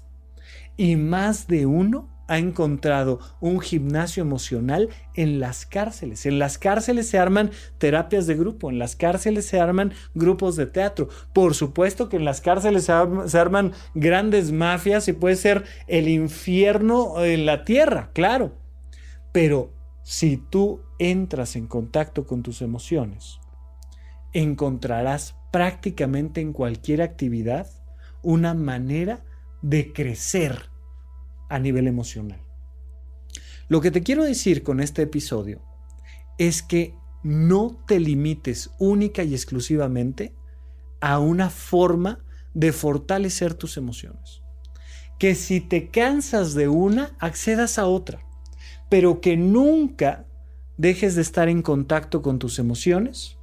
Y 0.76 0.96
más 0.96 1.46
de 1.46 1.68
uno 1.68 2.10
ha 2.28 2.39
encontrado 2.39 3.20
un 3.39 3.60
gimnasio 3.60 4.22
emocional 4.22 4.89
en 5.14 5.39
las 5.39 5.68
cárceles. 5.68 6.26
En 6.26 6.39
las 6.39 6.58
cárceles 6.58 7.08
se 7.08 7.20
arman 7.20 7.52
terapias 7.78 8.26
de 8.26 8.34
grupo, 8.34 8.72
en 8.72 8.80
las 8.80 8.96
cárceles 8.96 9.46
se 9.46 9.60
arman 9.60 9.94
grupos 10.16 10.56
de 10.56 10.66
teatro. 10.66 11.10
Por 11.32 11.54
supuesto 11.54 12.10
que 12.10 12.18
en 12.18 12.26
las 12.26 12.41
cárceles 12.41 12.86
se, 12.86 13.38
arman 13.38 13.74
grandes 13.94 14.52
mafias 14.52 15.08
y 15.08 15.14
puede 15.14 15.36
ser 15.36 15.66
el 15.86 16.08
infierno 16.08 17.24
en 17.24 17.46
la 17.46 17.64
tierra, 17.64 18.10
claro. 18.14 18.56
Pero 19.32 19.72
si 20.02 20.38
tú 20.38 20.82
entras 20.98 21.56
en 21.56 21.68
contacto 21.68 22.26
con 22.26 22.41
tus 22.41 22.64
emociones, 22.64 23.39
encontrarás 24.34 25.36
prácticamente 25.52 26.42
en 26.42 26.54
cualquier 26.54 27.02
actividad 27.02 27.68
una 28.22 28.54
manera 28.54 29.24
de 29.62 29.94
crecer 29.94 30.70
a 31.50 31.60
nivel 31.60 31.88
emocional. 31.88 32.42
Lo 33.68 33.82
que 33.82 33.92
te 33.92 34.04
quiero 34.04 34.24
decir 34.24 34.64
con 34.64 34.80
este 34.80 35.04
episodio 35.04 35.62
es 36.38 36.62
que 36.62 36.96
no 37.24 37.84
te 37.88 38.00
limites 38.00 38.72
única 38.80 39.24
y 39.24 39.34
exclusivamente 39.34 40.34
a 41.00 41.20
una 41.20 41.50
forma 41.50 42.20
de 42.54 42.74
fortalecer 42.74 43.54
tus 43.54 43.78
emociones. 43.78 44.42
Que 45.20 45.36
si 45.36 45.62
te 45.62 45.90
cansas 45.90 46.54
de 46.54 46.68
una, 46.68 47.16
accedas 47.20 47.80
a 47.80 47.88
otra, 47.88 48.26
pero 48.90 49.22
que 49.22 49.38
nunca 49.38 50.26
dejes 50.78 51.16
de 51.16 51.22
estar 51.22 51.48
en 51.48 51.62
contacto 51.62 52.22
con 52.22 52.40
tus 52.40 52.60
emociones 52.60 53.38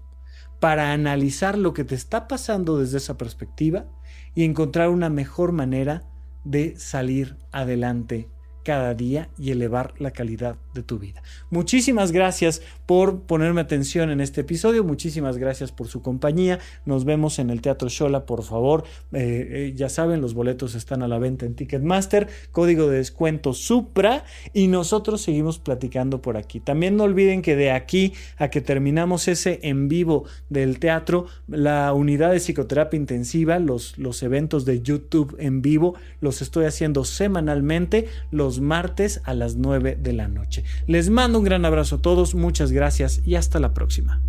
para 0.60 0.92
analizar 0.92 1.58
lo 1.58 1.72
que 1.72 1.84
te 1.84 1.94
está 1.94 2.28
pasando 2.28 2.78
desde 2.78 2.98
esa 2.98 3.16
perspectiva 3.16 3.86
y 4.34 4.44
encontrar 4.44 4.90
una 4.90 5.08
mejor 5.08 5.52
manera 5.52 6.02
de 6.44 6.76
salir 6.76 7.36
adelante 7.50 8.28
cada 8.64 8.94
día 8.94 9.30
y 9.38 9.50
elevar 9.50 9.94
la 9.98 10.10
calidad 10.10 10.56
de 10.74 10.82
tu 10.82 10.98
vida. 10.98 11.22
Muchísimas 11.50 12.12
gracias 12.12 12.62
por 12.86 13.22
ponerme 13.22 13.60
atención 13.60 14.10
en 14.10 14.20
este 14.20 14.42
episodio, 14.42 14.84
muchísimas 14.84 15.36
gracias 15.36 15.72
por 15.72 15.88
su 15.88 16.02
compañía, 16.02 16.58
nos 16.84 17.04
vemos 17.04 17.38
en 17.38 17.50
el 17.50 17.60
Teatro 17.60 17.88
Shola, 17.88 18.26
por 18.26 18.42
favor, 18.42 18.84
eh, 19.12 19.48
eh, 19.50 19.72
ya 19.76 19.88
saben, 19.88 20.20
los 20.20 20.34
boletos 20.34 20.74
están 20.74 21.02
a 21.02 21.08
la 21.08 21.18
venta 21.18 21.46
en 21.46 21.54
Ticketmaster, 21.54 22.28
código 22.52 22.88
de 22.88 22.98
descuento 22.98 23.52
Supra 23.52 24.24
y 24.52 24.68
nosotros 24.68 25.22
seguimos 25.22 25.58
platicando 25.58 26.22
por 26.22 26.36
aquí. 26.36 26.60
También 26.60 26.96
no 26.96 27.04
olviden 27.04 27.42
que 27.42 27.56
de 27.56 27.70
aquí 27.70 28.14
a 28.36 28.48
que 28.48 28.60
terminamos 28.60 29.28
ese 29.28 29.60
en 29.62 29.88
vivo 29.88 30.24
del 30.48 30.78
teatro, 30.78 31.26
la 31.48 31.92
unidad 31.92 32.32
de 32.32 32.40
psicoterapia 32.40 32.96
intensiva, 32.96 33.58
los, 33.58 33.98
los 33.98 34.22
eventos 34.22 34.64
de 34.64 34.82
YouTube 34.82 35.36
en 35.38 35.62
vivo, 35.62 35.94
los 36.20 36.42
estoy 36.42 36.64
haciendo 36.64 37.04
semanalmente, 37.04 38.08
los 38.30 38.60
martes 38.60 39.20
a 39.24 39.34
las 39.34 39.56
9 39.56 39.96
de 40.00 40.12
la 40.12 40.28
noche. 40.62 40.84
Les 40.86 41.10
mando 41.10 41.38
un 41.38 41.44
gran 41.44 41.64
abrazo 41.64 41.96
a 41.96 42.02
todos, 42.02 42.34
muchas 42.34 42.72
gracias 42.72 43.20
y 43.24 43.34
hasta 43.34 43.60
la 43.60 43.74
próxima. 43.74 44.20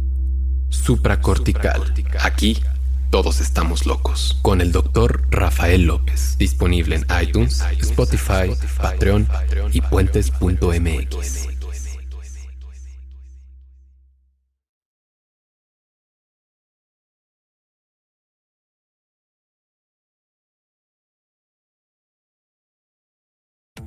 supracortical. 0.69 1.93
Aquí 2.21 2.57
todos 3.11 3.41
estamos 3.41 3.85
locos. 3.85 4.39
Con 4.41 4.61
el 4.61 4.71
doctor 4.71 5.23
Rafael 5.29 5.83
López. 5.83 6.37
Disponible 6.37 6.95
en 6.95 7.05
iTunes, 7.21 7.61
Spotify, 7.79 8.55
Patreon 8.81 9.27
y 9.73 9.81
puentes.mx. 9.81 11.60